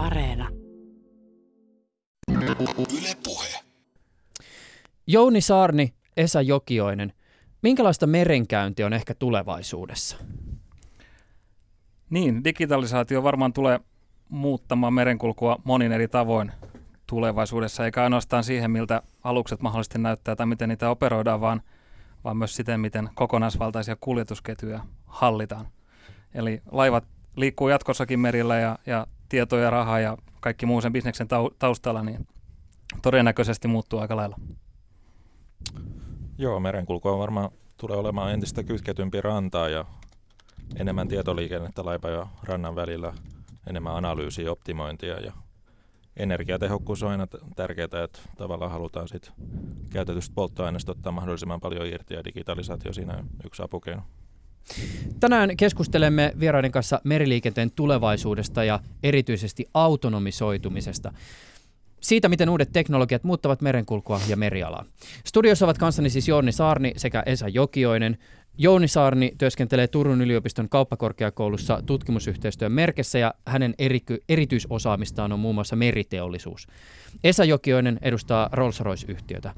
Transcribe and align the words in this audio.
Areena. 0.00 0.48
Yle 2.32 2.54
Puhe. 3.24 3.48
Jouni 5.06 5.40
Saarni, 5.40 5.94
Esa 6.16 6.42
Jokioinen. 6.42 7.12
Minkälaista 7.62 8.06
merenkäynti 8.06 8.84
on 8.84 8.92
ehkä 8.92 9.14
tulevaisuudessa? 9.14 10.16
Niin, 12.10 12.44
digitalisaatio 12.44 13.22
varmaan 13.22 13.52
tulee 13.52 13.80
muuttamaan 14.28 14.94
merenkulkua 14.94 15.58
monin 15.64 15.92
eri 15.92 16.08
tavoin 16.08 16.52
tulevaisuudessa, 17.06 17.84
eikä 17.84 18.02
ainoastaan 18.02 18.44
siihen, 18.44 18.70
miltä 18.70 19.02
alukset 19.24 19.62
mahdollisesti 19.62 19.98
näyttää 19.98 20.36
tai 20.36 20.46
miten 20.46 20.68
niitä 20.68 20.90
operoidaan, 20.90 21.40
vaan, 21.40 21.62
vaan 22.24 22.36
myös 22.36 22.56
siten, 22.56 22.80
miten 22.80 23.10
kokonaisvaltaisia 23.14 23.96
kuljetusketjuja 24.00 24.80
hallitaan. 25.06 25.68
Eli 26.34 26.62
laivat 26.70 27.04
liikkuu 27.36 27.68
jatkossakin 27.68 28.20
merillä 28.20 28.58
ja, 28.58 28.78
ja 28.86 29.06
tieto 29.30 29.56
ja 29.56 29.70
raha 29.70 30.00
ja 30.00 30.16
kaikki 30.40 30.66
muu 30.66 30.80
sen 30.80 30.92
bisneksen 30.92 31.28
taustalla, 31.58 32.02
niin 32.02 32.26
todennäköisesti 33.02 33.68
muuttuu 33.68 33.98
aika 33.98 34.16
lailla. 34.16 34.36
Joo, 36.38 36.60
merenkulku 36.60 37.08
on 37.08 37.18
varmaan 37.18 37.50
tulee 37.76 37.96
olemaan 37.96 38.32
entistä 38.32 38.62
kytketympi 38.62 39.20
rantaa 39.20 39.68
ja 39.68 39.84
enemmän 40.76 41.08
tietoliikennettä 41.08 41.84
laipa 41.84 42.08
ja 42.08 42.26
rannan 42.42 42.76
välillä, 42.76 43.12
enemmän 43.66 43.96
analyysiä, 43.96 44.52
optimointia 44.52 45.20
ja 45.20 45.32
energiatehokkuus 46.16 47.02
on 47.02 47.10
aina 47.10 47.26
tärkeää, 47.56 48.04
että 48.04 48.20
tavallaan 48.38 48.70
halutaan 48.70 49.08
sit 49.08 49.32
käytetystä 49.90 50.34
polttoaineesta 50.34 50.92
ottaa 50.92 51.12
mahdollisimman 51.12 51.60
paljon 51.60 51.86
irti 51.86 52.14
ja 52.14 52.24
digitalisaatio 52.24 52.92
siinä 52.92 53.16
on 53.16 53.26
yksi 53.44 53.62
apukeino. 53.62 54.02
Tänään 55.20 55.56
keskustelemme 55.56 56.32
vieraiden 56.40 56.72
kanssa 56.72 57.00
meriliikenteen 57.04 57.70
tulevaisuudesta 57.70 58.64
ja 58.64 58.80
erityisesti 59.02 59.66
autonomisoitumisesta. 59.74 61.12
Siitä, 62.00 62.28
miten 62.28 62.48
uudet 62.48 62.72
teknologiat 62.72 63.24
muuttavat 63.24 63.62
merenkulkua 63.62 64.20
ja 64.28 64.36
merialaa. 64.36 64.84
Studiossa 65.24 65.66
ovat 65.66 65.78
kanssani 65.78 66.10
siis 66.10 66.28
Jouni 66.28 66.52
Saarni 66.52 66.92
sekä 66.96 67.22
Esa 67.26 67.48
Jokioinen. 67.48 68.18
Jouni 68.58 68.88
Saarni 68.88 69.32
työskentelee 69.38 69.88
Turun 69.88 70.22
yliopiston 70.22 70.68
kauppakorkeakoulussa 70.68 71.82
tutkimusyhteistyön 71.86 72.72
merkessä 72.72 73.18
ja 73.18 73.34
hänen 73.46 73.74
eriky- 73.78 74.24
erityisosaamistaan 74.28 75.32
on 75.32 75.40
muun 75.40 75.54
muassa 75.54 75.76
meriteollisuus. 75.76 76.66
Esa 77.24 77.44
Jokioinen 77.44 77.98
edustaa 78.02 78.50
Rolls-Royce-yhtiötä. 78.52 79.54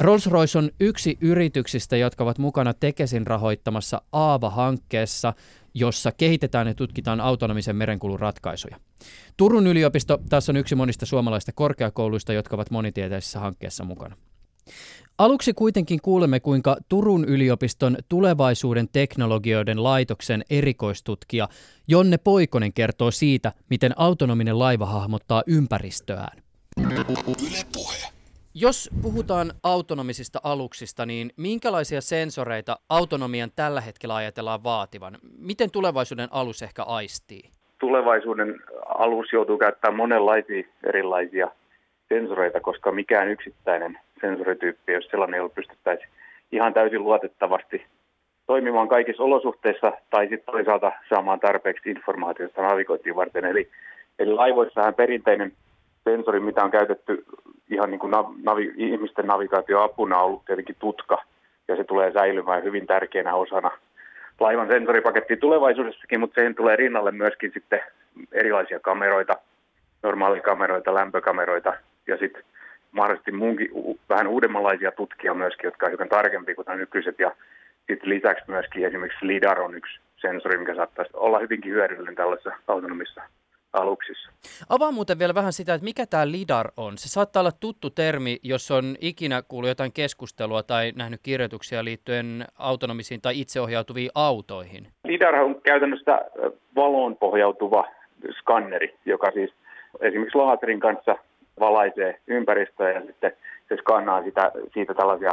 Rolls-Royce 0.00 0.58
on 0.58 0.70
yksi 0.80 1.18
yrityksistä, 1.20 1.96
jotka 1.96 2.24
ovat 2.24 2.38
mukana 2.38 2.74
Tekesin 2.74 3.26
rahoittamassa 3.26 4.02
Aava-hankkeessa, 4.12 5.34
jossa 5.74 6.12
kehitetään 6.12 6.66
ja 6.66 6.74
tutkitaan 6.74 7.20
autonomisen 7.20 7.76
merenkulun 7.76 8.20
ratkaisuja. 8.20 8.76
Turun 9.36 9.66
yliopisto 9.66 10.18
taas 10.28 10.48
on 10.48 10.56
yksi 10.56 10.74
monista 10.74 11.06
suomalaista 11.06 11.52
korkeakouluista, 11.52 12.32
jotka 12.32 12.56
ovat 12.56 12.70
monitieteisessä 12.70 13.40
hankkeessa 13.40 13.84
mukana. 13.84 14.16
Aluksi 15.18 15.52
kuitenkin 15.52 16.00
kuulemme, 16.02 16.40
kuinka 16.40 16.76
Turun 16.88 17.24
yliopiston 17.24 17.96
tulevaisuuden 18.08 18.88
teknologioiden 18.92 19.84
laitoksen 19.84 20.44
erikoistutkija 20.50 21.48
Jonne 21.88 22.18
Poikonen 22.18 22.72
kertoo 22.72 23.10
siitä, 23.10 23.52
miten 23.70 23.92
autonominen 23.96 24.58
laiva 24.58 24.86
hahmottaa 24.86 25.42
ympäristöään. 25.46 26.42
Yle. 26.80 27.04
Jos 28.54 28.90
puhutaan 29.02 29.52
autonomisista 29.62 30.38
aluksista, 30.44 31.06
niin 31.06 31.30
minkälaisia 31.36 32.00
sensoreita 32.00 32.76
autonomian 32.88 33.50
tällä 33.56 33.80
hetkellä 33.80 34.14
ajatellaan 34.14 34.64
vaativan? 34.64 35.18
Miten 35.38 35.70
tulevaisuuden 35.70 36.28
alus 36.30 36.62
ehkä 36.62 36.82
aistii? 36.82 37.42
Tulevaisuuden 37.80 38.60
alus 38.86 39.32
joutuu 39.32 39.58
käyttämään 39.58 39.96
monenlaisia 39.96 40.62
erilaisia 40.86 41.48
sensoreita, 42.08 42.60
koska 42.60 42.92
mikään 42.92 43.28
yksittäinen 43.28 43.98
sensorityyppi, 44.20 44.92
jos 44.92 45.04
sellainen 45.10 45.42
ei 45.42 45.48
pystyttäisi 45.48 46.04
ihan 46.52 46.74
täysin 46.74 47.02
luotettavasti 47.02 47.86
toimimaan 48.46 48.88
kaikissa 48.88 49.22
olosuhteissa 49.22 49.92
tai 50.10 50.28
sitten 50.28 50.52
toisaalta 50.52 50.92
saamaan 51.08 51.40
tarpeeksi 51.40 51.90
informaatiota 51.90 52.62
navigointiin 52.62 53.16
varten. 53.16 53.44
Eli, 53.44 53.68
eli 54.18 54.32
laivoissahan 54.32 54.94
perinteinen 54.94 55.52
sensori, 56.10 56.40
mitä 56.40 56.64
on 56.64 56.70
käytetty 56.70 57.24
ihan 57.70 57.90
niin 57.90 57.98
kuin 58.00 58.12
navi, 58.42 58.72
ihmisten 58.76 59.26
navigaatioapuna 59.26 60.18
on 60.18 60.24
ollut 60.24 60.44
tietenkin 60.44 60.76
tutka, 60.78 61.18
ja 61.68 61.76
se 61.76 61.84
tulee 61.84 62.12
säilymään 62.12 62.64
hyvin 62.64 62.86
tärkeänä 62.86 63.34
osana 63.34 63.70
laivan 64.40 64.68
sensoripaketti 64.68 65.36
tulevaisuudessakin, 65.36 66.20
mutta 66.20 66.34
siihen 66.34 66.54
tulee 66.54 66.76
rinnalle 66.76 67.12
myöskin 67.12 67.50
sitten 67.54 67.80
erilaisia 68.32 68.80
kameroita, 68.80 69.36
normaalikameroita, 70.02 70.94
lämpökameroita 70.94 71.74
ja 72.06 72.16
sitten 72.16 72.42
mahdollisesti 72.92 73.32
muunkin, 73.32 73.70
vähän 74.08 74.26
uudemmanlaisia 74.26 74.92
tutkia 74.92 75.34
myöskin, 75.34 75.68
jotka 75.68 75.86
on 75.86 75.90
hiukan 75.90 76.08
tarkempi 76.08 76.54
kuin 76.54 76.64
nämä 76.64 76.78
nykyiset. 76.78 77.18
Ja 77.18 77.32
sitten 77.86 78.08
lisäksi 78.10 78.44
myöskin 78.46 78.84
esimerkiksi 78.84 79.26
LIDAR 79.26 79.60
on 79.60 79.74
yksi 79.74 80.00
sensori, 80.16 80.58
mikä 80.58 80.74
saattaisi 80.74 81.10
olla 81.14 81.38
hyvinkin 81.38 81.72
hyödyllinen 81.72 82.14
tällaisessa 82.14 82.52
autonomissa 82.68 83.22
aluksissa. 83.72 84.30
Avaa 84.68 84.90
muuten 84.90 85.18
vielä 85.18 85.34
vähän 85.34 85.52
sitä, 85.52 85.74
että 85.74 85.84
mikä 85.84 86.06
tämä 86.06 86.30
LIDAR 86.30 86.70
on. 86.76 86.98
Se 86.98 87.08
saattaa 87.08 87.40
olla 87.40 87.52
tuttu 87.60 87.90
termi, 87.90 88.38
jos 88.42 88.70
on 88.70 88.96
ikinä 89.00 89.42
kuullut 89.48 89.68
jotain 89.68 89.92
keskustelua 89.92 90.62
tai 90.62 90.92
nähnyt 90.96 91.20
kirjoituksia 91.22 91.84
liittyen 91.84 92.44
autonomisiin 92.58 93.20
tai 93.20 93.40
itseohjautuviin 93.40 94.10
autoihin. 94.14 94.88
LIDAR 95.04 95.34
on 95.34 95.60
käytännössä 95.62 96.20
valoon 96.76 97.16
pohjautuva 97.16 97.84
skanneri, 98.38 98.94
joka 99.04 99.30
siis 99.30 99.50
esimerkiksi 100.00 100.38
laserin 100.38 100.80
kanssa 100.80 101.16
valaisee 101.60 102.20
ympäristöä 102.26 102.92
ja 102.92 103.00
sitten 103.00 103.32
se 103.68 103.76
skannaa 103.76 104.22
sitä, 104.22 104.52
siitä 104.74 104.94
tällaisia, 104.94 105.30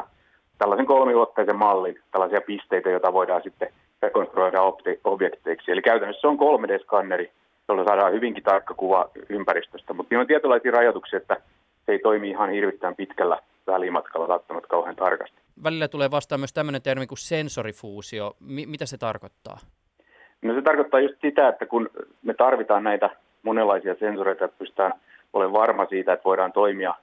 tällaisen 0.58 0.86
kolmiulotteisen 0.86 1.56
mallin, 1.56 2.00
tällaisia 2.12 2.42
pisteitä, 2.42 2.90
joita 2.90 3.14
voidaan 3.14 3.44
sitten 3.44 3.70
rekonstruoida 4.02 4.62
objekteiksi. 5.04 5.72
Eli 5.72 5.82
käytännössä 5.82 6.22
se 6.22 6.28
on 6.28 6.38
3D-skanneri, 6.38 7.32
jolla 7.68 7.84
saadaan 7.84 8.14
hyvinkin 8.14 8.44
tarkka 8.44 8.74
kuva 8.74 9.10
ympäristöstä, 9.30 9.94
mutta 9.94 10.14
niillä 10.14 10.22
on 10.22 10.28
tietynlaisia 10.28 10.72
rajoituksia, 10.72 11.18
että 11.18 11.38
se 11.86 11.92
ei 11.92 12.00
toimi 12.00 12.30
ihan 12.30 12.50
hirvittävän 12.50 12.96
pitkällä 12.96 13.40
välimatkalla 13.68 14.28
välttämättä 14.28 14.68
kauhean 14.68 14.96
tarkasti. 14.96 15.38
Välillä 15.64 15.88
tulee 15.88 16.12
vastaan 16.12 16.42
myös 16.42 16.54
tämmöinen 16.54 16.82
termi 16.82 17.08
kuin 17.08 17.18
sensorifuusio. 17.18 18.36
M- 18.40 18.70
mitä 18.70 18.86
se 18.86 18.98
tarkoittaa? 18.98 19.58
No 20.42 20.54
se 20.54 20.62
tarkoittaa 20.62 21.00
just 21.00 21.16
sitä, 21.22 21.48
että 21.48 21.66
kun 21.66 21.90
me 22.24 22.34
tarvitaan 22.34 22.84
näitä 22.84 23.10
monenlaisia 23.44 23.96
sensoreita, 24.00 24.46
että 24.46 24.58
pystytään 24.58 24.94
olemaan 25.34 25.62
varma 25.62 25.86
siitä, 25.86 26.14
että 26.14 26.24
voidaan 26.24 26.52
toimia, 26.52 26.94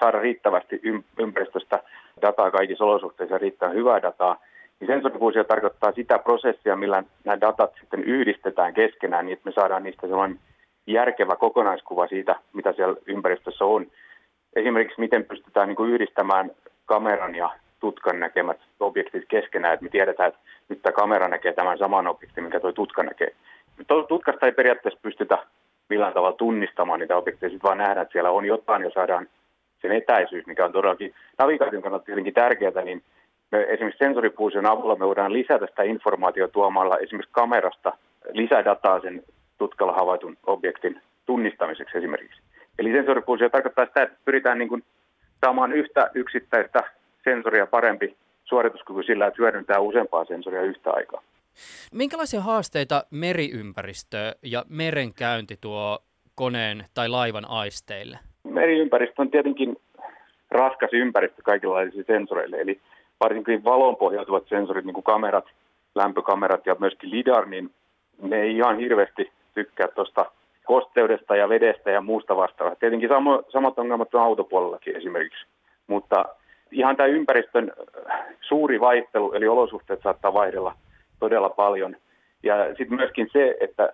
saada 0.00 0.20
riittävästi 0.20 0.80
ympäristöstä 1.18 1.82
dataa 2.22 2.50
kaikissa 2.50 2.84
olosuhteissa 2.84 3.34
ja 3.34 3.38
riittävän 3.38 3.74
hyvää 3.74 4.02
dataa, 4.02 4.36
niin 4.80 4.88
sensorifuusio 4.88 5.44
tarkoittaa 5.44 5.92
sitä 5.92 6.18
prosessia, 6.18 6.76
millä 6.76 7.02
nämä 7.24 7.40
datat 7.40 7.72
sitten 7.80 8.04
yhdistetään 8.04 8.74
keskenään 8.74 9.26
niin, 9.26 9.32
että 9.32 9.48
me 9.48 9.52
saadaan 9.52 9.82
niistä 9.82 10.06
sellainen 10.06 10.38
järkevä 10.86 11.36
kokonaiskuva 11.36 12.06
siitä, 12.06 12.36
mitä 12.52 12.72
siellä 12.72 12.96
ympäristössä 13.06 13.64
on. 13.64 13.86
Esimerkiksi 14.56 15.00
miten 15.00 15.24
pystytään 15.24 15.68
niin 15.68 15.76
kuin 15.76 15.90
yhdistämään 15.90 16.50
kameran 16.86 17.34
ja 17.34 17.50
tutkan 17.80 18.20
näkemät 18.20 18.58
objektit 18.80 19.24
keskenään, 19.28 19.74
että 19.74 19.84
me 19.84 19.90
tiedetään, 19.90 20.28
että 20.28 20.40
nyt 20.68 20.82
tämä 20.82 20.92
kamera 20.92 21.28
näkee 21.28 21.52
tämän 21.52 21.78
saman 21.78 22.06
objektin, 22.06 22.44
mikä 22.44 22.60
tuo 22.60 22.72
tutka 22.72 23.02
näkee. 23.02 23.34
Tutkasta 24.08 24.46
ei 24.46 24.52
periaatteessa 24.52 25.00
pystytä 25.02 25.38
millään 25.88 26.12
tavalla 26.12 26.36
tunnistamaan 26.36 27.00
niitä 27.00 27.16
objekteja, 27.16 27.50
sitten 27.50 27.68
vaan 27.68 27.78
nähdään, 27.78 28.02
että 28.02 28.12
siellä 28.12 28.30
on 28.30 28.44
jotain 28.44 28.82
ja 28.82 28.90
saadaan 28.90 29.28
sen 29.82 29.92
etäisyys, 29.92 30.46
mikä 30.46 30.64
on 30.64 30.72
todellakin 30.72 31.14
navigaation 31.38 31.82
kannalta 31.82 32.04
tietenkin 32.04 32.34
tärkeää, 32.34 32.84
niin 32.84 33.02
me 33.52 33.62
esimerkiksi 33.68 34.04
sensorifuusion 34.04 34.66
avulla 34.66 34.96
me 34.96 35.06
voidaan 35.06 35.32
lisätä 35.32 35.66
sitä 35.66 35.82
informaatiota 35.82 36.52
tuomalla 36.52 36.98
esimerkiksi 36.98 37.32
kamerasta 37.32 37.92
lisädataa 38.32 39.00
sen 39.00 39.22
tutkalla 39.58 39.92
havaitun 39.92 40.36
objektin 40.46 41.00
tunnistamiseksi 41.26 41.98
esimerkiksi. 41.98 42.40
Eli 42.78 42.92
sensorifuusio 42.92 43.48
tarkoittaa 43.48 43.86
sitä, 43.86 44.02
että 44.02 44.16
pyritään 44.24 44.58
niin 44.58 44.68
kuin 44.68 44.84
saamaan 45.44 45.72
yhtä 45.72 46.10
yksittäistä 46.14 46.82
sensoria 47.24 47.66
parempi 47.66 48.16
suorituskyky 48.44 49.02
sillä, 49.02 49.26
että 49.26 49.42
hyödyntää 49.42 49.78
useampaa 49.78 50.24
sensoria 50.24 50.62
yhtä 50.62 50.90
aikaa. 50.90 51.22
Minkälaisia 51.92 52.40
haasteita 52.40 53.04
meriympäristö 53.10 54.34
ja 54.42 54.64
merenkäynti 54.68 55.56
tuo 55.60 55.98
koneen 56.34 56.84
tai 56.94 57.08
laivan 57.08 57.44
aisteille? 57.48 58.18
Meriympäristö 58.44 59.22
on 59.22 59.30
tietenkin 59.30 59.76
raskas 60.50 60.90
ympäristö 60.92 61.42
kaikenlaisille 61.42 62.04
sensoreille, 62.06 62.56
eli 62.60 62.80
varsinkin 63.20 63.64
valon 63.64 63.96
pohjautuvat 63.96 64.48
sensorit, 64.48 64.84
niin 64.84 64.94
kuin 64.94 65.04
kamerat, 65.04 65.44
lämpökamerat 65.94 66.66
ja 66.66 66.76
myöskin 66.78 67.10
LIDAR, 67.10 67.46
niin 67.46 67.70
ne 68.22 68.40
ei 68.42 68.56
ihan 68.56 68.78
hirveästi 68.78 69.32
tykkää 69.54 69.88
tuosta 69.88 70.26
kosteudesta 70.64 71.36
ja 71.36 71.48
vedestä 71.48 71.90
ja 71.90 72.00
muusta 72.00 72.36
vastaavasta. 72.36 72.80
Tietenkin 72.80 73.08
samo, 73.08 73.42
samat 73.48 73.78
ongelmat 73.78 74.14
on 74.14 74.22
autopuolellakin 74.22 74.96
esimerkiksi, 74.96 75.46
mutta 75.86 76.24
ihan 76.70 76.96
tämä 76.96 77.06
ympäristön 77.06 77.72
suuri 78.40 78.80
vaihtelu, 78.80 79.32
eli 79.32 79.48
olosuhteet 79.48 80.02
saattaa 80.02 80.34
vaihdella 80.34 80.74
todella 81.20 81.48
paljon. 81.48 81.96
Ja 82.42 82.54
sitten 82.68 82.94
myöskin 82.96 83.28
se, 83.32 83.56
että 83.60 83.92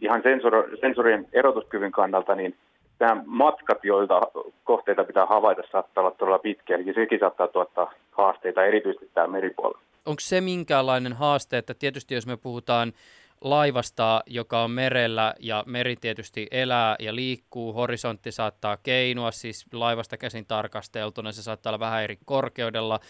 ihan 0.00 0.22
sensor, 0.22 0.68
sensorien 0.80 1.26
erotuskyvyn 1.32 1.92
kannalta, 1.92 2.34
niin 2.34 2.54
nämä 3.02 3.22
matkat, 3.26 3.84
joilta 3.84 4.20
kohteita 4.64 5.04
pitää 5.04 5.26
havaita, 5.26 5.62
saattaa 5.72 6.04
olla 6.04 6.16
todella 6.18 6.38
pitkiä. 6.38 6.76
Eli 6.76 6.94
sekin 6.94 7.20
saattaa 7.20 7.48
tuottaa 7.48 7.92
haasteita, 8.10 8.64
erityisesti 8.64 9.10
tämä 9.14 9.26
meripuolella. 9.26 9.80
Onko 10.06 10.20
se 10.20 10.40
minkäänlainen 10.40 11.12
haaste, 11.12 11.58
että 11.58 11.74
tietysti 11.74 12.14
jos 12.14 12.26
me 12.26 12.36
puhutaan 12.36 12.92
laivasta, 13.40 14.22
joka 14.26 14.62
on 14.62 14.70
merellä 14.70 15.34
ja 15.40 15.64
meri 15.66 15.96
tietysti 16.00 16.46
elää 16.50 16.96
ja 16.98 17.14
liikkuu, 17.14 17.72
horisontti 17.72 18.32
saattaa 18.32 18.76
keinua, 18.82 19.30
siis 19.30 19.66
laivasta 19.72 20.16
käsin 20.16 20.46
tarkasteltuna, 20.46 21.32
se 21.32 21.42
saattaa 21.42 21.70
olla 21.70 21.80
vähän 21.80 22.02
eri 22.02 22.16
korkeudella 22.24 23.00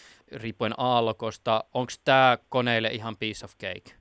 riippuen 0.42 0.72
aallokosta. 0.76 1.64
Onko 1.74 1.92
tämä 2.04 2.38
koneille 2.48 2.88
ihan 2.88 3.14
piece 3.20 3.44
of 3.44 3.52
cake? 3.62 3.96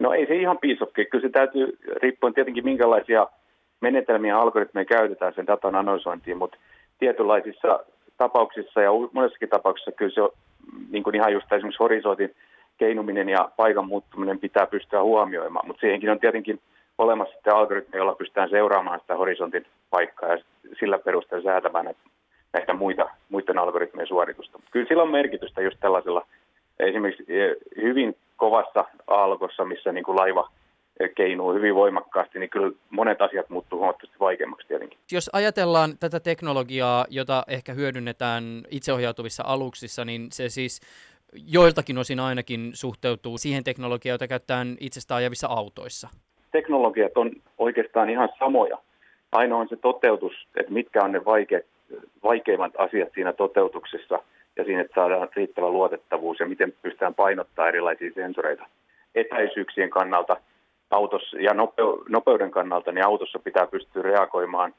No 0.00 0.12
ei 0.12 0.26
se 0.26 0.34
ihan 0.36 0.58
piece 0.58 0.84
of 0.84 0.90
cake, 0.90 1.04
kyllä 1.04 1.22
se 1.22 1.28
täytyy, 1.28 1.78
riippuen 2.02 2.34
tietenkin 2.34 2.64
minkälaisia 2.64 3.26
menetelmiä 3.82 4.32
ja 4.34 4.40
algoritmeja 4.40 4.84
käytetään 4.84 5.34
sen 5.34 5.46
datan 5.46 5.74
analysointiin, 5.74 6.36
mutta 6.36 6.56
tietynlaisissa 6.98 7.80
tapauksissa 8.16 8.80
ja 8.80 8.90
monessakin 9.12 9.48
tapauksessa 9.48 9.92
kyllä 9.92 10.14
se 10.14 10.22
on 10.22 10.30
niin 10.90 11.02
kuin 11.02 11.16
ihan 11.16 11.32
just 11.32 11.52
esimerkiksi 11.52 11.82
horisontin 11.82 12.34
keinuminen 12.78 13.28
ja 13.28 13.48
paikan 13.56 13.88
muuttuminen 13.88 14.38
pitää 14.38 14.66
pystyä 14.66 15.02
huomioimaan, 15.02 15.66
mutta 15.66 15.80
siihenkin 15.80 16.10
on 16.10 16.20
tietenkin 16.20 16.60
olemassa 16.98 17.34
sitten 17.34 17.54
algoritmi, 17.54 17.98
jolla 17.98 18.14
pystytään 18.14 18.50
seuraamaan 18.50 19.00
sitä 19.00 19.16
horisontin 19.16 19.66
paikkaa 19.90 20.28
ja 20.28 20.38
sillä 20.78 20.98
perusteella 20.98 21.44
säätämään 21.44 21.94
näitä 22.52 22.72
muita, 22.74 23.10
muiden 23.28 23.58
algoritmien 23.58 24.06
suoritusta. 24.06 24.58
Kyllä 24.70 24.86
sillä 24.88 25.02
on 25.02 25.10
merkitystä 25.10 25.60
just 25.60 25.76
tällaisella 25.80 26.26
esimerkiksi 26.78 27.24
eh, 27.28 27.56
hyvin 27.76 28.16
kovassa 28.36 28.84
aallokossa, 29.06 29.64
missä 29.64 29.92
niin 29.92 30.04
kuin 30.04 30.16
laiva 30.16 30.50
keinuu 31.08 31.52
hyvin 31.52 31.74
voimakkaasti, 31.74 32.38
niin 32.38 32.50
kyllä 32.50 32.72
monet 32.90 33.22
asiat 33.22 33.50
muuttuu 33.50 33.78
huomattavasti 33.78 34.16
vaikeammaksi 34.20 34.68
tietenkin. 34.68 34.98
Jos 35.12 35.30
ajatellaan 35.32 35.98
tätä 36.00 36.20
teknologiaa, 36.20 37.06
jota 37.10 37.44
ehkä 37.48 37.72
hyödynnetään 37.72 38.44
itseohjautuvissa 38.70 39.42
aluksissa, 39.46 40.04
niin 40.04 40.26
se 40.32 40.48
siis 40.48 40.80
joiltakin 41.32 41.98
osin 41.98 42.20
ainakin 42.20 42.70
suhteutuu 42.74 43.38
siihen 43.38 43.64
teknologiaan, 43.64 44.14
jota 44.14 44.28
käytetään 44.28 44.76
itsestään 44.80 45.18
ajavissa 45.18 45.48
autoissa? 45.48 46.08
Teknologiat 46.52 47.16
on 47.16 47.30
oikeastaan 47.58 48.10
ihan 48.10 48.28
samoja. 48.38 48.78
Ainoa 49.32 49.60
on 49.60 49.68
se 49.68 49.76
toteutus, 49.76 50.32
että 50.56 50.72
mitkä 50.72 51.04
on 51.04 51.12
ne 51.12 51.24
vaikeat, 51.24 51.64
vaikeimmat 52.22 52.72
asiat 52.78 53.08
siinä 53.14 53.32
toteutuksessa 53.32 54.18
ja 54.56 54.64
siinä, 54.64 54.80
että 54.80 54.94
saadaan 54.94 55.28
riittävä 55.36 55.70
luotettavuus 55.70 56.40
ja 56.40 56.46
miten 56.46 56.72
pystytään 56.82 57.14
painottaa 57.14 57.68
erilaisia 57.68 58.10
sensoreita. 58.14 58.66
Etäisyyksien 59.14 59.90
kannalta 59.90 60.36
autossa 60.92 61.36
ja 61.40 61.54
nopeuden 62.08 62.50
kannalta, 62.50 62.92
niin 62.92 63.06
autossa 63.06 63.38
pitää 63.38 63.66
pystyä 63.66 64.02
reagoimaan 64.02 64.74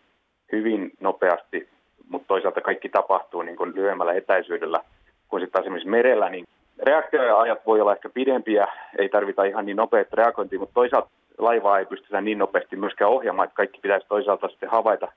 hyvin 0.52 0.92
nopeasti, 1.00 1.70
mutta 2.10 2.28
toisaalta 2.28 2.62
kaikki 2.62 2.90
tapahtuu 2.90 3.42
niin 3.42 3.56
kuin 3.56 3.76
lyhyemmällä 3.76 4.14
etäisyydellä 4.14 4.80
kuin 5.28 5.42
sitten 5.42 5.62
esimerkiksi 5.62 5.90
merellä, 5.90 6.30
niin 6.30 6.46
reaktioajat 6.84 7.66
voi 7.66 7.82
olla 7.82 7.94
ehkä 7.94 8.10
pidempiä, 8.10 8.68
ei 8.98 9.10
tarvita 9.10 9.44
ihan 9.44 9.66
niin 9.66 9.78
nopeat 9.78 10.14
reagointia, 10.14 10.60
mutta 10.60 10.74
toisaalta 10.74 11.10
laivaa 11.38 11.80
ei 11.80 11.86
pystytä 11.86 12.22
niin 12.22 12.38
nopeasti 12.38 12.76
myöskään 12.76 13.12
ohjaamaan, 13.12 13.46
että 13.46 13.56
kaikki 13.56 13.80
pitäisi 13.82 14.08
toisaalta 14.08 14.48
sitten 14.48 14.70
havaita 14.70 15.08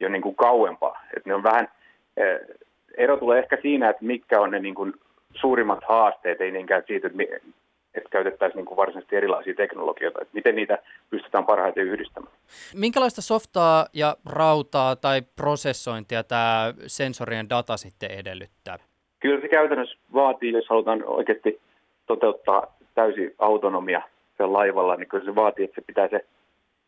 jo 0.00 0.08
niin 0.08 0.22
kuin 0.22 0.36
kauempaa. 0.36 1.00
Että 1.16 1.30
ne 1.30 1.34
on 1.34 1.42
vähän, 1.42 1.68
eh, 2.16 2.40
ero 2.96 3.16
tulee 3.16 3.38
ehkä 3.38 3.58
siinä, 3.62 3.88
että 3.88 4.04
mitkä 4.04 4.40
on 4.40 4.50
ne 4.50 4.58
niin 4.58 4.74
kuin 4.74 4.94
suurimmat 5.34 5.84
haasteet, 5.88 6.40
ei 6.40 6.50
niinkään 6.50 6.82
siitä, 6.86 7.06
että, 7.06 7.18
että 7.96 8.10
käytettäisiin 8.10 8.56
niin 8.56 8.66
kuin 8.66 8.76
varsinaisesti 8.76 9.16
erilaisia 9.16 9.54
teknologioita, 9.54 10.18
että 10.22 10.34
miten 10.34 10.56
niitä 10.56 10.78
pystytään 11.10 11.46
parhaiten 11.46 11.86
yhdistämään. 11.86 12.34
Minkälaista 12.74 13.22
softaa 13.22 13.86
ja 13.92 14.16
rautaa 14.26 14.96
tai 14.96 15.22
prosessointia 15.36 16.24
tämä 16.24 16.74
sensorien 16.86 17.50
data 17.50 17.76
sitten 17.76 18.10
edellyttää? 18.10 18.78
Kyllä 19.20 19.40
se 19.40 19.48
käytännössä 19.48 19.98
vaatii, 20.14 20.52
jos 20.52 20.68
halutaan 20.68 21.04
oikeasti 21.06 21.60
toteuttaa 22.06 22.76
täysi 22.94 23.34
autonomia 23.38 24.02
sen 24.36 24.52
laivalla, 24.52 24.96
niin 24.96 25.08
kyllä 25.08 25.24
se 25.24 25.34
vaatii, 25.34 25.64
että 25.64 25.74
se 25.74 25.86
pitää 25.86 26.08
se 26.08 26.24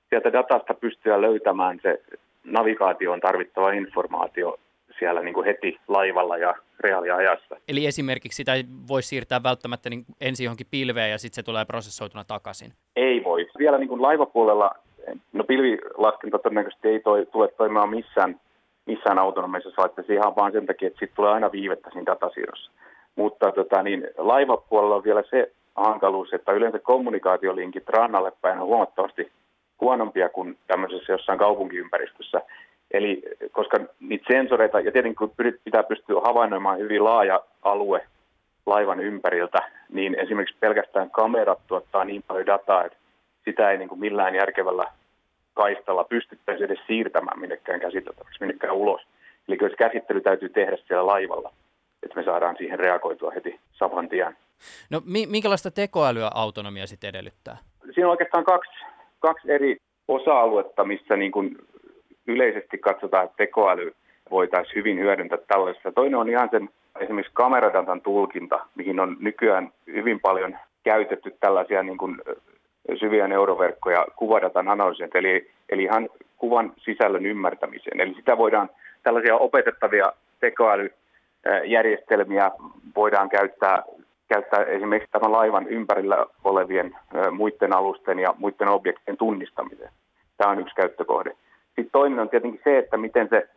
sieltä 0.09 0.33
datasta 0.33 0.75
pystyä 0.75 1.21
löytämään 1.21 1.81
se 1.83 2.03
navigaatioon 2.45 3.21
tarvittava 3.21 3.73
informaatio 3.73 4.59
siellä 4.99 5.21
niin 5.21 5.35
kuin 5.35 5.47
heti 5.47 5.81
laivalla 5.89 6.37
ja 6.37 6.55
reaaliajassa. 6.81 7.57
Eli 7.69 7.87
esimerkiksi 7.87 8.37
sitä 8.37 8.55
ei 8.55 8.65
voi 8.89 9.03
siirtää 9.03 9.43
välttämättä 9.43 9.91
niin 9.91 10.05
ensin 10.21 10.45
johonkin 10.45 10.67
pilveen 10.71 11.11
ja 11.11 11.19
sitten 11.19 11.35
se 11.35 11.43
tulee 11.43 11.65
prosessoituna 11.65 12.25
takaisin? 12.25 12.73
Ei 12.97 13.25
voi. 13.25 13.47
Vielä 13.59 13.79
niin 13.79 13.89
kuin 13.89 14.03
laivapuolella, 14.03 14.71
no 15.33 15.45
pilvilaskenta 15.45 16.39
todennäköisesti 16.39 16.89
ei 16.89 17.01
toi, 17.01 17.27
tule 17.27 17.49
toimimaan 17.49 17.91
missään 17.91 18.41
missään 18.89 19.19
autonomisessa 19.19 19.83
laitteessa 19.83 20.13
ihan 20.13 20.37
vaan 20.37 20.53
sen 20.53 20.67
takia, 20.67 20.87
että 20.89 20.99
siitä 20.99 21.15
tulee 21.15 21.33
aina 21.33 21.53
viivettä 21.53 21.91
siinä 21.91 22.07
datasiirrossa. 22.07 22.71
Mutta 23.17 23.53
tota, 23.53 23.83
niin, 23.83 24.09
laivapuolella 24.19 24.97
on 24.97 25.05
vielä 25.05 25.23
se 25.31 25.53
hankaluus, 25.75 26.33
että 26.33 26.53
yleensä 26.53 26.79
kommunikaatiolinkit 26.79 27.89
rannalle 27.89 28.33
päin 28.41 28.59
on 28.59 28.67
huomattavasti 28.67 29.33
huonompia 29.81 30.29
kuin 30.29 30.59
tämmöisessä 30.67 31.13
jossain 31.13 31.39
kaupunkiympäristössä. 31.39 32.43
Eli 32.90 33.23
koska 33.52 33.79
niitä 34.00 34.25
sensoreita, 34.32 34.81
ja 34.81 34.93
tietenkin 34.93 35.17
kun 35.17 35.32
pitää 35.64 35.82
pystyä 35.82 36.20
havainnoimaan 36.20 36.79
hyvin 36.79 37.05
laaja 37.05 37.40
alue 37.62 38.06
laivan 38.67 39.00
ympäriltä, 39.00 39.58
niin 39.88 40.14
esimerkiksi 40.19 40.56
pelkästään 40.61 41.11
kamerat 41.11 41.58
tuottaa 41.67 42.05
niin 42.05 42.23
paljon 42.26 42.46
dataa, 42.46 42.85
että 42.85 42.99
sitä 43.44 43.70
ei 43.70 43.79
niin 43.79 43.88
kuin 43.88 44.00
millään 44.00 44.35
järkevällä 44.35 44.87
kaistalla 45.55 46.05
pystyttäisiin 46.05 46.64
edes 46.70 46.87
siirtämään 46.87 47.40
minnekään 47.40 47.81
käsiteltäväksi, 47.81 48.40
minnekään 48.40 48.75
ulos. 48.75 49.00
Eli 49.49 49.56
kyllä 49.56 49.70
se 49.70 49.76
käsittely 49.76 50.20
täytyy 50.20 50.49
tehdä 50.49 50.76
siellä 50.87 51.06
laivalla, 51.06 51.52
että 52.02 52.17
me 52.17 52.25
saadaan 52.25 52.56
siihen 52.58 52.79
reagoitua 52.79 53.31
heti 53.31 53.61
saman 53.73 54.08
tien. 54.08 54.37
No 54.90 55.02
minkälaista 55.29 55.70
tekoälyä 55.70 56.31
autonomia 56.35 56.87
sitten 56.87 57.08
edellyttää? 57.08 57.56
Siinä 57.85 58.06
on 58.06 58.11
oikeastaan 58.11 58.44
kaksi, 58.44 58.85
kaksi 59.19 59.52
eri 59.52 59.76
osa-aluetta, 60.08 60.85
missä 60.85 61.17
niin 61.17 61.32
kuin 61.32 61.58
yleisesti 62.29 62.79
katsotaan, 62.79 63.25
että 63.25 63.37
tekoäly 63.37 63.95
voitaisiin 64.31 64.77
hyvin 64.77 64.99
hyödyntää 64.99 65.39
tällaisessa. 65.49 65.93
Toinen 65.93 66.19
on 66.19 66.29
ihan 66.29 66.49
sen 66.51 66.69
esimerkiksi 67.01 67.33
kameradatan 67.35 68.01
tulkinta, 68.01 68.67
mihin 68.75 69.01
on 69.01 69.17
nykyään 69.21 69.73
hyvin 69.87 70.21
paljon 70.21 70.57
käytetty 70.85 71.35
tällaisia 71.41 71.83
niin 71.83 71.99
kuin 71.99 72.21
syviä 73.01 73.29
neuroverkkoja 73.29 74.07
kuvadatan 74.17 74.69
analyysiin, 74.69 75.11
eli, 75.15 75.51
eli 75.69 75.83
ihan 75.83 76.09
kuvan 76.37 76.73
sisällön 76.77 77.27
ymmärtämiseen. 77.27 78.00
Eli 78.00 78.14
sitä 78.14 78.38
voidaan, 78.38 78.71
tällaisia 79.02 79.37
opetettavia 79.37 80.12
tekoälyjärjestelmiä 80.41 82.50
voidaan 82.97 83.29
käyttää, 83.29 83.83
käyttää 84.29 84.64
esimerkiksi 84.64 85.12
tämän 85.12 85.33
laivan 85.33 85.69
ympärillä 85.69 86.26
olevien 86.45 86.97
muiden 87.33 87.76
alusten 87.76 88.19
ja 88.19 88.35
muiden 88.38 88.69
objektien 88.69 89.17
tunnistamiseen. 89.17 89.91
Tämä 90.37 90.50
on 90.50 90.61
yksi 90.61 90.75
käyttökohde. 90.75 91.37
Sitten 91.78 92.00
toinen 92.00 92.18
on 92.18 92.28
tietenkin 92.28 92.61
se, 92.64 92.78
että 92.78 92.97
miten 92.97 93.28
se, 93.28 93.49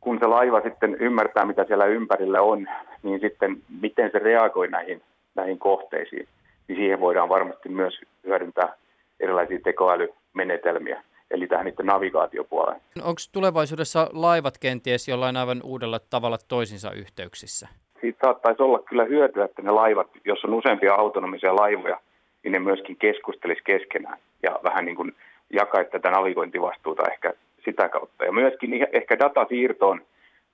kun 0.00 0.18
se 0.18 0.26
laiva 0.26 0.60
sitten 0.60 0.94
ymmärtää, 0.94 1.44
mitä 1.44 1.64
siellä 1.64 1.86
ympärillä 1.86 2.42
on, 2.42 2.66
niin 3.02 3.20
sitten 3.20 3.56
miten 3.80 4.10
se 4.12 4.18
reagoi 4.18 4.68
näihin, 4.68 5.02
näihin 5.34 5.58
kohteisiin 5.58 6.28
niin 6.68 6.76
siihen 6.76 7.00
voidaan 7.00 7.28
varmasti 7.28 7.68
myös 7.68 8.00
hyödyntää 8.24 8.74
erilaisia 9.20 9.58
tekoälymenetelmiä, 9.64 11.02
eli 11.30 11.46
tähän 11.46 11.66
niiden 11.66 11.86
navigaatiopuoleen. 11.86 12.80
Onko 12.96 13.20
tulevaisuudessa 13.32 14.10
laivat 14.12 14.58
kenties 14.58 15.08
jollain 15.08 15.36
aivan 15.36 15.60
uudella 15.64 15.98
tavalla 16.10 16.38
toisinsa 16.48 16.92
yhteyksissä? 16.92 17.68
Siitä 18.00 18.18
saattaisi 18.26 18.62
olla 18.62 18.78
kyllä 18.78 19.04
hyötyä, 19.04 19.44
että 19.44 19.62
ne 19.62 19.70
laivat, 19.70 20.06
jos 20.24 20.44
on 20.44 20.54
useampia 20.54 20.94
autonomisia 20.94 21.56
laivoja, 21.56 22.00
niin 22.42 22.52
ne 22.52 22.58
myöskin 22.58 22.96
keskustelisi 22.96 23.62
keskenään 23.64 24.18
ja 24.42 24.60
vähän 24.64 24.84
niin 24.84 24.96
kuin 24.96 25.12
jakaisi 25.50 25.90
tätä 25.90 26.10
navigointivastuuta 26.10 27.02
ehkä 27.12 27.32
sitä 27.64 27.88
kautta. 27.88 28.24
Ja 28.24 28.32
myöskin 28.32 28.86
ehkä 28.92 29.18
datasiirtoon, 29.18 30.00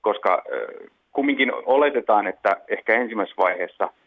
koska 0.00 0.42
kumminkin 1.12 1.52
oletetaan, 1.54 2.26
että 2.26 2.56
ehkä 2.68 2.94
ensimmäisessä 2.94 3.42
vaiheessa– 3.42 3.88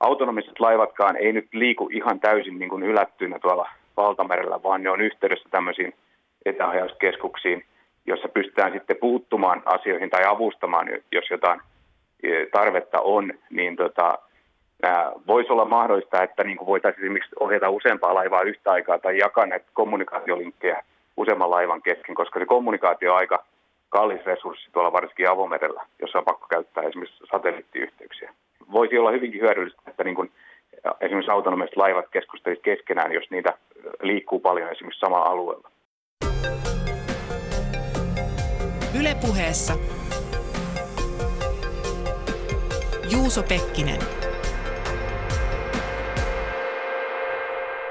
autonomiset 0.00 0.60
laivatkaan 0.60 1.16
ei 1.16 1.32
nyt 1.32 1.48
liiku 1.52 1.88
ihan 1.92 2.20
täysin 2.20 2.58
niin 2.58 2.68
kuin 2.68 2.82
ylättyinä 2.82 3.38
tuolla 3.38 3.68
valtamerellä, 3.96 4.62
vaan 4.62 4.82
ne 4.82 4.90
on 4.90 5.00
yhteydessä 5.00 5.48
tämmöisiin 5.50 5.94
etäohjauskeskuksiin, 6.44 7.64
jossa 8.06 8.28
pystytään 8.28 8.72
sitten 8.72 8.96
puuttumaan 8.96 9.62
asioihin 9.64 10.10
tai 10.10 10.22
avustamaan, 10.26 10.88
jos 11.12 11.30
jotain 11.30 11.60
tarvetta 12.52 13.00
on, 13.00 13.32
niin 13.50 13.76
tota, 13.76 14.18
voisi 15.26 15.52
olla 15.52 15.64
mahdollista, 15.64 16.22
että 16.22 16.44
niin 16.44 16.58
voitaisiin 16.66 17.04
esimerkiksi 17.04 17.36
ohjata 17.40 17.70
useampaa 17.70 18.14
laivaa 18.14 18.42
yhtä 18.42 18.70
aikaa 18.70 18.98
tai 18.98 19.18
jakaa 19.18 19.46
näitä 19.46 19.66
kommunikaatiolinkkejä 19.72 20.82
useamman 21.20 21.50
laivan 21.50 21.82
kesken, 21.82 22.14
koska 22.14 22.38
se 22.38 22.46
kommunikaatio 22.46 23.12
on 23.12 23.18
aika 23.18 23.44
kallis 23.88 24.24
resurssi 24.26 24.70
tuolla 24.72 24.92
varsinkin 24.92 25.30
avomerellä, 25.30 25.82
jossa 25.98 26.18
on 26.18 26.24
pakko 26.24 26.46
käyttää 26.50 26.84
esimerkiksi 26.84 27.24
satelliittiyhteyksiä. 27.32 28.34
Voisi 28.72 28.98
olla 28.98 29.10
hyvinkin 29.10 29.40
hyödyllistä, 29.40 29.82
että 29.86 30.04
niin 30.04 30.14
kuin 30.14 30.32
esimerkiksi 31.00 31.30
autonomiset 31.30 31.76
laivat 31.76 32.08
keskustelisivat 32.10 32.64
keskenään, 32.64 33.12
jos 33.12 33.30
niitä 33.30 33.58
liikkuu 34.02 34.40
paljon 34.40 34.70
esimerkiksi 34.72 35.00
samalla 35.00 35.26
alueella. 35.26 35.70
Ylepuheessa 39.00 39.74
Juuso 43.12 43.42
Pekkinen. 43.42 44.19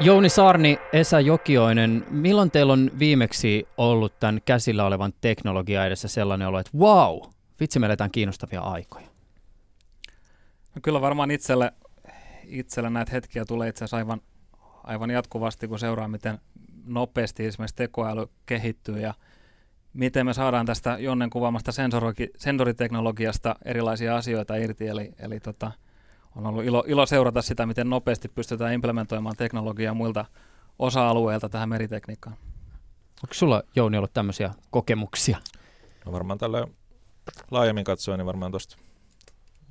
Jouni 0.01 0.29
Saarni, 0.29 0.79
Esa 0.93 1.19
Jokioinen, 1.19 2.05
milloin 2.09 2.51
teillä 2.51 2.73
on 2.73 2.91
viimeksi 2.99 3.67
ollut 3.77 4.19
tämän 4.19 4.41
käsillä 4.45 4.85
olevan 4.85 5.13
teknologia 5.21 5.85
edessä 5.85 6.07
sellainen 6.07 6.47
olo, 6.47 6.59
että 6.59 6.77
wow, 6.77 7.19
vitsi 7.59 7.79
me 7.79 7.85
eletään 7.85 8.11
kiinnostavia 8.11 8.61
aikoja? 8.61 9.07
No 10.75 10.81
kyllä 10.81 11.01
varmaan 11.01 11.31
itselle, 11.31 11.73
itselle 12.43 12.89
näitä 12.89 13.11
hetkiä 13.11 13.45
tulee 13.45 13.69
itse 13.69 13.79
asiassa 13.79 13.97
aivan, 13.97 14.21
aivan 14.83 15.09
jatkuvasti, 15.09 15.67
kun 15.67 15.79
seuraa, 15.79 16.07
miten 16.07 16.39
nopeasti 16.85 17.45
esimerkiksi 17.45 17.75
tekoäly 17.75 18.27
kehittyy 18.45 18.99
ja 18.99 19.13
miten 19.93 20.25
me 20.25 20.33
saadaan 20.33 20.65
tästä 20.65 20.97
Jonnen 20.99 21.29
kuvaamasta 21.29 21.71
sensoriteknologiasta 22.37 23.55
erilaisia 23.65 24.15
asioita 24.15 24.55
irti. 24.55 24.87
Eli, 24.87 25.13
eli 25.19 25.39
tota, 25.39 25.71
on 26.35 26.45
ollut 26.45 26.63
ilo, 26.63 26.83
ilo 26.87 27.05
seurata 27.05 27.41
sitä, 27.41 27.65
miten 27.65 27.89
nopeasti 27.89 28.29
pystytään 28.29 28.73
implementoimaan 28.73 29.35
teknologiaa 29.37 29.93
muilta 29.93 30.25
osa-alueilta 30.79 31.49
tähän 31.49 31.69
meritekniikkaan. 31.69 32.37
Onko 33.23 33.33
sulla, 33.33 33.63
Jouni, 33.75 33.97
ollut 33.97 34.13
tämmöisiä 34.13 34.53
kokemuksia? 34.71 35.37
No 36.05 36.11
varmaan 36.11 36.39
tällä 36.39 36.67
laajemmin 37.51 37.83
katsoen, 37.83 38.17
niin 38.17 38.25
varmaan 38.25 38.51
tuosta 38.51 38.77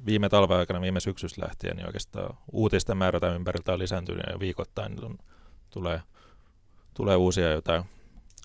viime 0.07 0.29
talven 0.29 0.57
aikana, 0.57 0.81
viime 0.81 1.01
syksystä 1.01 1.43
lähtien, 1.43 1.77
niin 1.77 1.87
oikeastaan 1.87 2.37
uutisten 2.53 2.97
määrä 2.97 3.21
tämän 3.21 3.37
ympäriltä 3.37 3.73
on 3.73 3.79
lisääntynyt 3.79 4.23
ja 4.33 4.41
viikoittain 4.41 4.97
niin 4.97 5.19
tulee, 5.71 6.03
tulee 6.95 7.17
uusia 7.17 7.51
jotain 7.51 7.85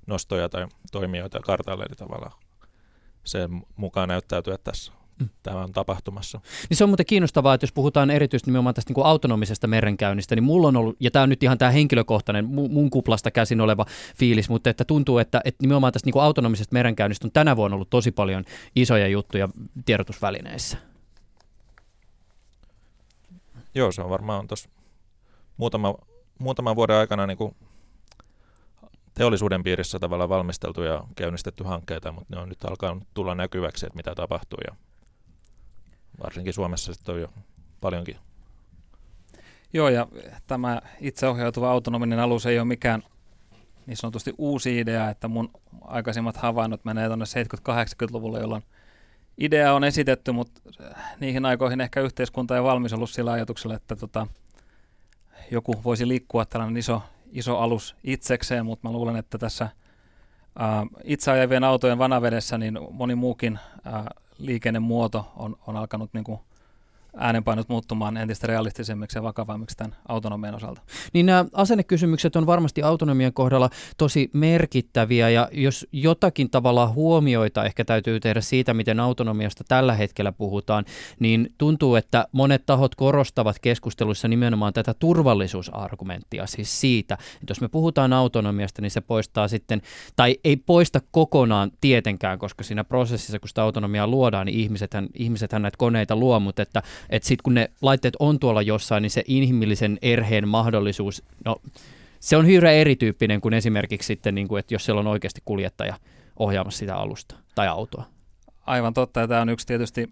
nostoja 0.08 0.50
tai 0.50 0.68
toimijoita 0.92 1.40
kartalle, 1.40 1.84
eli 1.84 1.96
tavallaan 1.96 2.32
sen 3.24 3.64
mukaan 3.76 4.10
näyttäytyä 4.10 4.58
tässä 4.58 4.92
mm. 5.20 5.30
tämä 5.44 5.64
on 5.64 5.72
tapahtumassa. 5.72 6.40
Niin 6.70 6.78
se 6.78 6.84
on 6.84 6.90
muuten 6.90 7.06
kiinnostavaa, 7.06 7.54
että 7.54 7.64
jos 7.64 7.74
puhutaan 7.74 8.12
erityisesti 8.12 8.52
nimenomaan 8.52 8.76
tästä 8.76 8.90
niin 8.90 8.96
kuin 8.96 9.06
autonomisesta 9.06 9.68
merenkäynnistä, 9.68 10.36
niin 10.36 10.44
mulla 10.44 10.68
on 10.68 10.76
ollut, 10.76 10.96
ja 11.00 11.12
tämä 11.12 11.24
on 11.24 11.30
nyt 11.30 11.44
ihan 11.44 11.58
tämä 11.58 11.72
henkilökohtainen, 11.72 12.46
mun 12.46 12.90
kuplasta 12.90 13.32
käsin 13.32 13.62
oleva 13.62 13.86
fiilis, 14.18 14.50
mutta 14.50 14.70
että 14.70 14.86
tuntuu, 14.86 15.18
että, 15.18 15.42
että 15.46 15.64
nimenomaan 15.64 15.94
tästä 15.94 16.08
niin 16.08 16.14
kuin 16.14 16.24
autonomisesta 16.24 16.74
merenkäynnistä 16.74 17.28
on 17.28 17.32
tänä 17.32 17.56
vuonna 17.56 17.76
ollut 17.76 17.90
tosi 17.90 18.12
paljon 18.12 18.44
isoja 18.76 19.08
juttuja 19.08 19.50
tiedotusvälineissä. 19.86 20.78
Joo, 23.76 23.92
se 23.92 24.02
on 24.02 24.10
varmaan 24.10 24.48
tuossa 24.48 24.70
muutama, 25.58 25.96
muutaman 26.40 26.76
vuoden 26.76 26.96
aikana 26.96 27.28
niin 27.28 27.38
kuin 27.38 27.56
teollisuuden 29.14 29.64
piirissä 29.64 30.00
tavallaan 30.00 30.30
valmisteltu 30.30 30.84
ja 30.84 31.04
käynnistetty 31.16 31.64
hankkeita, 31.64 32.12
mutta 32.12 32.36
ne 32.36 32.42
on 32.42 32.50
nyt 32.50 32.66
alkanut 32.66 33.04
tulla 33.14 33.36
näkyväksi, 33.36 33.86
että 33.86 33.98
mitä 33.98 34.16
tapahtuu. 34.16 34.60
Ja 34.68 34.76
varsinkin 36.24 36.54
Suomessa 36.54 36.94
sitten 36.94 37.16
on 37.16 37.22
jo 37.22 37.28
paljonkin. 37.82 38.18
Joo, 39.74 39.90
ja 39.90 40.08
tämä 40.48 40.82
itseohjautuva 41.02 41.72
autonominen 41.72 42.20
alus 42.20 42.46
ei 42.46 42.60
ole 42.60 42.68
mikään 42.68 43.04
niin 43.86 43.98
sanotusti 43.98 44.34
uusi 44.38 44.80
idea, 44.80 45.10
että 45.10 45.28
mun 45.28 45.52
aikaisemmat 45.82 46.38
havainnot 46.38 46.86
menee 46.86 47.08
tuonne 47.08 47.26
70-80-luvulle, 47.26 48.40
jolloin 48.40 48.64
idea 49.38 49.74
on 49.74 49.84
esitetty, 49.84 50.32
mutta 50.32 50.62
niihin 51.20 51.46
aikoihin 51.46 51.82
ehkä 51.82 52.02
yhteiskunta 52.02 52.56
ei 52.56 52.64
valmis 52.64 52.94
ollut 52.94 53.10
sillä 53.10 53.32
ajatuksella, 53.32 53.76
että 53.76 53.96
tota, 53.96 54.28
joku 55.52 55.84
voisi 55.84 56.08
liikkua 56.08 56.46
tällainen 56.46 56.78
iso, 56.78 57.02
iso 57.32 57.58
alus 57.58 57.96
itsekseen, 58.04 58.66
mutta 58.66 58.88
mä 58.88 58.92
luulen, 58.92 59.16
että 59.16 59.38
tässä 59.38 59.70
ää, 60.60 60.86
itse 61.04 61.32
ajavien 61.32 61.64
autojen 61.64 61.98
vanavedessä 61.98 62.58
niin 62.58 62.80
moni 62.92 63.16
muukin 63.16 63.60
ää, 63.84 64.12
liikennemuoto 64.38 65.32
on, 65.36 65.58
on 65.68 65.78
alkanut 65.78 66.14
niin 66.14 66.24
kuin 66.24 66.40
äänenpainot 67.18 67.70
muuttumaan 67.70 68.18
entistä 68.18 68.48
realistisemmiksi 68.48 69.18
ja 69.18 69.24
vakavammiksi 69.24 69.78
tämän 69.78 69.96
autonomian 70.08 70.56
osalta. 70.56 70.82
Niin 71.14 71.26
nämä 71.26 71.46
asennekysymykset 71.54 72.36
on 72.36 72.46
varmasti 72.46 72.84
autonomian 72.84 73.34
kohdalla 73.34 73.70
tosi 73.98 74.30
merkittäviä 74.34 75.30
ja 75.30 75.50
jos 75.52 75.88
jotakin 75.92 76.50
tavalla 76.50 76.88
huomioita 76.88 77.66
ehkä 77.66 77.86
täytyy 77.86 78.20
tehdä 78.20 78.42
siitä, 78.42 78.74
miten 78.74 79.00
autonomiasta 79.00 79.64
tällä 79.68 79.94
hetkellä 79.94 80.32
puhutaan, 80.32 80.86
niin 81.20 81.54
tuntuu, 81.58 81.96
että 81.96 82.28
monet 82.32 82.66
tahot 82.66 82.96
korostavat 82.96 83.60
keskusteluissa 83.60 84.28
nimenomaan 84.28 84.74
tätä 84.74 84.94
turvallisuusargumenttia, 84.94 86.48
siis 86.48 86.82
siitä, 86.82 87.14
että 87.14 87.52
jos 87.52 87.62
me 87.62 87.68
puhutaan 87.68 88.14
autonomiasta, 88.14 88.82
niin 88.82 88.92
se 88.92 89.02
poistaa 89.02 89.48
sitten, 89.48 89.82
tai 90.16 90.38
ei 90.44 90.58
poista 90.58 91.02
kokonaan 91.12 91.72
tietenkään, 91.82 92.40
koska 92.40 92.64
siinä 92.64 92.84
prosessissa, 92.84 93.40
kun 93.40 93.50
sitä 93.50 93.64
autonomiaa 93.64 94.08
luodaan, 94.08 94.46
niin 94.46 94.60
ihmisethän, 94.60 95.08
ihmisethän 95.14 95.62
näitä 95.62 95.78
koneita 95.78 96.16
luo, 96.16 96.40
mutta 96.40 96.62
että 96.62 96.82
että 97.10 97.28
sitten 97.28 97.44
kun 97.44 97.54
ne 97.54 97.72
laitteet 97.82 98.16
on 98.20 98.40
tuolla 98.40 98.62
jossain, 98.62 99.02
niin 99.02 99.12
se 99.12 99.24
inhimillisen 99.28 99.98
erheen 100.02 100.48
mahdollisuus, 100.48 101.24
no 101.46 101.56
se 102.20 102.38
on 102.38 102.46
hirveän 102.46 102.76
erityyppinen 102.76 103.42
kuin 103.42 103.54
esimerkiksi 103.54 104.08
sitten, 104.08 104.36
niin 104.36 104.48
kuin, 104.48 104.60
että 104.60 104.74
jos 104.74 104.86
siellä 104.86 105.00
on 105.00 105.08
oikeasti 105.08 105.42
kuljettaja 105.46 106.00
ohjaamassa 106.40 106.80
sitä 106.80 106.96
alusta 106.96 107.36
tai 107.56 107.68
autoa. 107.68 108.06
Aivan 108.66 108.94
totta, 108.94 109.20
ja 109.20 109.28
tämä 109.28 109.42
on 109.42 109.50
yksi 109.50 109.68
tietysti 109.68 110.10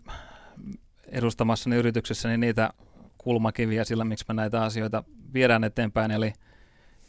edustamassani 1.08 1.76
yrityksessä 1.76 2.30
niin 2.30 2.40
niitä 2.40 2.74
kulmakiviä 3.18 3.84
sillä, 3.84 4.04
miksi 4.04 4.26
me 4.28 4.34
näitä 4.34 4.64
asioita 4.64 5.04
viedään 5.34 5.64
eteenpäin, 5.64 6.12
eli, 6.12 6.34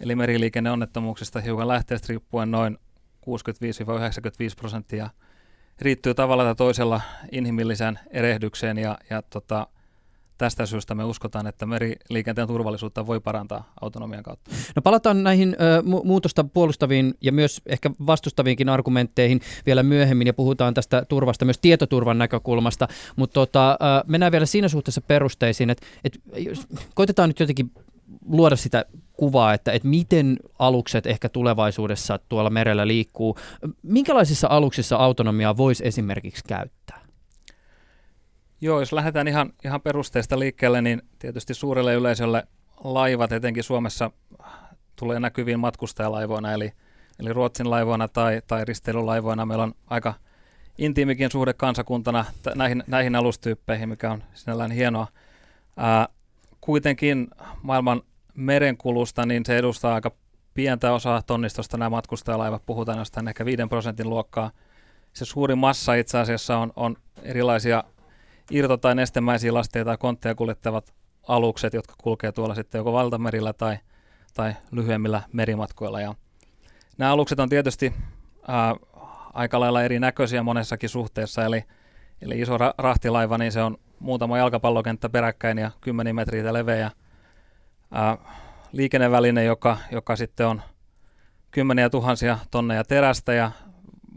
eli 0.01 0.15
meriliikenneonnettomuuksista 0.15 1.41
hiukan 1.41 1.69
lähteestä 1.69 2.07
riippuen 2.09 2.51
noin 2.51 2.79
65-95 3.27 3.31
prosenttia– 4.57 5.11
riittyy 5.81 6.15
tavalla 6.15 6.45
tai 6.45 6.55
toisella 6.55 7.01
inhimilliseen 7.33 7.99
erehdykseen 8.11 8.79
ja, 8.79 8.99
ja 9.11 9.23
tota, 9.23 9.67
tästä 10.39 10.67
syystä 10.67 10.95
me 10.95 11.05
uskotaan, 11.05 11.47
että 11.47 11.67
meriliikenteen 11.67 12.49
turvallisuutta 12.49 13.07
voi 13.07 13.21
parantaa 13.21 13.73
autonomian 13.81 14.23
kautta. 14.23 14.51
No 14.77 14.83
palataan 14.83 15.23
näihin 15.23 15.57
ö, 15.61 15.81
mu- 15.81 16.05
muutosta 16.05 16.45
puolustaviin 16.45 17.15
ja 17.21 17.33
myös 17.33 17.63
ehkä 17.67 17.91
vastustaviinkin 18.07 18.69
argumentteihin 18.69 19.41
vielä 19.67 19.83
myöhemmin 19.83 20.27
ja 20.27 20.35
puhutaan 20.35 20.75
tästä 20.75 21.05
turvasta 21.09 21.45
myös 21.45 21.59
tietoturvan 21.59 22.19
näkökulmasta, 22.19 22.89
mutta 23.17 23.35
tota, 23.35 23.79
mennään 24.07 24.33
vielä 24.33 24.47
siinä 24.47 24.69
suhteessa 24.69 25.01
perusteisiin, 25.01 25.71
että 25.71 25.87
et, 26.05 26.21
koitetaan 26.95 27.29
nyt 27.29 27.41
jotenkin 27.41 27.71
luoda 28.27 28.57
sitä 28.57 28.85
kuvaa, 29.23 29.55
että, 29.55 29.73
että 29.73 29.89
miten 29.89 30.37
alukset 30.59 31.07
ehkä 31.07 31.29
tulevaisuudessa 31.29 32.19
tuolla 32.29 32.51
merellä 32.51 32.87
liikkuu. 32.87 33.39
Minkälaisissa 33.83 34.49
aluksissa 34.51 34.97
autonomiaa 34.97 35.57
voisi 35.57 35.87
esimerkiksi 35.87 36.45
käyttää? 36.49 37.01
Joo, 38.61 38.81
jos 38.81 38.93
lähdetään 38.93 39.29
ihan, 39.29 39.53
ihan 39.65 39.81
perusteista 39.81 40.39
liikkeelle, 40.39 40.83
niin 40.83 41.03
tietysti 41.19 41.55
suurelle 41.55 41.95
yleisölle 41.95 42.47
laivat, 42.85 43.33
etenkin 43.33 43.65
Suomessa, 43.65 44.11
tulee 44.97 45.21
näkyviin 45.21 45.61
matkustajalaivoina, 45.61 46.53
eli, 46.53 46.73
eli 47.21 47.33
Ruotsin 47.33 47.71
laivoina 47.71 48.09
tai, 48.09 48.43
tai 48.47 48.65
risteilylaivoina. 48.65 49.47
Meillä 49.47 49.65
on 49.65 49.75
aika 49.87 50.15
intiimikin 50.79 51.31
suhde 51.31 51.53
kansakuntana 51.53 52.25
t- 52.43 52.55
näihin, 52.55 52.85
näihin 52.87 53.15
alustyyppeihin, 53.15 53.89
mikä 53.89 54.11
on 54.11 54.23
sinällään 54.35 54.71
hienoa. 54.71 55.07
Ää, 55.77 56.09
kuitenkin 56.61 57.29
maailman 57.63 58.03
merenkulusta, 58.35 59.27
niin 59.27 59.47
se 59.47 59.57
edustaa 59.57 59.95
aika 59.95 60.11
pientä 60.55 60.93
osaa 60.93 61.23
tonnistosta 61.23 61.77
nämä 61.77 61.91
matkustajalaivat, 61.91 62.67
puhutaan 62.67 62.99
jostain 62.99 63.29
ehkä 63.29 63.45
5 63.45 63.63
prosentin 63.69 64.11
luokkaa. 64.11 64.51
Se 65.13 65.25
suuri 65.25 65.55
massa 65.55 65.95
itse 65.95 66.19
asiassa 66.19 66.59
on, 66.59 66.73
on 66.77 66.97
erilaisia 67.23 67.85
irto- 68.53 68.79
tai 68.81 68.95
nestemäisiä 68.95 69.55
lasteja 69.55 69.85
tai 69.85 69.97
kontteja 69.97 70.35
kuljettavat 70.35 70.95
alukset, 71.29 71.75
jotka 71.75 71.95
kulkee 72.03 72.33
tuolla 72.33 72.55
sitten 72.55 72.79
joko 72.79 72.93
valtamerillä 72.93 73.53
tai, 73.53 73.79
tai 74.35 74.55
lyhyemmillä 74.71 75.23
merimatkoilla. 75.33 76.01
Ja 76.01 76.15
nämä 76.99 77.13
alukset 77.13 77.41
on 77.41 77.49
tietysti 77.49 77.93
ää, 78.49 78.77
aika 79.33 79.61
lailla 79.61 79.83
erinäköisiä 79.83 80.43
monessakin 80.43 80.89
suhteessa, 80.89 81.45
eli, 81.45 81.65
eli 82.23 82.41
iso 82.41 82.57
ra- 82.57 82.75
rahtilaiva, 82.79 83.39
niin 83.39 83.53
se 83.53 83.63
on 83.63 83.79
muutama 83.99 84.39
jalkapallokenttä 84.39 85.09
peräkkäin 85.09 85.59
ja 85.59 85.71
10 85.81 86.15
metriä 86.15 86.53
leveä 86.53 86.91
ää, 87.93 88.19
liikenneväline, 88.73 89.45
joka, 89.45 89.79
joka 89.91 90.17
sitten 90.17 90.47
on 90.47 90.63
kymmeniä 91.51 91.91
tuhansia 91.91 92.39
tonneja 92.51 92.85
terästä 92.85 93.33
ja 93.33 93.51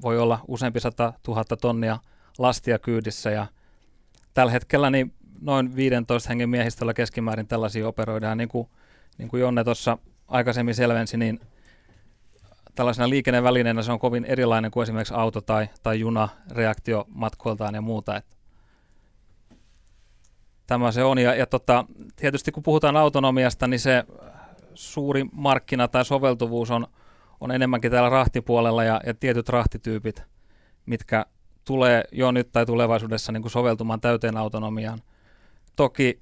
voi 0.02 0.20
olla 0.20 0.40
useampi 0.48 0.80
sata 0.80 1.14
tuhatta 1.24 1.58
tonnia 1.58 2.00
lastia 2.38 2.80
kyydissä 2.80 3.32
ja 3.32 3.48
tällä 4.34 4.52
hetkellä 4.52 4.90
niin 4.90 5.14
noin 5.42 5.76
15 5.76 6.30
hengen 6.30 6.50
miehistöllä 6.50 6.94
keskimäärin 6.94 7.48
tällaisia 7.48 7.88
operoidaan. 7.88 8.38
Niin 8.38 8.50
kuin, 8.50 8.70
niin 9.18 9.30
kuin 9.30 9.42
Jonne 9.42 9.64
tuossa 9.64 9.98
aikaisemmin 10.28 10.76
selvensi, 10.76 11.18
niin 11.18 11.40
tällaisena 12.76 13.10
liikennevälineenä 13.10 13.82
se 13.82 13.92
on 13.92 14.00
kovin 14.00 14.26
erilainen 14.26 14.72
kuin 14.72 14.84
esimerkiksi 14.84 15.14
auto 15.14 15.42
tai, 15.42 15.70
tai 15.84 16.00
juna 16.00 16.30
reaktiomatkoiltaan 16.52 17.76
ja 17.76 17.82
muuta. 17.82 18.16
Et 18.18 18.35
Tämä 20.68 20.92
se 20.92 21.04
on. 21.04 21.18
Ja, 21.18 21.36
ja 21.36 21.46
tota, 21.46 21.86
tietysti 22.16 22.52
kun 22.52 22.64
puhutaan 22.64 22.98
autonomiasta, 22.98 23.68
niin 23.68 23.80
se 23.80 24.04
suuri 24.74 25.24
markkina 25.32 25.88
tai 25.88 26.06
soveltuvuus 26.06 26.72
on, 26.72 26.88
on 27.40 27.52
enemmänkin 27.52 27.92
täällä 27.92 28.10
rahtipuolella 28.10 28.84
ja, 28.84 29.02
ja 29.06 29.14
tietyt 29.14 29.50
rahtityypit, 29.50 30.24
mitkä 30.86 31.26
tulee 31.66 32.04
jo 32.12 32.32
nyt 32.32 32.52
tai 32.52 32.66
tulevaisuudessa 32.66 33.32
niin 33.32 33.42
kuin 33.42 33.52
soveltumaan 33.52 34.02
täyteen 34.02 34.38
autonomiaan. 34.38 35.00
Toki 35.76 36.22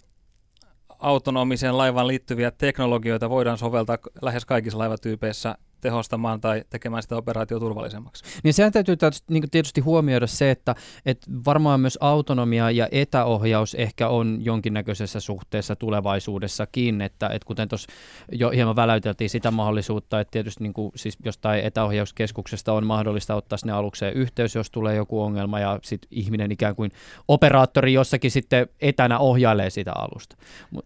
autonomiseen 1.00 1.78
laivaan 1.78 2.08
liittyviä 2.08 2.52
teknologioita 2.52 3.30
voidaan 3.30 3.58
soveltaa 3.58 3.98
lähes 4.22 4.46
kaikissa 4.46 4.80
laivatyypeissä 4.80 5.58
tehostamaan 5.84 6.42
tai 6.42 6.64
tekemään 6.70 7.04
sitä 7.04 7.18
operaatio 7.18 7.60
turvallisemmaksi. 7.60 8.24
Niin 8.44 8.54
sehän 8.54 8.72
täytyy 8.72 8.98
tietysti, 8.98 9.34
niin 9.34 9.50
tietysti 9.52 9.82
huomioida 9.82 10.28
se, 10.28 10.52
että, 10.52 10.76
että 11.06 11.32
varmaan 11.46 11.80
myös 11.80 11.98
autonomia 12.02 12.72
ja 12.72 12.88
etäohjaus 12.92 13.76
ehkä 13.76 14.10
on 14.10 14.38
jonkinnäköisessä 14.42 15.20
suhteessa 15.20 15.76
tulevaisuudessakin, 15.76 17.02
että, 17.02 17.28
että 17.28 17.46
kuten 17.46 17.68
tuossa 17.68 17.92
jo 18.32 18.50
hieman 18.50 18.76
väläyteltiin 18.76 19.30
sitä 19.30 19.52
mahdollisuutta, 19.52 20.20
että 20.20 20.32
tietysti 20.32 20.64
niin 20.64 20.74
kuin, 20.74 20.92
siis 20.96 21.18
jostain 21.26 21.64
etäohjauskeskuksesta 21.64 22.74
on 22.74 22.86
mahdollista 22.86 23.36
ottaa 23.36 23.58
sinne 23.58 23.74
alukseen 23.74 24.14
yhteys, 24.14 24.56
jos 24.56 24.72
tulee 24.72 24.96
joku 24.96 25.22
ongelma 25.22 25.60
ja 25.60 25.80
sitten 25.84 26.08
ihminen 26.12 26.52
ikään 26.52 26.76
kuin 26.76 26.92
operaattori 27.28 27.94
jossakin 27.94 28.32
sitten 28.32 28.68
etänä 28.82 29.20
ohjailee 29.20 29.70
sitä 29.70 29.92
alusta. 29.96 30.36
Mut. 30.72 30.86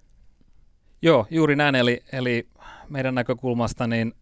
Joo, 1.01 1.27
juuri 1.29 1.55
näin, 1.55 1.75
eli, 1.75 2.03
eli 2.11 2.47
meidän 2.89 3.15
näkökulmasta 3.15 3.87
niin 3.87 4.13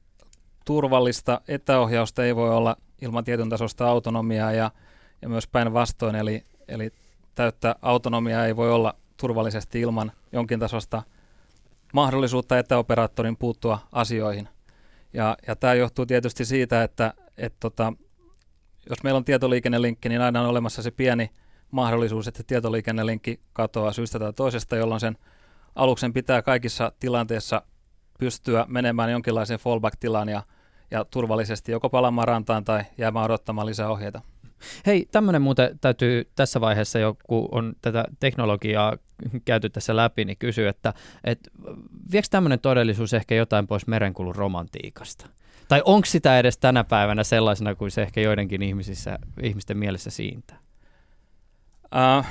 turvallista 0.65 1.41
etäohjausta 1.47 2.25
ei 2.25 2.35
voi 2.35 2.49
olla 2.49 2.75
ilman 3.01 3.23
tietyn 3.23 3.49
tasosta 3.49 3.87
autonomiaa 3.87 4.51
ja, 4.51 4.71
ja 5.21 5.29
myös 5.29 5.47
päinvastoin, 5.47 6.15
eli, 6.15 6.45
eli 6.67 6.91
täyttä 7.35 7.75
autonomiaa 7.81 8.45
ei 8.45 8.55
voi 8.55 8.71
olla 8.71 8.93
turvallisesti 9.17 9.81
ilman 9.81 10.11
jonkin 10.31 10.59
tasosta 10.59 11.03
mahdollisuutta 11.93 12.59
etäoperaattorin 12.59 13.37
puuttua 13.37 13.79
asioihin. 13.91 14.47
Ja, 15.13 15.37
ja 15.47 15.55
tämä 15.55 15.73
johtuu 15.73 16.05
tietysti 16.05 16.45
siitä, 16.45 16.83
että 16.83 17.13
et 17.37 17.53
tota, 17.59 17.93
jos 18.89 19.03
meillä 19.03 19.17
on 19.17 19.25
tietoliikennelinkki, 19.25 20.09
niin 20.09 20.21
aina 20.21 20.41
on 20.41 20.47
olemassa 20.47 20.81
se 20.81 20.91
pieni 20.91 21.29
mahdollisuus, 21.71 22.27
että 22.27 22.43
tietoliikennelinkki 22.47 23.39
katoaa 23.53 23.93
syystä 23.93 24.19
tai 24.19 24.33
toisesta, 24.33 24.75
jolloin 24.75 24.99
sen 24.99 25.17
aluksen 25.75 26.13
pitää 26.13 26.41
kaikissa 26.41 26.91
tilanteissa 26.99 27.61
pystyä 28.19 28.65
menemään 28.67 29.11
jonkinlaiseen 29.11 29.59
fallback-tilaan 29.59 30.29
ja 30.29 30.43
ja 30.91 31.05
turvallisesti 31.05 31.71
joko 31.71 31.89
palaamaan 31.89 32.27
rantaan 32.27 32.63
tai 32.63 32.83
jäämään 32.97 33.25
odottamaan 33.25 33.67
lisää 33.67 33.89
ohjeita. 33.89 34.21
Hei, 34.85 35.07
tämmöinen 35.11 35.41
muuten 35.41 35.79
täytyy 35.79 36.29
tässä 36.35 36.61
vaiheessa 36.61 36.99
jo, 36.99 37.17
kun 37.27 37.49
on 37.51 37.73
tätä 37.81 38.05
teknologiaa 38.19 38.97
käyty 39.45 39.69
tässä 39.69 39.95
läpi, 39.95 40.25
niin 40.25 40.37
kysyä, 40.37 40.69
että, 40.69 40.93
että 41.23 41.51
viekö 42.11 42.27
tämmöinen 42.31 42.59
todellisuus 42.59 43.13
ehkä 43.13 43.35
jotain 43.35 43.67
pois 43.67 43.87
merenkulun 43.87 44.35
romantiikasta? 44.35 45.27
Tai 45.67 45.81
onko 45.85 46.05
sitä 46.05 46.39
edes 46.39 46.57
tänä 46.57 46.83
päivänä 46.83 47.23
sellaisena 47.23 47.75
kuin 47.75 47.91
se 47.91 48.01
ehkä 48.01 48.21
joidenkin 48.21 48.61
ihmisissä, 48.61 49.19
ihmisten 49.43 49.77
mielessä 49.77 50.09
siintää? 50.09 50.57
Uh, 51.85 52.25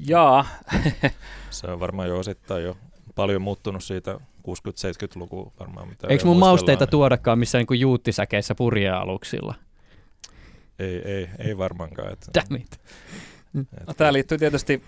jaa. 0.00 0.46
se 1.50 1.66
on 1.66 1.80
varmaan 1.80 2.08
jo 2.08 2.18
osittain 2.18 2.64
jo 2.64 2.76
paljon 3.14 3.42
muuttunut 3.42 3.84
siitä 3.84 4.20
60-70-luku 4.46 5.52
varmaan. 5.60 5.88
Mitä 5.88 6.06
Eikö 6.06 6.24
mun 6.24 6.38
mausteita 6.38 6.86
tuodakaan 6.86 7.38
missään 7.38 7.64
niin 7.70 7.80
juuttisäkeissä 7.80 8.54
purjealuksilla? 8.54 9.54
Ei, 10.78 11.02
ei, 11.04 11.28
ei 11.38 11.58
varmaankaan. 11.58 12.12
Että, 12.12 12.30
Damn 12.34 12.62
it. 12.62 12.80
No, 13.86 13.94
tämä 13.96 14.12
liittyy 14.12 14.38
tietysti 14.38 14.82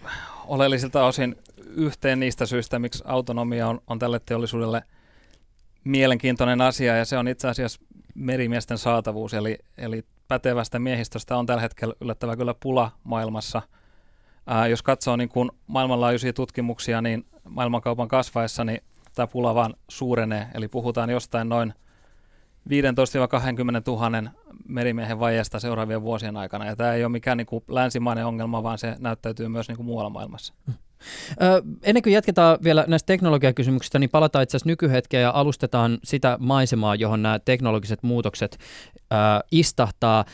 oleellisilta 0.46 1.06
osin 1.06 1.36
yhteen 1.76 2.20
niistä 2.20 2.46
syistä, 2.46 2.78
miksi 2.78 3.04
autonomia 3.06 3.68
on, 3.68 3.80
on 3.86 3.98
tälle 3.98 4.20
teollisuudelle 4.20 4.82
mielenkiintoinen 5.84 6.60
asia, 6.60 6.96
ja 6.96 7.04
se 7.04 7.18
on 7.18 7.28
itse 7.28 7.48
asiassa 7.48 7.80
merimiesten 8.14 8.78
saatavuus, 8.78 9.34
eli, 9.34 9.58
eli 9.78 10.04
pätevästä 10.28 10.78
miehistöstä 10.78 11.36
on 11.36 11.46
tällä 11.46 11.62
hetkellä 11.62 11.94
yllättävän 12.00 12.38
kyllä 12.38 12.54
pula 12.60 12.90
maailmassa. 13.04 13.62
Ää, 14.46 14.66
jos 14.66 14.82
katsoo 14.82 15.16
niin 15.16 15.28
kuin 15.28 15.50
maailmanlaajuisia 15.66 16.32
tutkimuksia, 16.32 17.02
niin 17.02 17.26
maailmankaupan 17.48 18.08
kasvaessa, 18.08 18.64
niin 18.64 18.82
tämä 19.18 19.26
pula 19.26 19.54
vaan 19.54 19.74
suurenee. 19.88 20.46
Eli 20.54 20.68
puhutaan 20.68 21.10
jostain 21.10 21.48
noin 21.48 21.74
15-20 22.68 22.72
000 23.86 24.30
merimiehen 24.68 25.20
vajasta 25.20 25.60
seuraavien 25.60 26.02
vuosien 26.02 26.36
aikana. 26.36 26.66
Ja 26.66 26.76
tämä 26.76 26.92
ei 26.92 27.04
ole 27.04 27.12
mikään 27.12 27.36
niin 27.36 27.46
kuin 27.46 27.64
länsimainen 27.68 28.26
ongelma, 28.26 28.62
vaan 28.62 28.78
se 28.78 28.96
näyttäytyy 28.98 29.48
myös 29.48 29.68
niin 29.68 29.76
kuin 29.76 29.86
muualla 29.86 30.10
maailmassa. 30.10 30.54
Ö, 31.42 31.62
ennen 31.82 32.02
kuin 32.02 32.12
jatketaan 32.12 32.58
vielä 32.64 32.84
näistä 32.88 33.06
teknologiakysymyksistä, 33.06 33.98
niin 33.98 34.10
palataan 34.10 34.42
itse 34.42 34.56
asiassa 34.56 34.68
nykyhetkeen 34.68 35.22
ja 35.22 35.30
alustetaan 35.30 35.98
sitä 36.04 36.36
maisemaa, 36.40 36.94
johon 36.94 37.22
nämä 37.22 37.38
teknologiset 37.38 38.02
muutokset 38.02 38.58
ö, 38.96 39.16
istahtaa. 39.50 40.24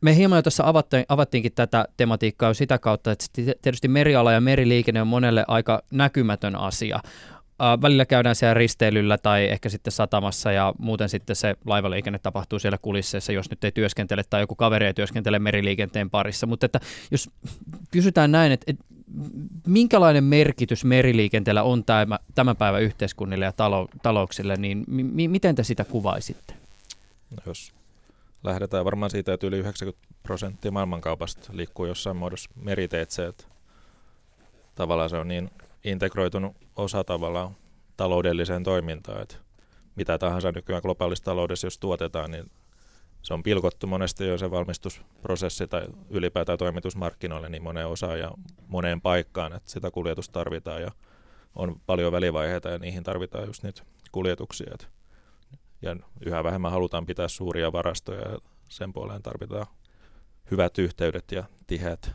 Me 0.00 0.16
hieman 0.16 0.38
jo 0.38 0.42
tuossa 0.42 0.64
avattiinkin 1.08 1.52
tätä 1.54 1.84
tematiikkaa 1.96 2.50
jo 2.50 2.54
sitä 2.54 2.78
kautta, 2.78 3.12
että 3.12 3.24
tietysti 3.62 3.88
meriala 3.88 4.32
ja 4.32 4.40
meriliikenne 4.40 5.00
on 5.00 5.08
monelle 5.08 5.44
aika 5.48 5.82
näkymätön 5.90 6.56
asia. 6.56 7.00
Äh, 7.62 7.82
välillä 7.82 8.06
käydään 8.06 8.36
siellä 8.36 8.54
risteilyllä 8.54 9.18
tai 9.18 9.44
ehkä 9.48 9.68
sitten 9.68 9.92
satamassa 9.92 10.52
ja 10.52 10.74
muuten 10.78 11.08
sitten 11.08 11.36
se 11.36 11.56
laivaliikenne 11.66 12.18
tapahtuu 12.18 12.58
siellä 12.58 12.78
kulisseissa, 12.82 13.32
jos 13.32 13.50
nyt 13.50 13.64
ei 13.64 13.72
työskentele 13.72 14.22
tai 14.30 14.40
joku 14.40 14.54
kaveri 14.54 14.86
ei 14.86 14.94
työskentele 14.94 15.38
meriliikenteen 15.38 16.10
parissa. 16.10 16.46
Mutta 16.46 16.66
että 16.66 16.80
jos 17.10 17.30
kysytään 17.90 18.32
näin, 18.32 18.52
että, 18.52 18.64
että 18.66 18.84
minkälainen 19.66 20.24
merkitys 20.24 20.84
meriliikenteellä 20.84 21.62
on 21.62 21.84
tämä, 21.84 22.18
tämän 22.34 22.56
päivän 22.56 22.82
yhteiskunnille 22.82 23.44
ja 23.44 23.52
talo, 23.52 23.88
talouksille, 24.02 24.56
niin 24.56 24.84
mi- 24.86 25.28
miten 25.28 25.54
te 25.54 25.64
sitä 25.64 25.84
kuvaisitte? 25.84 26.54
No 27.30 27.38
jos 27.46 27.72
lähdetään 28.44 28.84
varmaan 28.84 29.10
siitä, 29.10 29.32
että 29.32 29.46
yli 29.46 29.58
90 29.58 30.06
prosenttia 30.22 30.70
maailmankaupasta 30.70 31.50
liikkuu 31.52 31.86
jossain 31.86 32.16
muodossa 32.16 32.50
meriteitse, 32.56 33.26
että 33.26 33.44
tavallaan 34.74 35.10
se 35.10 35.16
on 35.16 35.28
niin 35.28 35.50
integroitunut 35.84 36.56
osa 36.76 37.04
tavallaan 37.04 37.56
taloudelliseen 37.96 38.62
toimintaan, 38.62 39.22
että 39.22 39.36
mitä 39.96 40.18
tahansa 40.18 40.52
nykyään 40.52 40.82
globaalissa 40.82 41.24
taloudessa, 41.24 41.66
jos 41.66 41.78
tuotetaan, 41.78 42.30
niin 42.30 42.50
se 43.22 43.34
on 43.34 43.42
pilkottu 43.42 43.86
monesti 43.86 44.26
jo 44.26 44.38
se 44.38 44.50
valmistusprosessi 44.50 45.66
tai 45.66 45.86
ylipäätään 46.10 46.58
toimitusmarkkinoille 46.58 47.48
niin 47.48 47.62
moneen 47.62 47.86
osaan 47.86 48.18
ja 48.18 48.32
moneen 48.68 49.00
paikkaan, 49.00 49.52
että 49.52 49.70
sitä 49.70 49.90
kuljetusta 49.90 50.32
tarvitaan 50.32 50.82
ja 50.82 50.90
on 51.54 51.80
paljon 51.86 52.12
välivaiheita 52.12 52.68
ja 52.68 52.78
niihin 52.78 53.02
tarvitaan 53.02 53.46
just 53.46 53.62
nyt 53.62 53.82
kuljetuksia. 54.12 54.76
Ja 55.82 55.96
yhä 56.26 56.44
vähemmän 56.44 56.72
halutaan 56.72 57.06
pitää 57.06 57.28
suuria 57.28 57.72
varastoja 57.72 58.20
ja 58.20 58.38
sen 58.68 58.92
puoleen 58.92 59.22
tarvitaan 59.22 59.66
hyvät 60.50 60.78
yhteydet 60.78 61.32
ja 61.32 61.44
tiheät, 61.66 62.10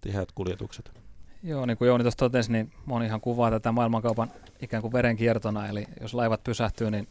tiheät 0.00 0.32
kuljetukset. 0.32 1.07
Joo, 1.42 1.66
niin 1.66 1.76
kuin 1.78 1.88
Jouni 1.88 2.04
tuossa 2.04 2.18
totesi, 2.18 2.52
niin 2.52 2.72
monihan 2.86 3.20
kuvaa 3.20 3.50
tätä 3.50 3.72
maailmankaupan 3.72 4.30
ikään 4.60 4.82
kuin 4.82 4.92
verenkiertona, 4.92 5.68
eli 5.68 5.86
jos 6.00 6.14
laivat 6.14 6.44
pysähtyy, 6.44 6.90
niin 6.90 7.08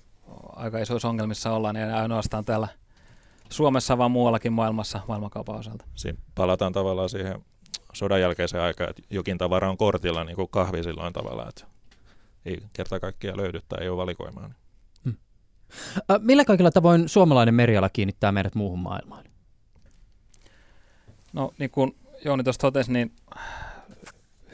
aika 0.56 0.80
isoissa 0.80 1.10
ongelmissa 1.10 1.52
ollaan, 1.52 1.76
niin 1.76 1.94
ainoastaan 1.94 2.46
täällä 2.46 2.68
Suomessa, 3.50 3.98
vaan 3.98 4.12
muuallakin 4.12 4.54
maailmassa 4.54 5.00
maailmankaupan 5.08 5.56
osalta. 5.56 5.86
Siinä 5.96 6.20
palataan 6.36 6.74
tavallaan 6.74 7.10
siihen 7.10 7.42
sodan 7.94 8.22
jälkeiseen 8.22 8.64
aikaan, 8.64 8.90
että 8.90 9.02
jokin 9.10 9.38
tavara 9.38 9.70
on 9.70 9.78
kortilla, 9.78 10.24
niin 10.24 10.36
kuin 10.36 10.48
kahvi 10.52 10.84
silloin 10.84 11.14
tavallaan, 11.14 11.50
että 11.50 11.66
ei 12.46 12.58
kerta 12.74 13.00
kaikkiaan 13.00 13.38
löydy 13.38 13.62
tai 13.70 13.84
ei 13.84 13.90
ole 13.90 13.98
valikoimaa. 13.98 14.50
Hmm. 15.04 15.16
Millä 16.20 16.46
kaikilla 16.46 16.72
tavoin 16.72 17.10
suomalainen 17.10 17.54
meriala 17.54 17.90
kiinnittää 17.90 18.32
meidät 18.32 18.56
muuhun 18.56 18.80
maailmaan? 18.80 19.24
No 21.34 21.54
niin 21.58 21.70
kuin 21.70 21.96
Jouni 22.26 22.44
tuossa 22.44 22.62
totesi, 22.62 22.92
niin 22.92 23.12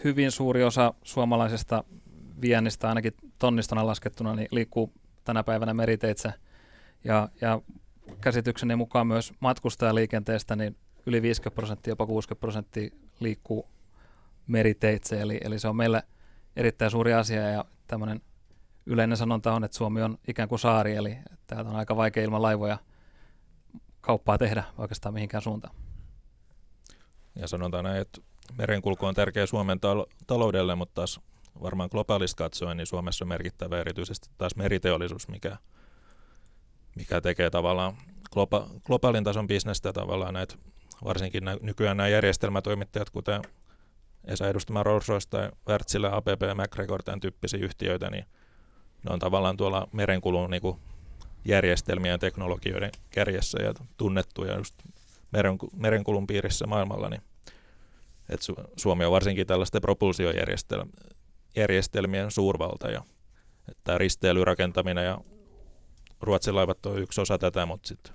hyvin 0.04 0.32
suuri 0.32 0.64
osa 0.64 0.94
suomalaisesta 1.04 1.84
viennistä, 2.42 2.90
ainakin 2.90 3.14
tonnistona 3.40 3.88
laskettuna, 3.88 4.36
niin 4.36 4.48
liikkuu 4.52 4.94
tänä 5.24 5.44
päivänä 5.44 5.74
meriteitse. 5.74 6.34
Ja, 7.04 7.30
ja 7.42 7.62
käsitykseni 8.22 8.76
mukaan 8.76 9.08
myös 9.08 9.34
matkustajaliikenteestä 9.40 10.56
niin 10.56 10.76
yli 11.06 11.22
50 11.22 11.56
prosenttia, 11.56 11.92
jopa 11.92 12.06
60 12.06 12.40
prosenttia 12.40 12.90
liikkuu 13.20 13.68
meriteitse. 14.48 15.22
Eli, 15.22 15.40
eli 15.44 15.60
se 15.60 15.68
on 15.68 15.76
meille 15.76 16.04
erittäin 16.56 16.92
suuri 16.92 17.14
asia 17.14 17.50
ja 17.50 17.66
tämmöinen 17.88 18.22
yleinen 18.86 19.18
sanonta 19.18 19.54
on, 19.54 19.64
että 19.64 19.78
Suomi 19.78 20.02
on 20.02 20.18
ikään 20.28 20.50
kuin 20.50 20.60
saari, 20.60 20.96
eli 20.96 21.18
täältä 21.48 21.70
on 21.70 21.76
aika 21.76 21.96
vaikea 21.96 22.24
ilman 22.24 22.42
laivoja 22.42 22.78
kauppaa 24.02 24.38
tehdä 24.38 24.64
oikeastaan 24.78 25.14
mihinkään 25.14 25.44
suuntaan. 25.44 25.76
Ja 27.36 27.48
sanotaan 27.48 27.84
näin, 27.84 28.02
että 28.02 28.22
merenkulku 28.58 29.06
on 29.06 29.16
tärkeä 29.16 29.46
Suomen 29.46 29.78
tal- 29.78 30.14
taloudelle, 30.28 30.76
mutta 30.76 30.96
taas 30.96 31.20
varmaan 31.62 31.90
globaalista 31.92 32.44
katsoen, 32.44 32.78
niin 32.78 32.88
Suomessa 32.88 33.26
on 33.26 33.30
merkittävä 33.30 33.80
erityisesti 33.80 34.30
taas 34.38 34.56
meriteollisuus, 34.56 35.28
mikä, 35.28 35.58
mikä 36.96 37.22
tekee 37.22 37.50
tavallaan 37.50 37.98
globa- 38.36 38.80
globaalin 38.86 39.24
tason 39.24 39.48
bisnestä 39.48 39.94
tavallaan 39.94 40.34
näitä, 40.34 40.56
varsinkin 41.04 41.46
nä- 41.46 41.58
nykyään 41.62 41.98
nämä 41.98 42.08
järjestelmätoimittajat, 42.08 43.10
kuten 43.10 43.42
Esa 44.26 44.48
edustama 44.48 44.84
Rolls-Royce 44.84 45.30
tai 45.30 45.50
Wärtsilä, 45.68 46.22
ja 46.48 46.56
MacGregor, 46.56 47.04
tämän 47.04 47.20
tyyppisiä 47.20 47.60
yhtiöitä, 47.60 48.10
niin 48.10 48.26
ne 49.04 49.14
on 49.14 49.20
tavallaan 49.20 49.58
tuolla 49.58 49.88
merenkulun 49.92 50.52
niin 50.52 50.62
kuin 50.62 50.80
järjestelmien 51.46 52.12
ja 52.12 52.18
teknologioiden 52.18 52.92
kärjessä 53.10 53.64
ja 53.64 53.74
tunnettuja 53.98 54.58
just 54.58 54.76
meren, 55.32 55.58
merenkulun 55.76 56.28
piirissä 56.28 56.68
maailmalla, 56.68 57.10
niin 57.10 57.22
että 58.34 58.46
Suomi 58.78 59.06
on 59.06 59.12
varsinkin 59.12 59.48
tällaisten 59.48 59.82
propulsiojärjestelmien 59.82 62.32
suurvalta 62.32 62.92
ja 62.92 63.02
että 63.72 63.98
risteilyrakentaminen 63.98 65.06
ja 65.06 65.22
Ruotsin 66.22 66.56
laivat 66.56 66.86
on 66.86 67.00
yksi 67.00 67.22
osa 67.22 67.38
tätä, 67.38 67.66
mutta 67.66 67.88
sitten 67.88 68.14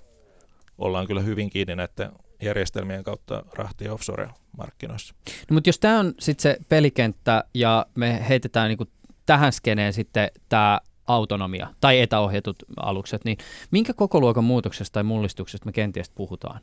ollaan 0.77 1.07
kyllä 1.07 1.21
hyvin 1.21 1.49
kiinni 1.49 1.75
näiden 1.75 2.11
järjestelmien 2.41 3.03
kautta 3.03 3.43
rahti- 3.53 3.85
ja 3.85 3.93
offshore-markkinoissa. 3.93 5.15
No, 5.49 5.53
mutta 5.53 5.69
jos 5.69 5.79
tämä 5.79 5.99
on 5.99 6.13
sitten 6.19 6.41
se 6.41 6.57
pelikenttä 6.69 7.43
ja 7.53 7.85
me 7.95 8.25
heitetään 8.29 8.67
niinku 8.67 8.85
tähän 9.25 9.53
skeneen 9.53 9.93
sitten 9.93 10.31
tämä 10.49 10.79
autonomia 11.07 11.67
tai 11.81 11.99
etäohjatut 11.99 12.63
alukset, 12.77 13.25
niin 13.25 13.37
minkä 13.71 13.93
koko 13.93 14.19
luokan 14.19 14.43
muutoksesta 14.43 14.93
tai 14.93 15.03
mullistuksesta 15.03 15.65
me 15.65 15.71
kenties 15.71 16.09
puhutaan? 16.09 16.61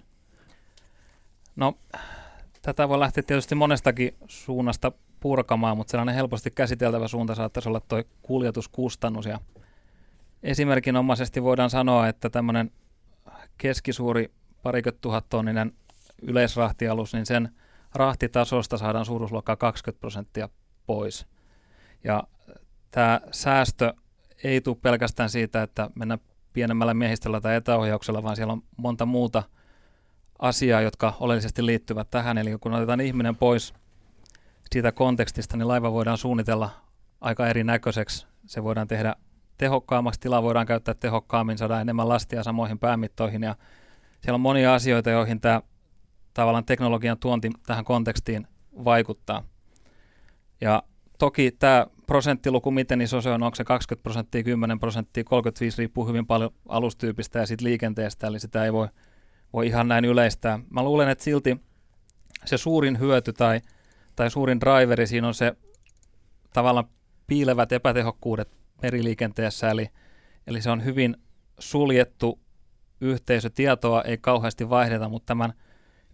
No, 1.56 1.74
tätä 2.66 2.88
voi 2.88 2.98
lähteä 2.98 3.22
tietysti 3.22 3.54
monestakin 3.54 4.14
suunnasta 4.28 4.92
purkamaan, 5.20 5.76
mutta 5.76 5.90
sellainen 5.90 6.14
helposti 6.14 6.50
käsiteltävä 6.50 7.08
suunta 7.08 7.34
saattaisi 7.34 7.68
olla 7.68 7.80
tuo 7.80 8.02
kuljetuskustannus. 8.22 9.26
Ja 9.26 9.40
esimerkinomaisesti 10.42 11.42
voidaan 11.42 11.70
sanoa, 11.70 12.08
että 12.08 12.30
tämmöinen 12.30 12.70
keskisuuri 13.58 14.32
parikymmentä 14.62 15.66
yleisrahtialus, 16.22 17.14
niin 17.14 17.26
sen 17.26 17.48
rahtitasosta 17.94 18.78
saadaan 18.78 19.06
suuruusluokkaa 19.06 19.56
20 19.56 20.00
prosenttia 20.00 20.48
pois. 20.86 21.26
Ja 22.04 22.22
tämä 22.90 23.20
säästö 23.30 23.94
ei 24.44 24.60
tule 24.60 24.76
pelkästään 24.82 25.30
siitä, 25.30 25.62
että 25.62 25.90
mennään 25.94 26.20
pienemmällä 26.52 26.94
miehistöllä 26.94 27.40
tai 27.40 27.56
etäohjauksella, 27.56 28.22
vaan 28.22 28.36
siellä 28.36 28.52
on 28.52 28.62
monta 28.76 29.06
muuta 29.06 29.42
asiaa, 30.38 30.80
jotka 30.80 31.12
oleellisesti 31.20 31.66
liittyvät 31.66 32.08
tähän. 32.10 32.38
Eli 32.38 32.58
kun 32.60 32.74
otetaan 32.74 33.00
ihminen 33.00 33.36
pois 33.36 33.74
siitä 34.72 34.92
kontekstista, 34.92 35.56
niin 35.56 35.68
laiva 35.68 35.92
voidaan 35.92 36.18
suunnitella 36.18 36.70
aika 37.20 37.46
erinäköiseksi. 37.46 38.26
Se 38.46 38.62
voidaan 38.62 38.88
tehdä 38.88 39.16
tehokkaammaksi, 39.58 40.20
tilaa 40.20 40.42
voidaan 40.42 40.66
käyttää 40.66 40.94
tehokkaammin, 40.94 41.58
saada 41.58 41.80
enemmän 41.80 42.08
lastia 42.08 42.42
samoihin 42.42 42.78
päämittoihin 42.78 43.42
ja 43.42 43.56
siellä 44.20 44.34
on 44.34 44.40
monia 44.40 44.74
asioita, 44.74 45.10
joihin 45.10 45.40
tämä 45.40 45.62
tavallaan 46.34 46.64
teknologian 46.64 47.18
tuonti 47.18 47.50
tähän 47.66 47.84
kontekstiin 47.84 48.46
vaikuttaa. 48.84 49.44
Ja 50.60 50.82
toki 51.18 51.50
tämä 51.50 51.86
prosenttiluku, 52.06 52.70
miten 52.70 53.00
iso 53.00 53.20
se 53.20 53.30
on, 53.30 53.42
onko 53.42 53.54
se 53.54 53.64
20 53.64 54.02
prosenttia, 54.02 54.42
10 54.42 54.80
prosenttia, 54.80 55.24
35, 55.24 55.78
riippuu 55.78 56.06
hyvin 56.06 56.26
paljon 56.26 56.50
alustyypistä 56.68 57.38
ja 57.38 57.46
siitä 57.46 57.64
liikenteestä, 57.64 58.26
eli 58.26 58.40
sitä 58.40 58.64
ei 58.64 58.72
voi, 58.72 58.88
voi 59.52 59.66
ihan 59.66 59.88
näin 59.88 60.04
yleistää. 60.04 60.58
Mä 60.70 60.82
luulen, 60.82 61.08
että 61.08 61.24
silti 61.24 61.56
se 62.44 62.58
suurin 62.58 62.98
hyöty 62.98 63.32
tai, 63.32 63.60
tai 64.16 64.30
suurin 64.30 64.60
driveri 64.60 65.06
siinä 65.06 65.28
on 65.28 65.34
se 65.34 65.56
tavallaan 66.52 66.88
piilevät 67.26 67.72
epätehokkuudet 67.72 68.56
meriliikenteessä, 68.82 69.70
eli, 69.70 69.88
eli 70.46 70.62
se 70.62 70.70
on 70.70 70.84
hyvin 70.84 71.16
suljettu 71.58 72.40
yhteisötietoa, 73.00 74.02
ei 74.02 74.18
kauheasti 74.18 74.68
vaihdeta, 74.68 75.08
mutta 75.08 75.26
tämän 75.26 75.52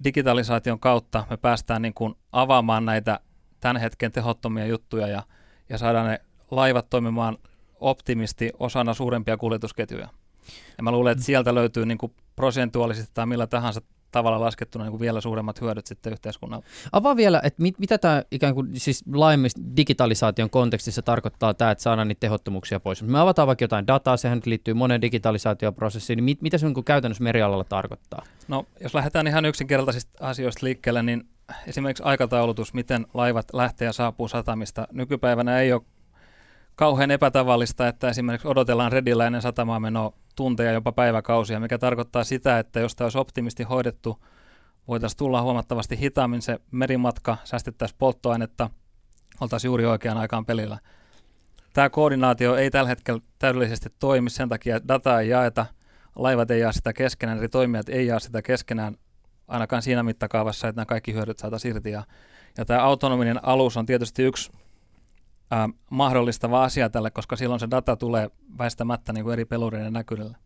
digitalisaation 0.05 0.81
kautta 0.81 1.25
me 1.31 1.37
päästään 1.37 1.83
niin 1.83 1.95
kuin 1.95 2.15
avaamaan 2.33 2.85
näitä 2.85 3.21
tämän 3.61 3.77
hetken 3.77 4.13
tehottomia 4.13 4.67
juttuja 4.67 5.07
ja, 5.07 5.23
ja 5.69 5.79
saadaan 5.79 6.07
ne 6.07 6.21
laivat 6.51 6.91
toimimaan 6.91 7.39
optimisti 7.81 8.51
osana 8.59 8.95
suurempia 8.95 9.37
kuljetusketjuja. 9.37 10.09
Ja 10.77 10.83
mä 10.83 10.91
luulen, 10.91 11.13
että 11.13 11.25
sieltä 11.25 11.55
löytyy 11.55 11.87
niin 11.87 11.99
kuin 11.99 12.13
prosentuaalisesti 12.37 13.11
tai 13.15 13.27
millä 13.27 13.47
tahansa 13.47 13.81
tavalla 14.13 14.41
laskettuna 14.41 14.85
niin 14.85 14.91
kuin 14.91 15.01
vielä 15.01 15.21
suuremmat 15.21 15.61
hyödyt 15.61 15.87
sitten 15.87 16.13
yhteiskunnalle. 16.13 16.65
Avaa 16.93 17.17
vielä, 17.17 17.41
että 17.45 17.63
mit, 17.63 17.79
mitä 17.79 17.99
tämä 17.99 18.23
ikään 18.31 18.55
kuin 18.55 18.81
siis 18.81 19.05
laajemmin 19.13 19.51
digitalisaation 19.77 20.51
kontekstissa 20.51 21.03
tarkoittaa 21.03 21.55
tämä, 21.55 21.71
että 21.71 21.83
saadaan 21.83 22.09
niitä 22.09 22.21
tehottomuuksia 22.21 22.81
pois. 22.81 23.03
Me 23.03 23.21
avataan 23.21 23.47
vaikka 23.47 23.65
jotain 23.65 23.87
dataa, 23.87 24.17
sehän 24.17 24.41
liittyy 24.45 24.75
monen 24.75 25.01
digitalisaatioprosessiin, 25.01 26.17
niin 26.17 26.25
mit, 26.25 26.43
mitä 26.43 26.59
se 26.59 26.67
niin 26.67 26.85
käytännössä 26.85 27.25
merialalla 27.25 27.65
tarkoittaa? 27.65 28.23
No, 28.49 28.67
jos 28.81 28.95
lähdetään 28.95 29.27
ihan 29.27 29.45
yksinkertaisista 29.45 30.27
asioista 30.27 30.67
liikkeelle, 30.67 31.03
niin 31.03 31.29
esimerkiksi 31.67 32.03
aikataulutus, 32.03 32.75
miten 32.75 33.07
laivat 33.15 33.47
lähtee 33.53 33.87
ja 33.87 33.93
saapuu 33.93 34.29
satamista. 34.29 34.89
Nykypäivänä 34.93 35.59
ei 35.59 35.73
ole 35.73 35.83
kauhean 36.77 37.11
epätavallista, 37.11 37.89
että 37.89 38.09
esimerkiksi 38.09 38.49
odotellaan 38.49 38.93
redillä 38.93 39.27
ennen 39.27 39.43
satamaa 39.43 39.81
menoa 39.81 40.13
tunteja, 40.37 40.73
jopa 40.73 40.93
päiväkausia, 40.93 41.61
mikä 41.61 41.79
tarkoittaa 41.79 42.25
sitä, 42.25 42.59
että 42.59 42.81
jos 42.81 42.97
tämä 42.97 43.07
olisi 43.07 43.19
optimisti 43.19 43.63
hoidettu, 43.63 44.19
voitaisiin 44.89 45.19
tulla 45.19 45.43
huomattavasti 45.43 45.99
hitaammin 45.99 46.43
se 46.43 46.59
merimatka, 46.71 47.37
säästettäisiin 47.45 47.99
polttoainetta, 47.99 48.71
oltaisiin 49.41 49.69
juuri 49.69 49.87
oikeaan 49.87 50.19
aikaan 50.19 50.47
pelillä. 50.47 50.79
Tämä 51.73 51.91
koordinaatio 51.91 52.57
ei 52.57 52.71
tällä 52.71 52.89
hetkellä 52.89 53.21
täydellisesti 53.39 53.89
toimi, 53.99 54.31
sen 54.31 54.49
takia 54.49 54.89
dataa 54.89 55.21
ei 55.21 55.29
jaeta, 55.29 55.67
laivat 56.17 56.51
ei 56.51 56.61
jaa 56.61 56.73
sitä 56.73 56.93
keskenään, 56.93 57.39
eri 57.39 57.49
toimijat 57.49 57.89
ei 57.89 58.07
jaa 58.07 58.19
sitä 58.19 58.43
keskenään, 58.43 58.97
ainakaan 59.49 59.83
siinä 59.83 60.03
mittakaavassa, 60.03 60.69
että 60.69 60.81
nämä 60.81 60.87
kaikki 60.87 61.13
hyödyt 61.13 61.39
saataisiin 61.39 61.77
irti. 61.77 61.91
Ja, 61.91 62.03
ja 62.59 62.65
tämä 62.65 62.83
autonominen 62.83 63.45
alus 63.45 63.77
on 63.77 63.87
tietysti 63.87 64.23
yksi 64.23 64.53
ää, 65.53 65.69
mahdollistava 65.91 66.65
asia 66.65 66.91
tälle, 66.91 67.11
koska 67.11 67.37
silloin 67.37 67.61
se 67.61 67.71
data 67.71 67.97
tulee 67.97 68.31
väistämättä 68.59 69.13
niin 69.13 69.25
kuin 69.25 69.33
eri 69.33 69.45
pelureiden 69.45 69.93
näkyville. 69.93 70.37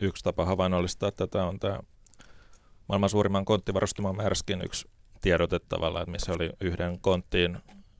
Yksi 0.00 0.24
tapa 0.24 0.44
havainnollistaa 0.44 1.12
tätä 1.12 1.44
on 1.44 1.58
tämä 1.58 1.78
maailman 2.88 3.10
suurimman 3.10 3.44
konttivarustamon 3.44 4.16
Märskin 4.16 4.62
yksi 4.64 4.88
tiedote 5.20 5.58
tavallaan, 5.58 6.02
että 6.02 6.12
missä 6.12 6.32
oli 6.32 6.50
yhden 6.60 7.00
konttiin, 7.00 7.58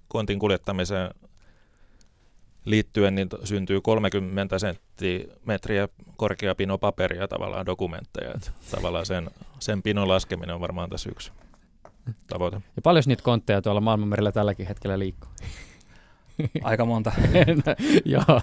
kontin 0.08 0.38
kuljettamiseen 0.38 1.10
liittyen 2.64 3.14
niin 3.14 3.28
syntyy 3.44 3.80
30 3.80 4.58
senttimetriä 4.58 5.88
korkea 6.16 6.54
pino 6.54 6.78
paperia 6.78 7.28
tavallaan 7.28 7.66
dokumentteja. 7.66 8.30
Että 8.34 8.50
tavallaan 8.70 9.06
sen, 9.06 9.30
sen 9.58 9.82
pinon 9.82 10.08
laskeminen 10.08 10.54
on 10.54 10.60
varmaan 10.60 10.90
tässä 10.90 11.10
yksi 11.10 11.32
tavoite. 12.26 12.56
Ja 12.76 12.82
paljon 12.82 13.04
niitä 13.06 13.22
kontteja 13.22 13.62
tuolla 13.62 13.80
maailmanmerellä 13.80 14.32
tälläkin 14.32 14.66
hetkellä 14.66 14.98
liikkuu? 14.98 15.30
Aika 16.62 16.84
monta. 16.84 17.12
Joo. 18.04 18.40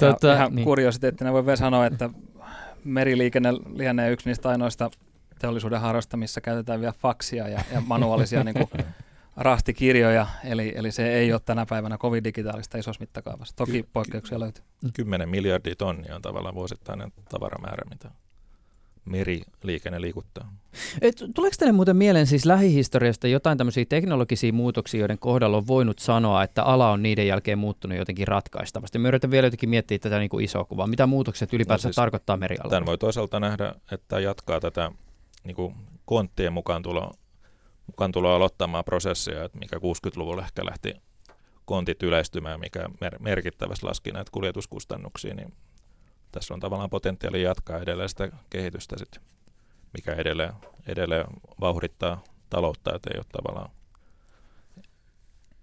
Ja 0.00 0.12
tota, 0.12 0.34
ihan 0.34 0.54
niin. 0.54 0.64
kuriositeettina 0.64 1.32
voi 1.32 1.46
vielä 1.46 1.56
sanoa, 1.56 1.86
että 1.86 2.10
meriliikenne 2.84 3.52
lienee 3.52 4.10
yksi 4.10 4.28
niistä 4.28 4.48
ainoista 4.48 4.90
teollisuuden 5.38 5.80
harrasta, 5.80 6.16
missä 6.16 6.40
käytetään 6.40 6.80
vielä 6.80 6.92
faksia 6.92 7.48
ja, 7.48 7.60
ja 7.72 7.80
manuaalisia 7.80 8.44
niin 8.44 8.54
kuin 8.54 8.84
rahtikirjoja, 9.36 10.26
eli, 10.44 10.72
eli 10.76 10.92
se 10.92 11.12
ei 11.12 11.32
ole 11.32 11.40
tänä 11.44 11.66
päivänä 11.66 11.98
kovin 11.98 12.24
digitaalista 12.24 12.78
isossa 12.78 13.00
mittakaavassa. 13.00 13.56
Toki 13.56 13.88
poikkeuksia 13.92 14.40
löytyy. 14.40 14.64
10 14.94 15.28
miljardia 15.28 15.76
tonnia 15.76 16.16
on 16.16 16.22
tavallaan 16.22 16.54
vuosittainen 16.54 17.12
tavaramäärä, 17.28 17.82
mitä 17.90 18.10
meriliikenne 19.08 20.00
liikuttaa. 20.00 20.52
Et, 21.00 21.24
tuleeko 21.34 21.56
teille 21.58 21.72
muuten 21.72 21.96
mieleen 21.96 22.26
siis 22.26 22.46
lähihistoriasta 22.46 23.28
jotain 23.28 23.58
tämmöisiä 23.58 23.84
teknologisia 23.88 24.52
muutoksia, 24.52 25.00
joiden 25.00 25.18
kohdalla 25.18 25.56
on 25.56 25.66
voinut 25.66 25.98
sanoa, 25.98 26.42
että 26.42 26.62
ala 26.62 26.90
on 26.90 27.02
niiden 27.02 27.26
jälkeen 27.26 27.58
muuttunut 27.58 27.98
jotenkin 27.98 28.28
ratkaistavasti? 28.28 28.98
Me 28.98 29.08
yritän 29.08 29.30
vielä 29.30 29.46
jotenkin 29.46 29.70
miettiä 29.70 29.98
tätä 29.98 30.18
niin 30.18 30.30
kuin 30.30 30.44
isoa 30.44 30.64
kuvaa. 30.64 30.86
Mitä 30.86 31.06
muutokset 31.06 31.52
ylipäätään 31.52 31.78
no 31.78 31.88
siis 31.88 31.96
tarkoittaa 31.96 32.36
merialalla? 32.36 32.70
Tämän 32.70 32.86
voi 32.86 32.98
toisaalta 32.98 33.40
nähdä, 33.40 33.74
että 33.92 34.20
jatkaa 34.20 34.60
tätä 34.60 34.92
niin 35.44 35.56
kuin 35.56 35.74
konttien 36.04 36.52
mukaan 36.52 36.82
tulo, 36.82 37.12
mukaan 37.86 38.12
tulo 38.12 38.34
aloittamaan 38.34 38.84
prosessia, 38.84 39.44
että 39.44 39.58
mikä 39.58 39.76
60-luvulla 39.76 40.42
ehkä 40.42 40.64
lähti 40.64 40.94
kontit 41.64 42.02
yleistymään, 42.02 42.60
mikä 42.60 42.88
mer- 43.00 43.18
merkittävästi 43.18 43.86
laski 43.86 44.12
näitä 44.12 44.30
kuljetuskustannuksia, 44.32 45.34
niin 45.34 45.52
tässä 46.32 46.54
on 46.54 46.60
tavallaan 46.60 46.90
potentiaali 46.90 47.42
jatkaa 47.42 47.78
edelleen 47.78 48.08
sitä 48.08 48.28
kehitystä 48.50 48.98
sit, 48.98 49.20
mikä 49.92 50.12
edelleen, 50.12 50.52
edelleen 50.86 51.26
vauhdittaa 51.60 52.24
taloutta, 52.50 52.94
että 52.94 53.10
ei 53.14 53.18
ole 53.18 53.26
tavallaan 53.32 53.70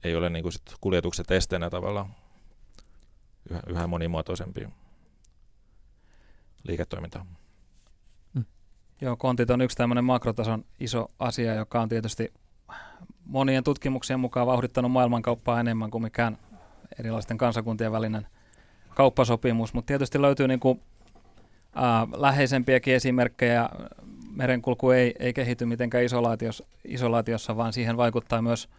ei 0.05 0.15
ole 0.15 0.29
niin 0.29 0.43
kuin 0.43 0.53
sit 0.53 0.75
kuljetukset 0.81 1.31
esteenä 1.31 1.69
tavallaan 1.69 2.15
yhä, 3.49 3.59
yhä 3.67 3.87
monimuotoisempi 3.87 4.67
liiketoiminta. 6.63 7.25
Mm. 8.33 8.45
Joo, 9.01 9.15
kontit 9.15 9.49
on 9.49 9.61
yksi 9.61 9.77
tämmöinen 9.77 10.03
makrotason 10.03 10.65
iso 10.79 11.07
asia, 11.19 11.53
joka 11.53 11.81
on 11.81 11.89
tietysti 11.89 12.33
monien 13.25 13.63
tutkimuksien 13.63 14.19
mukaan 14.19 14.47
vauhdittanut 14.47 14.91
maailmankauppaa 14.91 15.59
enemmän 15.59 15.91
kuin 15.91 16.01
mikään 16.01 16.37
erilaisten 16.99 17.37
kansakuntien 17.37 17.91
välinen 17.91 18.27
kauppasopimus, 18.95 19.73
mutta 19.73 19.87
tietysti 19.87 20.21
löytyy 20.21 20.47
niin 20.47 20.59
kuin, 20.59 20.79
ää, 21.75 22.07
läheisempiäkin 22.15 22.95
esimerkkejä. 22.95 23.69
Merenkulku 24.35 24.91
ei, 24.91 25.15
ei 25.19 25.33
kehity 25.33 25.65
mitenkään 25.65 26.03
isolaatiossa, 26.03 26.65
isolaatiossa, 26.85 27.57
vaan 27.57 27.73
siihen 27.73 27.97
vaikuttaa 27.97 28.41
myös 28.41 28.69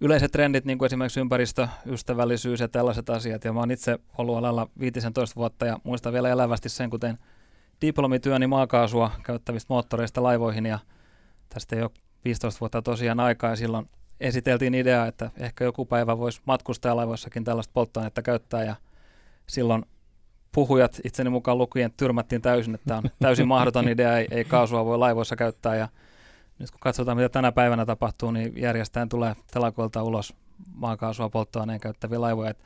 yleiset 0.00 0.32
trendit, 0.32 0.64
niin 0.64 0.78
kuin 0.78 0.86
esimerkiksi 0.86 1.20
ympäristöystävällisyys 1.20 2.60
ja 2.60 2.68
tällaiset 2.68 3.10
asiat. 3.10 3.44
Ja 3.44 3.52
mä 3.52 3.60
oon 3.60 3.70
itse 3.70 3.98
ollut 4.18 4.36
alalla 4.36 4.68
15 4.80 5.36
vuotta 5.36 5.66
ja 5.66 5.78
muistan 5.84 6.12
vielä 6.12 6.28
elävästi 6.28 6.68
sen, 6.68 6.90
kuten 6.90 7.18
diplomityöni 7.80 8.46
maakaasua 8.46 9.10
käyttävistä 9.24 9.66
moottoreista 9.72 10.22
laivoihin 10.22 10.66
ja 10.66 10.78
tästä 11.48 11.76
ole 11.76 11.90
15 12.24 12.60
vuotta 12.60 12.82
tosiaan 12.82 13.20
aikaa 13.20 13.50
ja 13.50 13.56
silloin 13.56 13.88
esiteltiin 14.20 14.74
idea, 14.74 15.06
että 15.06 15.30
ehkä 15.36 15.64
joku 15.64 15.84
päivä 15.84 16.18
voisi 16.18 16.40
matkustajalaivoissakin 16.44 17.44
tällaista 17.44 17.72
polttoainetta 17.74 18.22
käyttää 18.22 18.64
ja 18.64 18.74
silloin 19.48 19.84
puhujat 20.52 21.00
itseni 21.04 21.30
mukaan 21.30 21.58
lukien 21.58 21.92
tyrmättiin 21.96 22.42
täysin, 22.42 22.74
että 22.74 22.96
on 22.96 23.02
täysin 23.18 23.48
mahdoton 23.48 23.88
idea, 23.88 24.18
ei, 24.18 24.28
ei 24.30 24.44
kaasua 24.44 24.84
voi 24.84 24.98
laivoissa 24.98 25.36
käyttää 25.36 25.76
ja 25.76 25.88
nyt 26.58 26.70
kun 26.70 26.80
katsotaan 26.80 27.16
mitä 27.16 27.28
tänä 27.28 27.52
päivänä 27.52 27.86
tapahtuu, 27.86 28.30
niin 28.30 28.52
järjestäen 28.56 29.08
tulee 29.08 29.36
telakoilta 29.52 30.02
ulos 30.02 30.34
maakaasua 30.74 31.28
polttoaineen 31.28 31.80
käyttäviä 31.80 32.20
laivoja. 32.20 32.50
Et 32.50 32.58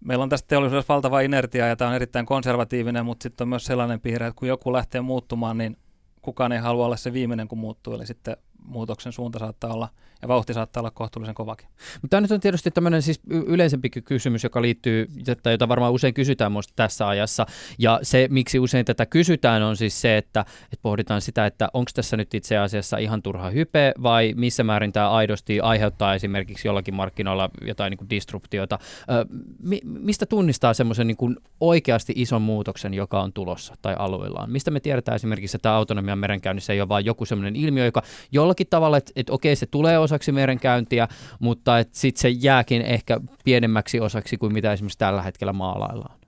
meillä 0.00 0.22
on 0.22 0.28
tästä 0.28 0.48
teollisuudessa 0.48 0.94
valtava 0.94 1.20
inertia 1.20 1.66
ja 1.66 1.76
tämä 1.76 1.88
on 1.88 1.94
erittäin 1.94 2.26
konservatiivinen, 2.26 3.04
mutta 3.04 3.22
sitten 3.22 3.44
on 3.44 3.48
myös 3.48 3.64
sellainen 3.64 4.00
piirre, 4.00 4.26
että 4.26 4.38
kun 4.38 4.48
joku 4.48 4.72
lähtee 4.72 5.00
muuttumaan, 5.00 5.58
niin 5.58 5.76
kukaan 6.22 6.52
ei 6.52 6.58
halua 6.58 6.86
olla 6.86 6.96
se 6.96 7.12
viimeinen, 7.12 7.48
kun 7.48 7.58
muuttuu. 7.58 7.94
Eli 7.94 8.06
sitten 8.06 8.36
muutoksen 8.64 9.12
suunta 9.12 9.38
saattaa 9.38 9.74
olla 9.74 9.88
ja 10.24 10.28
vauhti 10.28 10.54
saattaa 10.54 10.80
olla 10.80 10.90
kohtuullisen 10.90 11.34
kovakin. 11.34 11.68
Mutta 12.02 12.08
tämä 12.08 12.20
nyt 12.20 12.30
on 12.30 12.40
tietysti 12.40 12.70
tämmöinen 12.70 13.02
siis 13.02 13.20
yleisempi 13.26 13.90
kysymys, 13.90 14.44
joka 14.44 14.62
liittyy, 14.62 15.06
jota 15.50 15.68
varmaan 15.68 15.92
usein 15.92 16.14
kysytään 16.14 16.52
minusta 16.52 16.72
tässä 16.76 17.08
ajassa. 17.08 17.46
Ja 17.78 18.00
se, 18.02 18.28
miksi 18.30 18.58
usein 18.58 18.84
tätä 18.84 19.06
kysytään, 19.06 19.62
on 19.62 19.76
siis 19.76 20.00
se, 20.00 20.16
että, 20.16 20.40
että 20.64 20.82
pohditaan 20.82 21.20
sitä, 21.20 21.46
että 21.46 21.68
onko 21.74 21.90
tässä 21.94 22.16
nyt 22.16 22.34
itse 22.34 22.56
asiassa 22.56 22.98
ihan 22.98 23.22
turha 23.22 23.50
hype 23.50 23.94
vai 24.02 24.32
missä 24.36 24.64
määrin 24.64 24.92
tämä 24.92 25.10
aidosti 25.10 25.60
aiheuttaa 25.60 26.14
esimerkiksi 26.14 26.68
jollakin 26.68 26.94
markkinoilla 26.94 27.50
jotain 27.66 27.90
niin 27.90 27.98
kuin 27.98 28.10
disruptiota. 28.10 28.78
mi- 29.62 29.80
mistä 29.84 30.26
tunnistaa 30.26 30.74
semmoisen 30.74 31.06
niin 31.06 31.36
oikeasti 31.60 32.12
ison 32.16 32.42
muutoksen, 32.42 32.94
joka 32.94 33.22
on 33.22 33.32
tulossa 33.32 33.74
tai 33.82 33.94
alueellaan? 33.98 34.50
Mistä 34.50 34.70
me 34.70 34.80
tiedetään 34.80 35.16
esimerkiksi, 35.16 35.56
että 35.56 35.72
autonomian 35.72 36.18
merenkäynnissä 36.18 36.72
ei 36.72 36.80
ole 36.80 36.88
vain 36.88 37.04
joku 37.04 37.24
semmoinen 37.24 37.56
ilmiö, 37.56 37.84
joka 37.84 38.02
jollakin 38.32 38.66
tavalla, 38.70 38.96
että, 38.96 39.12
että 39.16 39.32
okei 39.32 39.56
se 39.56 39.66
tulee 39.66 39.98
osaksi 40.14 40.32
merenkäyntiä, 40.32 41.08
mutta 41.38 41.72
sitten 41.92 42.20
se 42.20 42.28
jääkin 42.28 42.82
ehkä 42.82 43.20
pienemmäksi 43.44 44.00
osaksi 44.00 44.36
kuin 44.36 44.52
mitä 44.52 44.72
esimerkiksi 44.72 44.98
tällä 44.98 45.22
hetkellä 45.22 45.52
maalaillaan. 45.52 46.18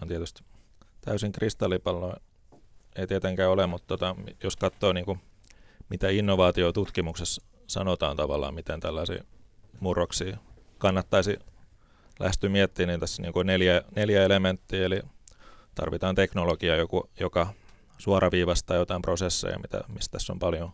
No 0.00 0.06
tietysti 0.06 0.42
täysin 1.00 1.32
kristallipallo 1.32 2.14
ei 2.96 3.06
tietenkään 3.06 3.50
ole, 3.50 3.66
mutta 3.66 3.86
tota, 3.86 4.16
jos 4.42 4.56
katsoo 4.56 4.92
niin 4.92 5.04
kuin, 5.04 5.20
mitä 5.88 6.08
innovaatiotutkimuksessa 6.08 7.42
sanotaan 7.66 8.16
tavallaan, 8.16 8.54
miten 8.54 8.80
tällaisia 8.80 9.24
murroksia 9.80 10.36
kannattaisi 10.78 11.38
lähestyä 12.20 12.50
miettiä, 12.50 12.86
niin 12.86 13.00
tässä 13.00 13.22
niin 13.22 13.32
kuin 13.32 13.46
neljä, 13.46 13.82
neljä 13.96 14.24
elementtiä, 14.24 14.84
eli 14.84 15.00
tarvitaan 15.74 16.14
teknologia, 16.14 16.76
joku, 16.76 17.10
joka 17.20 17.46
suoraviivastaa 17.98 18.76
jotain 18.76 19.02
prosesseja, 19.02 19.58
mitä, 19.58 19.80
mistä 19.88 20.12
tässä 20.12 20.32
on 20.32 20.38
paljon 20.38 20.70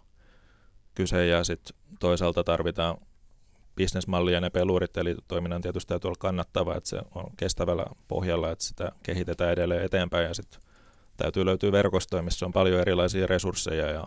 kyse, 0.94 1.26
ja 1.26 1.44
sitten 1.44 1.76
toisaalta 2.00 2.44
tarvitaan 2.44 2.96
bisnesmallia 3.76 4.34
ja 4.34 4.40
ne 4.40 4.50
pelurit, 4.50 4.96
eli 4.96 5.14
toiminnan 5.28 5.62
tietysti 5.62 5.88
täytyy 5.88 6.08
olla 6.08 6.18
kannattava, 6.20 6.76
että 6.76 6.88
se 6.88 7.00
on 7.14 7.24
kestävällä 7.36 7.84
pohjalla, 8.08 8.50
että 8.50 8.64
sitä 8.64 8.92
kehitetään 9.02 9.52
edelleen 9.52 9.84
eteenpäin, 9.84 10.26
ja 10.26 10.34
sitten 10.34 10.60
täytyy 11.16 11.44
löytyä 11.44 11.72
verkostoja, 11.72 12.22
missä 12.22 12.46
on 12.46 12.52
paljon 12.52 12.80
erilaisia 12.80 13.26
resursseja, 13.26 13.90
ja 13.90 14.06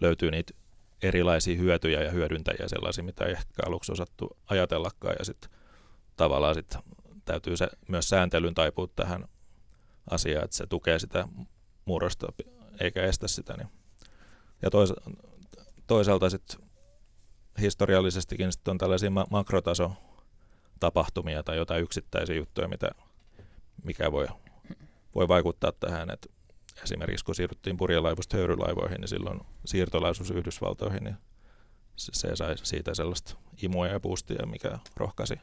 löytyy 0.00 0.30
niitä 0.30 0.54
erilaisia 1.02 1.56
hyötyjä 1.56 2.02
ja 2.02 2.10
hyödyntäjiä, 2.10 2.68
sellaisia, 2.68 3.04
mitä 3.04 3.24
ei 3.24 3.32
ehkä 3.32 3.62
aluksi 3.66 3.92
osattu 3.92 4.36
ajatellakaan, 4.46 5.16
ja 5.18 5.24
sitten 5.24 5.50
tavallaan 6.16 6.54
sit 6.54 6.76
täytyy 7.24 7.56
se 7.56 7.68
myös 7.88 8.08
sääntelyn 8.08 8.54
taipua 8.54 8.88
tähän 8.96 9.24
asiaan, 10.10 10.44
että 10.44 10.56
se 10.56 10.66
tukee 10.66 10.98
sitä 10.98 11.28
murrosta 11.84 12.26
eikä 12.80 13.02
estä 13.02 13.28
sitä. 13.28 13.56
Niin. 13.56 13.68
Ja 14.62 14.70
toisa, 14.70 14.94
toisaalta 15.88 16.30
sitten 16.30 16.68
historiallisestikin 17.60 18.52
sit 18.52 18.68
on 18.68 18.78
tällaisia 18.78 19.10
ma- 19.10 19.26
makrotaso 19.30 19.92
tapahtumia 20.80 21.42
tai 21.42 21.56
jotain 21.56 21.82
yksittäisiä 21.82 22.36
juttuja, 22.36 22.68
mitä, 22.68 22.90
mikä 23.84 24.12
voi, 24.12 24.26
voi 25.14 25.28
vaikuttaa 25.28 25.72
tähän. 25.72 26.10
Et 26.10 26.30
esimerkiksi 26.82 27.24
kun 27.24 27.34
siirryttiin 27.34 27.76
purjelaivusta 27.76 28.36
höyrylaivoihin, 28.36 29.00
niin 29.00 29.08
silloin 29.08 29.40
siirtolaisuus 29.64 30.30
Yhdysvaltoihin, 30.30 31.04
niin 31.04 31.16
se, 31.96 32.12
se 32.14 32.36
sai 32.36 32.54
siitä 32.62 32.94
sellaista 32.94 33.36
imua 33.62 33.86
ja 33.86 34.00
boostia, 34.00 34.46
mikä 34.46 34.78
rohkaisi 34.96 35.40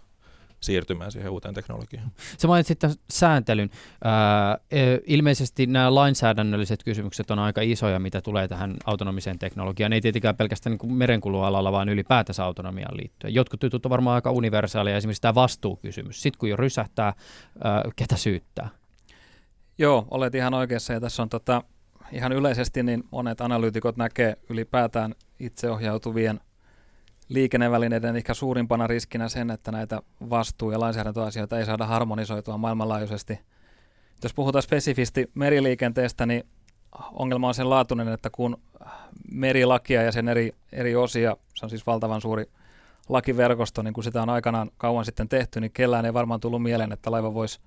siirtymään 0.59 1.11
siihen 1.11 1.31
uuteen 1.31 1.53
teknologiaan. 1.53 2.11
Sä 2.37 2.47
mainitsit 2.47 2.79
tämän 2.79 2.95
sääntelyn. 3.11 3.69
Ää, 4.03 4.57
e, 4.71 4.97
ilmeisesti 5.07 5.67
nämä 5.67 5.95
lainsäädännölliset 5.95 6.83
kysymykset 6.83 7.31
on 7.31 7.39
aika 7.39 7.61
isoja, 7.61 7.99
mitä 7.99 8.21
tulee 8.21 8.47
tähän 8.47 8.77
autonomiseen 8.85 9.39
teknologiaan. 9.39 9.93
Ei 9.93 10.01
tietenkään 10.01 10.35
pelkästään 10.35 10.77
niin 10.81 10.93
merenkulualalla, 10.93 11.71
vaan 11.71 11.89
ylipäätänsä 11.89 12.43
autonomiaan 12.43 12.97
liittyen. 12.97 13.33
Jotkut 13.33 13.63
jutut 13.63 13.85
on 13.85 13.89
varmaan 13.89 14.15
aika 14.15 14.31
universaaleja, 14.31 14.97
esimerkiksi 14.97 15.21
tämä 15.21 15.35
vastuukysymys. 15.35 16.21
Sitten 16.21 16.39
kun 16.39 16.49
jo 16.49 16.55
rysähtää, 16.55 17.13
ää, 17.63 17.83
ketä 17.95 18.17
syyttää? 18.17 18.69
Joo, 19.77 20.07
olet 20.11 20.35
ihan 20.35 20.53
oikeassa 20.53 20.93
ja 20.93 21.01
tässä 21.01 21.23
on 21.23 21.29
tota, 21.29 21.63
ihan 22.11 22.31
yleisesti 22.31 22.83
niin 22.83 23.03
monet 23.11 23.41
analyytikot 23.41 23.97
näkee 23.97 24.37
ylipäätään 24.49 25.15
itseohjautuvien 25.39 26.39
liikennevälineiden 27.29 28.15
ehkä 28.15 28.33
suurimpana 28.33 28.87
riskinä 28.87 29.29
sen, 29.29 29.51
että 29.51 29.71
näitä 29.71 30.01
vastuu- 30.29 30.71
ja 30.71 30.79
lainsäädäntöasioita 30.79 31.59
ei 31.59 31.65
saada 31.65 31.85
harmonisoitua 31.85 32.57
maailmanlaajuisesti. 32.57 33.39
Jos 34.23 34.33
puhutaan 34.33 34.63
spesifisti 34.63 35.31
meriliikenteestä, 35.35 36.25
niin 36.25 36.43
ongelma 37.11 37.47
on 37.47 37.53
sen 37.53 37.69
laatuinen, 37.69 38.07
että 38.07 38.29
kun 38.29 38.57
merilakia 39.31 40.03
ja 40.03 40.11
sen 40.11 40.27
eri, 40.27 40.51
eri 40.71 40.95
osia, 40.95 41.37
se 41.53 41.65
on 41.65 41.69
siis 41.69 41.87
valtavan 41.87 42.21
suuri 42.21 42.45
lakiverkosto, 43.09 43.81
niin 43.81 43.93
kun 43.93 44.03
sitä 44.03 44.21
on 44.21 44.29
aikanaan 44.29 44.71
kauan 44.77 45.05
sitten 45.05 45.29
tehty, 45.29 45.61
niin 45.61 45.71
kellään 45.71 46.05
ei 46.05 46.13
varmaan 46.13 46.39
tullut 46.39 46.63
mieleen, 46.63 46.91
että 46.91 47.11
laiva 47.11 47.33
voisi 47.33 47.59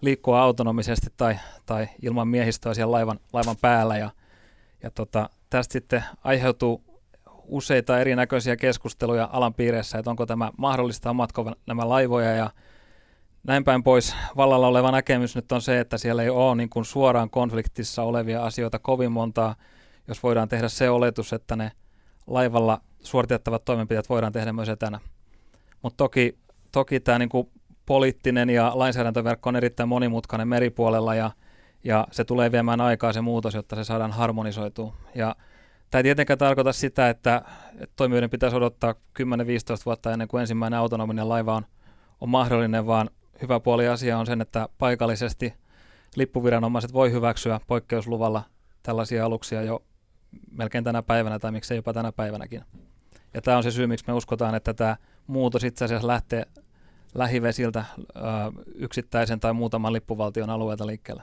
liikkua 0.00 0.42
autonomisesti 0.42 1.06
tai, 1.16 1.38
tai 1.66 1.88
ilman 2.02 2.28
miehistöä 2.28 2.74
siellä 2.74 2.92
laivan, 2.92 3.20
laivan 3.32 3.56
päällä. 3.60 3.96
Ja, 3.96 4.10
ja 4.82 4.90
tota, 4.90 5.30
tästä 5.50 5.72
sitten 5.72 6.04
aiheutuu 6.24 6.85
useita 7.48 8.00
erinäköisiä 8.00 8.56
keskusteluja 8.56 9.28
alan 9.32 9.54
piirissä, 9.54 9.98
että 9.98 10.10
onko 10.10 10.26
tämä 10.26 10.50
mahdollista, 10.58 11.10
omatko 11.10 11.52
nämä 11.66 11.88
laivoja 11.88 12.32
ja 12.32 12.50
näin 13.44 13.64
päin 13.64 13.82
pois. 13.82 14.16
Vallalla 14.36 14.66
oleva 14.66 14.92
näkemys 14.92 15.36
nyt 15.36 15.52
on 15.52 15.62
se, 15.62 15.80
että 15.80 15.98
siellä 15.98 16.22
ei 16.22 16.30
ole 16.30 16.54
niin 16.54 16.70
kuin 16.70 16.84
suoraan 16.84 17.30
konfliktissa 17.30 18.02
olevia 18.02 18.42
asioita 18.42 18.78
kovin 18.78 19.12
montaa, 19.12 19.54
jos 20.08 20.22
voidaan 20.22 20.48
tehdä 20.48 20.68
se 20.68 20.90
oletus, 20.90 21.32
että 21.32 21.56
ne 21.56 21.72
laivalla 22.26 22.80
suoritettavat 23.02 23.64
toimenpiteet 23.64 24.08
voidaan 24.08 24.32
tehdä 24.32 24.52
myös 24.52 24.68
etänä. 24.68 25.00
Mutta 25.82 25.96
toki, 25.96 26.38
toki 26.72 27.00
tämä 27.00 27.18
niin 27.18 27.28
kuin 27.28 27.50
poliittinen 27.86 28.50
ja 28.50 28.72
lainsäädäntöverkko 28.74 29.48
on 29.48 29.56
erittäin 29.56 29.88
monimutkainen 29.88 30.48
meripuolella 30.48 31.14
ja, 31.14 31.30
ja 31.84 32.06
se 32.10 32.24
tulee 32.24 32.52
viemään 32.52 32.80
aikaa 32.80 33.12
se 33.12 33.20
muutos, 33.20 33.54
jotta 33.54 33.76
se 33.76 33.84
saadaan 33.84 34.12
harmonisoitua. 34.12 34.94
Ja 35.14 35.36
Tämä 35.90 35.98
ei 35.98 36.02
tietenkään 36.02 36.38
tarkoita 36.38 36.72
sitä, 36.72 37.10
että 37.10 37.42
toimijoiden 37.96 38.30
pitäisi 38.30 38.56
odottaa 38.56 38.92
10-15 38.92 38.96
vuotta 39.86 40.12
ennen 40.12 40.28
kuin 40.28 40.40
ensimmäinen 40.40 40.78
autonominen 40.78 41.28
laiva 41.28 41.54
on, 41.54 41.66
on 42.20 42.28
mahdollinen, 42.28 42.86
vaan 42.86 43.10
hyvä 43.42 43.60
puoli 43.60 43.88
asia 43.88 44.18
on 44.18 44.26
sen, 44.26 44.40
että 44.40 44.68
paikallisesti 44.78 45.54
lippuviranomaiset 46.16 46.92
voi 46.92 47.12
hyväksyä 47.12 47.60
poikkeusluvalla 47.66 48.42
tällaisia 48.82 49.26
aluksia 49.26 49.62
jo 49.62 49.82
melkein 50.50 50.84
tänä 50.84 51.02
päivänä 51.02 51.38
tai 51.38 51.52
miksei 51.52 51.76
jopa 51.76 51.92
tänä 51.92 52.12
päivänäkin. 52.12 52.62
Ja 53.34 53.42
tämä 53.42 53.56
on 53.56 53.62
se 53.62 53.70
syy, 53.70 53.86
miksi 53.86 54.04
me 54.06 54.12
uskotaan, 54.12 54.54
että 54.54 54.74
tämä 54.74 54.96
muutos 55.26 55.64
itse 55.64 55.84
asiassa 55.84 56.08
lähtee 56.08 56.46
lähivesiltä 57.14 57.84
yksittäisen 58.74 59.40
tai 59.40 59.52
muutaman 59.52 59.92
lippuvaltion 59.92 60.50
alueelta 60.50 60.86
liikkeelle. 60.86 61.22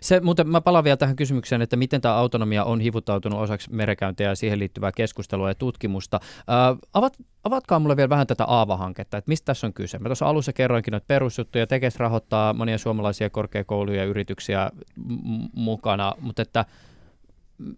Se, 0.00 0.20
mutta 0.20 0.44
mä 0.44 0.60
palaan 0.60 0.84
vielä 0.84 0.96
tähän 0.96 1.16
kysymykseen, 1.16 1.62
että 1.62 1.76
miten 1.76 2.00
tämä 2.00 2.14
autonomia 2.14 2.64
on 2.64 2.80
hivuttautunut 2.80 3.40
osaksi 3.40 3.72
merenkäyntiä 3.72 4.28
ja 4.28 4.34
siihen 4.34 4.58
liittyvää 4.58 4.92
keskustelua 4.92 5.48
ja 5.48 5.54
tutkimusta. 5.54 6.20
Äh, 6.22 6.78
avat, 6.94 7.16
avatkaa 7.44 7.78
mulle 7.78 7.96
vielä 7.96 8.08
vähän 8.08 8.26
tätä 8.26 8.44
Aava-hanketta, 8.44 9.18
että 9.18 9.28
mistä 9.28 9.44
tässä 9.44 9.66
on 9.66 9.72
kyse. 9.72 9.98
Mä 9.98 10.08
tuossa 10.08 10.26
alussa 10.26 10.52
kerroinkin 10.52 10.94
että 10.94 11.08
perusjuttuja, 11.08 11.66
Tekes 11.66 11.96
rahoittaa 11.96 12.52
monia 12.52 12.78
suomalaisia 12.78 13.30
korkeakouluja 13.30 13.98
ja 13.98 14.04
yrityksiä 14.04 14.70
m- 14.96 15.46
mukana, 15.54 16.12
mutta 16.20 16.42
että 16.42 16.64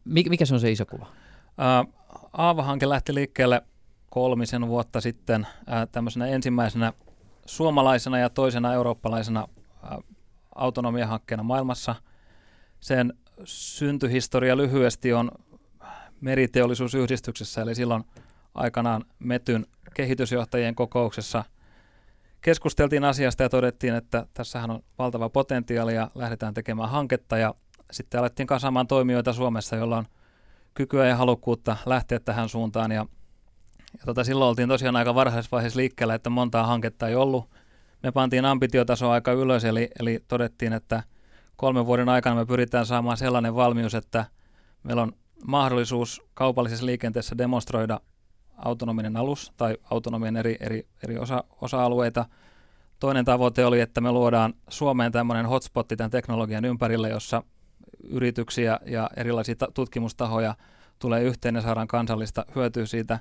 mikä 0.04 0.44
se 0.44 0.54
on 0.54 0.60
se 0.60 0.70
iso 0.70 0.86
kuva? 0.86 1.06
Äh, 1.60 1.94
Aava-hanke 2.32 2.88
lähti 2.88 3.14
liikkeelle 3.14 3.62
kolmisen 4.10 4.68
vuotta 4.68 5.00
sitten 5.00 5.46
äh, 5.46 5.88
tämmöisenä 5.92 6.26
ensimmäisenä 6.26 6.92
suomalaisena 7.46 8.18
ja 8.18 8.30
toisena 8.30 8.74
eurooppalaisena 8.74 9.48
autonomiahankkeena 10.58 11.42
maailmassa. 11.42 11.94
Sen 12.80 13.14
syntyhistoria 13.44 14.56
lyhyesti 14.56 15.12
on 15.12 15.30
meriteollisuusyhdistyksessä, 16.20 17.62
eli 17.62 17.74
silloin 17.74 18.04
aikanaan 18.54 19.04
Metyn 19.18 19.66
kehitysjohtajien 19.94 20.74
kokouksessa 20.74 21.44
keskusteltiin 22.40 23.04
asiasta 23.04 23.42
ja 23.42 23.48
todettiin, 23.48 23.94
että 23.94 24.26
tässähän 24.34 24.70
on 24.70 24.82
valtava 24.98 25.28
potentiaali 25.28 25.94
ja 25.94 26.10
lähdetään 26.14 26.54
tekemään 26.54 26.90
hanketta 26.90 27.38
ja 27.38 27.54
sitten 27.92 28.20
alettiin 28.20 28.46
kasaamaan 28.46 28.86
toimijoita 28.86 29.32
Suomessa, 29.32 29.76
joilla 29.76 29.98
on 29.98 30.06
kykyä 30.74 31.06
ja 31.06 31.16
halukkuutta 31.16 31.76
lähteä 31.86 32.20
tähän 32.20 32.48
suuntaan 32.48 32.90
ja, 32.90 33.06
ja 33.92 34.04
tota, 34.06 34.24
silloin 34.24 34.48
oltiin 34.48 34.68
tosiaan 34.68 34.96
aika 34.96 35.14
varhaisessa 35.14 35.50
vaiheessa 35.52 35.78
liikkeellä, 35.78 36.14
että 36.14 36.30
montaa 36.30 36.66
hanketta 36.66 37.08
ei 37.08 37.14
ollut. 37.14 37.50
Me 38.02 38.12
pantiin 38.12 38.44
ambitiotaso 38.44 39.10
aika 39.10 39.32
ylös, 39.32 39.64
eli, 39.64 39.88
eli 40.00 40.24
todettiin, 40.28 40.72
että 40.72 41.02
kolmen 41.56 41.86
vuoden 41.86 42.08
aikana 42.08 42.36
me 42.36 42.46
pyritään 42.46 42.86
saamaan 42.86 43.16
sellainen 43.16 43.54
valmius, 43.54 43.94
että 43.94 44.24
meillä 44.82 45.02
on 45.02 45.12
mahdollisuus 45.44 46.22
kaupallisessa 46.34 46.86
liikenteessä 46.86 47.38
demonstroida 47.38 48.00
autonominen 48.56 49.16
alus 49.16 49.52
tai 49.56 49.76
autonomien 49.90 50.36
eri, 50.36 50.56
eri, 50.60 50.86
eri 51.04 51.18
osa, 51.18 51.44
osa-alueita. 51.60 52.26
Toinen 53.00 53.24
tavoite 53.24 53.64
oli, 53.64 53.80
että 53.80 54.00
me 54.00 54.12
luodaan 54.12 54.54
Suomeen 54.68 55.12
tämmöinen 55.12 55.46
hotspotti 55.46 55.96
tämän 55.96 56.10
teknologian 56.10 56.64
ympärille, 56.64 57.08
jossa 57.08 57.42
yrityksiä 58.04 58.80
ja 58.86 59.10
erilaisia 59.16 59.54
tutkimustahoja 59.74 60.54
tulee 60.98 61.22
yhteen 61.22 61.54
ja 61.54 61.60
saadaan 61.60 61.88
kansallista 61.88 62.44
hyötyä 62.54 62.86
siitä. 62.86 63.18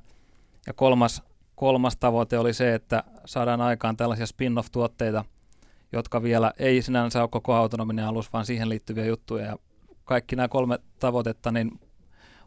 Ja 0.67 0.73
kolmas, 0.73 1.23
kolmas 1.57 1.97
tavoite 1.97 2.39
oli 2.39 2.53
se, 2.53 2.73
että 2.73 3.03
saadaan 3.25 3.61
aikaan 3.61 3.97
tällaisia 3.97 4.25
spin-off-tuotteita, 4.25 5.25
jotka 5.91 6.23
vielä 6.23 6.53
ei 6.59 6.81
sinänsä 6.81 7.21
ole 7.21 7.29
koko 7.29 7.53
autonominen 7.53 8.05
alus, 8.05 8.33
vaan 8.33 8.45
siihen 8.45 8.69
liittyviä 8.69 9.05
juttuja. 9.05 9.45
Ja 9.45 9.57
kaikki 10.03 10.35
nämä 10.35 10.47
kolme 10.47 10.79
tavoitetta, 10.99 11.51
niin 11.51 11.79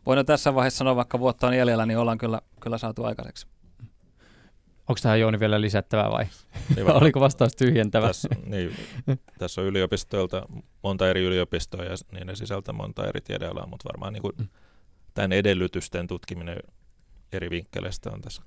voin 0.07 0.16
jo 0.16 0.25
tässä 0.25 0.55
vaiheessa 0.55 0.79
sanoa, 0.79 0.96
vaikka 0.96 1.18
vuotta 1.18 1.46
on 1.46 1.57
jäljellä, 1.57 1.87
niin 1.87 1.99
ollaan 1.99 2.18
kyllä, 2.18 2.40
kyllä 2.61 2.79
saatu 2.79 3.05
aikaiseksi. 3.05 3.46
Onko 4.88 5.01
tähän 5.03 5.20
Jouni 5.20 5.40
vielä 5.40 5.61
lisättävää 5.61 6.11
vai 6.11 6.27
niin 6.77 6.92
oliko 7.03 7.20
vastaus 7.20 7.57
tyhjentävä? 7.57 8.07
Tässä, 8.07 8.29
niin, 8.46 8.77
tässä 9.38 9.61
on 9.61 9.66
yliopistoilta 9.66 10.46
monta 10.83 11.11
eri 11.11 11.25
yliopistoa 11.25 11.85
ja 11.85 11.94
niin 12.12 12.27
ne 12.27 12.37
sisältää 12.37 12.73
monta 12.73 13.09
eri 13.09 13.20
tiedealaa, 13.20 13.66
mutta 13.66 13.88
varmaan 13.88 14.12
niin 14.12 14.23
kuin 14.23 14.33
mm. 14.38 14.49
tämän 15.14 15.33
edellytysten 15.33 16.07
tutkiminen 16.07 16.57
eri 17.33 17.51
vinkkeleistä 17.51 18.11
on 18.11 18.20
tässä 18.20 18.42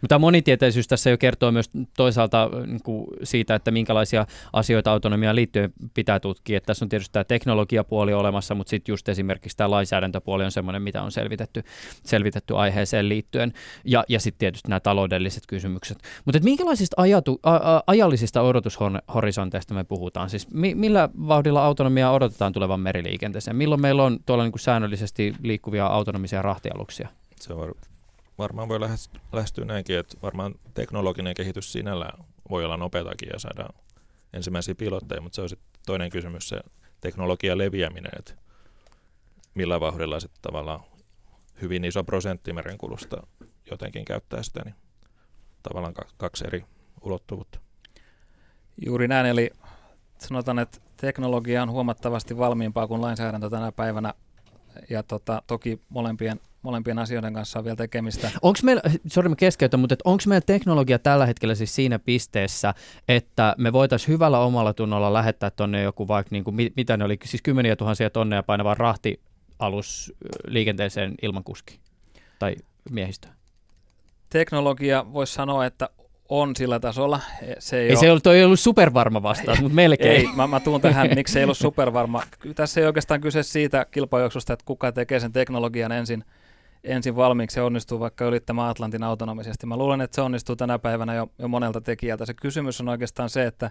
mutta 0.00 0.18
monitieteisyys 0.18 0.88
tässä 0.88 1.10
jo 1.10 1.18
kertoo 1.18 1.52
myös 1.52 1.70
toisaalta 1.96 2.50
niin 2.66 2.82
kuin 2.82 3.06
siitä, 3.22 3.54
että 3.54 3.70
minkälaisia 3.70 4.26
asioita 4.52 4.92
autonomiaan 4.92 5.36
liittyen 5.36 5.72
pitää 5.94 6.20
tutkia. 6.20 6.56
Että 6.56 6.66
tässä 6.66 6.84
on 6.84 6.88
tietysti 6.88 7.12
tämä 7.12 7.24
teknologiapuoli 7.24 8.14
olemassa, 8.14 8.54
mutta 8.54 8.70
sitten 8.70 8.92
just 8.92 9.08
esimerkiksi 9.08 9.56
tämä 9.56 9.70
lainsäädäntöpuoli 9.70 10.44
on 10.44 10.52
sellainen, 10.52 10.82
mitä 10.82 11.02
on 11.02 11.12
selvitetty, 11.12 11.62
selvitetty 12.04 12.56
aiheeseen 12.56 13.08
liittyen. 13.08 13.52
Ja, 13.84 14.04
ja 14.08 14.20
sitten 14.20 14.38
tietysti 14.38 14.68
nämä 14.68 14.80
taloudelliset 14.80 15.42
kysymykset. 15.46 15.98
Mutta 16.24 16.40
minkälaisista 16.42 17.02
ajatu, 17.02 17.40
a, 17.42 17.54
a, 17.54 17.82
ajallisista 17.86 18.42
odotushorisonteista 18.42 19.74
me 19.74 19.84
puhutaan? 19.84 20.30
Siis 20.30 20.50
mi, 20.50 20.74
millä 20.74 21.08
vauhdilla 21.28 21.64
autonomiaa 21.64 22.12
odotetaan 22.12 22.52
tulevan 22.52 22.80
meriliikenteeseen? 22.80 23.56
Milloin 23.56 23.80
meillä 23.80 24.04
on 24.04 24.18
tuolla 24.26 24.44
niin 24.44 24.52
kuin 24.52 24.60
säännöllisesti 24.60 25.34
liikkuvia 25.42 25.86
autonomisia 25.86 26.42
rahtialuksia? 26.42 27.08
Se 27.40 27.52
on 27.52 27.74
varmaan 28.38 28.68
voi 28.68 28.80
lähestyä 29.32 29.64
näinkin, 29.64 29.98
että 29.98 30.16
varmaan 30.22 30.54
teknologinen 30.74 31.34
kehitys 31.34 31.72
sinällään 31.72 32.24
voi 32.50 32.64
olla 32.64 32.76
nopeatakin 32.76 33.28
ja 33.32 33.38
saada 33.38 33.68
ensimmäisiä 34.32 34.74
pilotteja, 34.74 35.20
mutta 35.20 35.36
se 35.36 35.42
on 35.42 35.48
sitten 35.48 35.80
toinen 35.86 36.10
kysymys 36.10 36.48
se 36.48 36.60
teknologian 37.00 37.58
leviäminen, 37.58 38.12
että 38.18 38.34
millä 39.54 39.80
vauhdilla 39.80 40.20
sitten 40.20 40.42
tavallaan 40.42 40.80
hyvin 41.62 41.84
iso 41.84 42.04
prosentti 42.04 42.52
merenkulusta 42.52 43.26
jotenkin 43.70 44.04
käyttää 44.04 44.42
sitä, 44.42 44.62
niin 44.64 44.74
tavallaan 45.62 45.94
kaksi 46.16 46.44
eri 46.46 46.64
ulottuvuutta. 47.00 47.60
Juuri 48.86 49.08
näin, 49.08 49.26
eli 49.26 49.50
sanotaan, 50.18 50.58
että 50.58 50.80
teknologia 50.96 51.62
on 51.62 51.70
huomattavasti 51.70 52.36
valmiimpaa 52.36 52.86
kuin 52.86 53.00
lainsäädäntö 53.00 53.50
tänä 53.50 53.72
päivänä, 53.72 54.14
ja 54.90 55.02
tota, 55.02 55.42
toki 55.46 55.80
molempien 55.88 56.40
molempien 56.64 56.98
asioiden 56.98 57.34
kanssa 57.34 57.58
on 57.58 57.64
vielä 57.64 57.76
tekemistä. 57.76 58.30
Onko 58.42 58.58
meillä, 58.62 58.82
sori 59.06 59.28
mä 59.28 59.36
keskeytän, 59.36 59.80
mutta 59.80 59.96
onko 60.04 60.22
meillä 60.26 60.44
teknologia 60.46 60.98
tällä 60.98 61.26
hetkellä 61.26 61.54
siis 61.54 61.74
siinä 61.74 61.98
pisteessä, 61.98 62.74
että 63.08 63.54
me 63.58 63.72
voitaisiin 63.72 64.08
hyvällä 64.08 64.38
omalla 64.38 64.74
tunnolla 64.74 65.12
lähettää 65.12 65.50
tuonne 65.50 65.82
joku 65.82 66.08
vaikka, 66.08 66.28
niin 66.30 66.44
kuin, 66.44 66.56
mitä 66.76 66.96
ne 66.96 67.04
oli, 67.04 67.18
siis 67.24 67.42
kymmeniä 67.42 67.76
tuhansia 67.76 68.10
tonneja 68.10 68.42
painava 68.42 68.74
rahtialus 68.74 70.12
liikenteeseen 70.46 71.14
ilman 71.22 71.44
kuski 71.44 71.80
tai 72.38 72.56
miehistö? 72.90 73.28
Teknologia 74.30 75.06
voisi 75.12 75.32
sanoa, 75.32 75.66
että 75.66 75.88
on 76.28 76.56
sillä 76.56 76.80
tasolla. 76.80 77.20
Se 77.58 77.76
ei, 77.76 77.82
ei 77.82 77.90
ole... 77.90 77.96
se 78.00 78.10
ollut, 78.10 78.26
ei 78.26 78.44
ollut 78.44 78.60
supervarma 78.60 79.22
vastaus, 79.22 79.60
mutta 79.60 79.74
melkein. 79.74 80.10
Ei, 80.10 80.28
mä, 80.36 80.46
mä 80.46 80.60
tuun 80.60 80.80
tähän, 80.80 81.10
miksi 81.14 81.32
se 81.32 81.38
ei 81.38 81.44
ollut 81.44 81.58
supervarma. 81.58 82.22
Tässä 82.54 82.80
ei 82.80 82.86
oikeastaan 82.86 83.20
kyse 83.20 83.42
siitä 83.42 83.86
kilpajuoksusta, 83.90 84.52
että 84.52 84.64
kuka 84.64 84.92
tekee 84.92 85.20
sen 85.20 85.32
teknologian 85.32 85.92
ensin– 85.92 86.24
ensin 86.84 87.16
valmiiksi 87.16 87.54
se 87.54 87.62
onnistuu 87.62 88.00
vaikka 88.00 88.24
ylittämään 88.24 88.68
Atlantin 88.68 89.02
autonomisesti. 89.02 89.66
Mä 89.66 89.76
luulen, 89.76 90.00
että 90.00 90.14
se 90.14 90.20
onnistuu 90.20 90.56
tänä 90.56 90.78
päivänä 90.78 91.14
jo, 91.14 91.30
jo 91.38 91.48
monelta 91.48 91.80
tekijältä. 91.80 92.26
Se 92.26 92.34
kysymys 92.34 92.80
on 92.80 92.88
oikeastaan 92.88 93.30
se, 93.30 93.46
että 93.46 93.70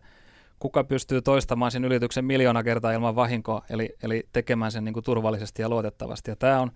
kuka 0.59 0.83
pystyy 0.83 1.21
toistamaan 1.21 1.71
sen 1.71 1.85
ylityksen 1.85 2.25
miljoona 2.25 2.63
kertaa 2.63 2.91
ilman 2.91 3.15
vahinkoa, 3.15 3.61
eli, 3.69 3.89
eli 4.03 4.27
tekemään 4.33 4.71
sen 4.71 4.83
niin 4.83 4.93
kuin 4.93 5.03
turvallisesti 5.03 5.61
ja 5.61 5.69
luotettavasti. 5.69 6.31
Ja 6.31 6.35
tämä 6.35 6.61
on, 6.61 6.71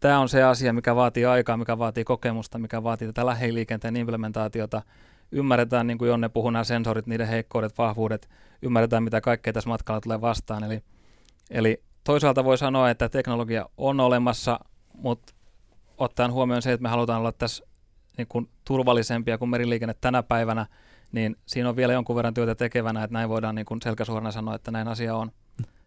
tämä 0.00 0.18
on 0.18 0.28
se 0.28 0.42
asia, 0.42 0.72
mikä 0.72 0.96
vaatii 0.96 1.24
aikaa, 1.24 1.56
mikä 1.56 1.78
vaatii 1.78 2.04
kokemusta, 2.04 2.58
mikä 2.58 2.82
vaatii 2.82 3.08
tätä 3.08 3.26
lähiliikenteen 3.26 3.96
implementaatiota. 3.96 4.82
Ymmärretään, 5.32 5.86
niin 5.86 5.98
kuin 5.98 6.08
Jonne 6.08 6.28
puhui, 6.28 6.52
nämä 6.52 6.64
sensorit, 6.64 7.06
niiden 7.06 7.28
heikkoudet, 7.28 7.78
vahvuudet, 7.78 8.28
ymmärretään, 8.62 9.02
mitä 9.02 9.20
kaikkea 9.20 9.52
tässä 9.52 9.68
matkalla 9.68 10.00
tulee 10.00 10.20
vastaan. 10.20 10.64
Eli, 10.64 10.82
eli 11.50 11.82
toisaalta 12.04 12.44
voi 12.44 12.58
sanoa, 12.58 12.90
että 12.90 13.08
teknologia 13.08 13.66
on 13.76 14.00
olemassa, 14.00 14.60
mutta 14.92 15.33
ottaen 15.98 16.32
huomioon 16.32 16.62
se, 16.62 16.72
että 16.72 16.82
me 16.82 16.88
halutaan 16.88 17.20
olla 17.20 17.32
tässä 17.32 17.64
niin 18.18 18.28
kuin 18.28 18.48
turvallisempia 18.64 19.38
kuin 19.38 19.48
meriliikenne 19.48 19.94
tänä 20.00 20.22
päivänä, 20.22 20.66
niin 21.12 21.36
siinä 21.46 21.68
on 21.68 21.76
vielä 21.76 21.92
jonkun 21.92 22.16
verran 22.16 22.34
työtä 22.34 22.54
tekevänä, 22.54 23.04
että 23.04 23.12
näin 23.12 23.28
voidaan 23.28 23.54
niin 23.54 23.66
kuin 23.66 23.82
selkäsuorana 23.82 24.32
sanoa, 24.32 24.54
että 24.54 24.70
näin 24.70 24.88
asia 24.88 25.16
on. 25.16 25.30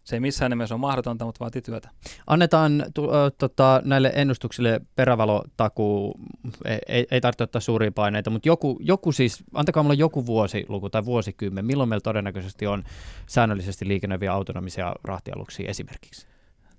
Se 0.04 0.16
ei 0.16 0.20
missään 0.20 0.50
nimessä 0.50 0.74
ole 0.74 0.80
mahdotonta, 0.80 1.24
mutta 1.24 1.40
vaatii 1.40 1.62
työtä. 1.62 1.90
Annetaan 2.26 2.84
tu, 2.94 3.08
tota, 3.38 3.82
näille 3.84 4.12
ennustuksille 4.14 4.80
perävalotakuu, 4.96 6.20
ei, 6.64 6.78
ei, 6.88 7.06
ei 7.10 7.20
tarvitse 7.20 7.44
ottaa 7.44 7.60
suuria 7.60 7.92
paineita, 7.92 8.30
mutta 8.30 8.48
joku, 8.48 8.78
joku 8.80 9.12
siis, 9.12 9.44
antakaa 9.54 9.82
mulle 9.82 9.94
joku 9.94 10.26
vuosiluku 10.26 10.90
tai 10.90 11.04
vuosikymmen, 11.04 11.64
milloin 11.64 11.88
meillä 11.88 12.00
todennäköisesti 12.00 12.66
on 12.66 12.84
säännöllisesti 13.26 13.88
liikenneviä 13.88 14.32
autonomisia 14.32 14.94
rahtialuksia 15.04 15.70
esimerkiksi? 15.70 16.26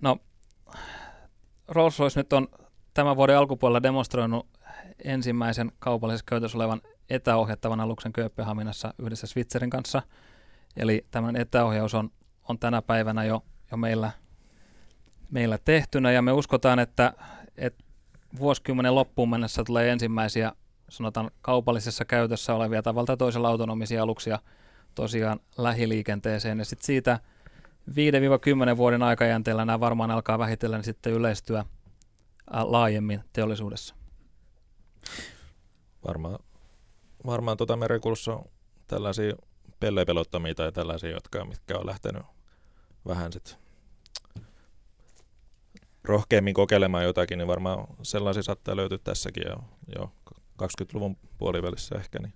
No, 0.01 0.17
Rolls-Royce 1.67 2.15
nyt 2.15 2.33
on 2.33 2.47
tämän 2.99 3.17
vuoden 3.17 3.37
alkupuolella 3.37 3.83
demonstroinut 3.83 4.47
ensimmäisen 5.03 5.71
kaupallisessa 5.79 6.25
käytössä 6.25 6.57
olevan 6.57 6.81
etäohjattavan 7.09 7.79
aluksen 7.79 8.13
Kööpenhaminassa 8.13 8.93
yhdessä 8.97 9.27
Switzerin 9.27 9.69
kanssa. 9.69 10.01
Eli 10.77 11.05
tämän 11.11 11.35
etäohjaus 11.35 11.93
on, 11.93 12.09
on 12.49 12.59
tänä 12.59 12.81
päivänä 12.81 13.23
jo, 13.23 13.43
jo 13.71 13.77
meillä, 13.77 14.11
meillä 15.31 15.57
tehtynä. 15.65 16.11
Ja 16.11 16.21
me 16.21 16.31
uskotaan, 16.31 16.79
että, 16.79 17.13
että 17.57 17.83
vuosikymmenen 18.39 18.95
loppuun 18.95 19.29
mennessä 19.29 19.63
tulee 19.63 19.91
ensimmäisiä 19.91 20.51
sanotaan 20.89 21.31
kaupallisessa 21.41 22.05
käytössä 22.05 22.55
olevia 22.55 22.81
tavalla 22.81 23.17
toisella 23.17 23.49
autonomisia 23.49 24.03
aluksia 24.03 24.39
tosiaan 24.95 25.39
lähiliikenteeseen. 25.57 26.59
Ja 26.59 26.65
sitten 26.65 26.85
siitä 26.85 27.19
5-10 28.73 28.77
vuoden 28.77 29.03
aikajänteellä 29.03 29.65
nämä 29.65 29.79
varmaan 29.79 30.11
alkaa 30.11 30.39
vähitellen 30.39 30.83
sitten 30.83 31.13
yleistyä– 31.13 31.65
laajemmin 32.51 33.23
teollisuudessa? 33.33 33.95
Varmaan, 36.07 36.39
varmaan 37.25 37.57
tuota 37.57 37.77
merenkulussa 37.77 38.33
on 38.33 38.45
tällaisia 38.87 39.33
pellepelottamia 39.79 40.55
tai 40.55 40.71
tällaisia, 40.71 41.09
jotka, 41.09 41.45
mitkä 41.45 41.77
on 41.77 41.85
lähtenyt 41.85 42.23
vähän 43.07 43.33
sit 43.33 43.57
rohkeammin 46.03 46.53
kokeilemaan 46.53 47.03
jotakin, 47.03 47.37
niin 47.37 47.47
varmaan 47.47 47.87
sellaisia 48.01 48.43
saattaa 48.43 48.75
löytyä 48.75 48.97
tässäkin 48.97 49.43
jo, 49.47 49.57
jo 49.95 50.11
20-luvun 50.61 51.17
puolivälissä 51.37 51.95
ehkä, 51.95 52.19
niin 52.19 52.33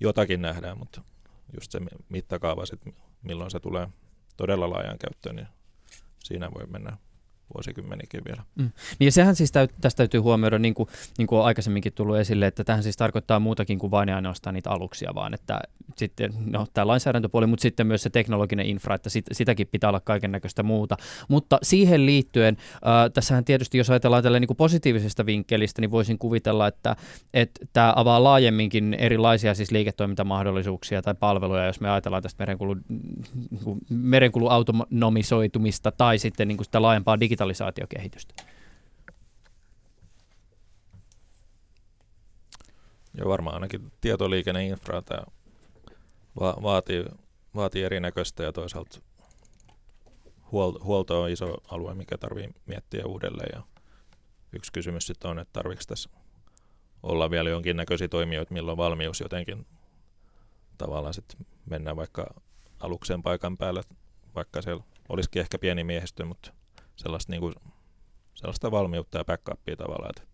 jotakin 0.00 0.42
nähdään, 0.42 0.78
mutta 0.78 1.02
just 1.54 1.72
se 1.72 1.80
mittakaava, 2.08 2.66
sit, 2.66 2.80
milloin 3.22 3.50
se 3.50 3.60
tulee 3.60 3.88
todella 4.36 4.70
laajan 4.70 4.98
käyttöön, 4.98 5.36
niin 5.36 5.48
siinä 6.24 6.50
voi 6.54 6.66
mennä 6.66 6.96
vuosikymmenikin 7.54 8.20
vielä. 8.28 8.42
Mm. 8.54 8.70
Niin 8.98 9.12
sehän 9.12 9.36
siis 9.36 9.52
täyt, 9.52 9.70
tästä 9.80 9.96
täytyy 9.96 10.20
huomioida, 10.20 10.58
niin 10.58 10.74
kuin, 10.74 10.88
niin 11.18 11.26
kuin 11.26 11.38
on 11.38 11.44
aikaisemminkin 11.44 11.92
tullut 11.92 12.16
esille, 12.16 12.46
että 12.46 12.64
tähän 12.64 12.82
siis 12.82 12.96
tarkoittaa 12.96 13.40
muutakin 13.40 13.78
kuin 13.78 13.90
vain 13.90 14.08
ja 14.08 14.16
ainoastaan 14.16 14.54
niitä 14.54 14.70
aluksia, 14.70 15.14
vaan 15.14 15.34
että 15.34 15.60
sitten, 15.96 16.32
no 16.50 16.66
tämä 16.74 16.86
lainsäädäntöpuoli, 16.86 17.46
mutta 17.46 17.62
sitten 17.62 17.86
myös 17.86 18.02
se 18.02 18.10
teknologinen 18.10 18.66
infra, 18.66 18.94
että 18.94 19.10
sit, 19.10 19.24
sitäkin 19.32 19.66
pitää 19.66 19.90
olla 19.90 20.00
kaiken 20.00 20.32
näköistä 20.32 20.62
muuta. 20.62 20.96
Mutta 21.28 21.58
siihen 21.62 22.06
liittyen, 22.06 22.56
äh, 22.74 23.10
tässähän 23.14 23.44
tietysti, 23.44 23.78
jos 23.78 23.90
ajatellaan 23.90 24.22
tällä 24.22 24.40
niin 24.40 24.56
positiivisesta 24.56 25.26
vinkkelistä, 25.26 25.80
niin 25.80 25.90
voisin 25.90 26.18
kuvitella, 26.18 26.66
että, 26.66 26.96
että 27.34 27.66
tämä 27.72 27.92
avaa 27.96 28.24
laajemminkin 28.24 28.94
erilaisia 28.94 29.54
siis 29.54 29.70
liiketoimintamahdollisuuksia 29.70 31.02
tai 31.02 31.14
palveluja, 31.14 31.66
jos 31.66 31.80
me 31.80 31.90
ajatellaan 31.90 32.22
tästä 32.22 32.42
merenkulun, 32.42 32.84
niin 32.88 33.78
merenkulun 33.88 34.50
autonomisoitumista 34.50 35.92
tai 35.92 36.18
sitten 36.18 36.48
niin 36.48 36.56
kuin 36.56 36.64
sitä 36.64 36.82
laajempaa 36.82 37.20
digitaalista 37.20 37.39
digitalisaatiokehitystä? 37.40 38.34
Joo, 43.14 43.28
varmaan 43.28 43.54
ainakin 43.54 43.92
tietoliikenneinfra 44.00 45.02
tämä 45.02 45.22
va- 46.40 46.56
vaatii, 46.62 47.04
vaatii 47.54 47.82
erinäköistä 47.82 48.42
ja 48.42 48.52
toisaalta 48.52 49.00
huol- 50.52 50.84
huolto 50.84 51.22
on 51.22 51.30
iso 51.30 51.56
alue, 51.68 51.94
mikä 51.94 52.18
tarvii 52.18 52.48
miettiä 52.66 53.06
uudelleen. 53.06 53.50
Ja 53.52 53.62
yksi 54.52 54.72
kysymys 54.72 55.06
sitten 55.06 55.30
on, 55.30 55.38
että 55.38 55.52
tarvitsetko 55.52 55.94
tässä 55.94 56.10
olla 57.02 57.30
vielä 57.30 57.50
jonkinnäköisiä 57.50 58.08
toimijoita, 58.08 58.54
milloin 58.54 58.78
valmius 58.78 59.20
jotenkin 59.20 59.66
tavallaan 60.78 61.14
sitten 61.14 61.46
mennään 61.66 61.96
vaikka 61.96 62.34
aluksen 62.80 63.22
paikan 63.22 63.56
päälle, 63.56 63.82
vaikka 64.34 64.62
siellä 64.62 64.84
olisikin 65.08 65.40
ehkä 65.40 65.58
pieni 65.58 65.84
miehistö, 65.84 66.24
mutta 66.24 66.59
sellaista, 67.00 67.32
niin 67.32 67.40
kuin, 67.40 67.54
sellaista 68.34 68.70
valmiutta 68.70 69.18
ja 69.18 69.24
backupia 69.24 69.76
tavallaan, 69.76 70.10
että 70.10 70.30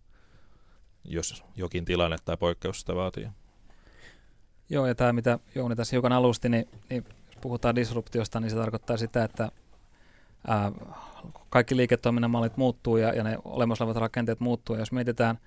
jos 1.03 1.43
jokin 1.55 1.85
tilanne 1.85 2.17
tai 2.25 2.37
poikkeus 2.37 2.79
sitä 2.79 2.95
vaatii. 2.95 3.27
Joo, 4.69 4.85
ja 4.85 4.95
tämä 4.95 5.13
mitä 5.13 5.39
Jouni 5.55 5.75
tässä 5.75 5.93
hiukan 5.93 6.11
alusti, 6.11 6.49
niin, 6.49 6.69
niin 6.89 7.05
jos 7.27 7.35
puhutaan 7.41 7.75
disruptiosta, 7.75 8.39
niin 8.39 8.49
se 8.49 8.55
tarkoittaa 8.55 8.97
sitä, 8.97 9.23
että 9.23 9.51
ää, 10.47 10.71
kaikki 11.49 11.77
liiketoiminnan 11.77 12.31
mallit 12.31 12.57
muuttuu 12.57 12.97
ja, 12.97 13.13
ja 13.13 13.23
ne 13.23 13.37
olemassa 13.45 13.83
olevat 13.83 14.01
rakenteet 14.01 14.39
muuttuu. 14.39 14.75
Ja 14.75 14.81
jos 14.81 14.91
mietitään 14.91 15.39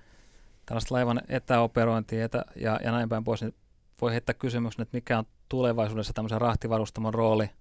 tällaista 0.65 0.95
laivan 0.95 1.21
etäoperointia 1.27 2.25
etä, 2.25 2.45
ja, 2.55 2.79
ja 2.83 2.91
näin 2.91 3.09
päin 3.09 3.23
pois, 3.23 3.41
niin 3.41 3.55
voi 4.01 4.11
heittää 4.11 4.33
kysymyksen, 4.33 4.81
että 4.81 4.97
mikä 4.97 5.19
on 5.19 5.25
tulevaisuudessa 5.49 6.13
tämmöisen 6.13 6.41
rahtivarustamon 6.41 7.13
rooli– 7.13 7.49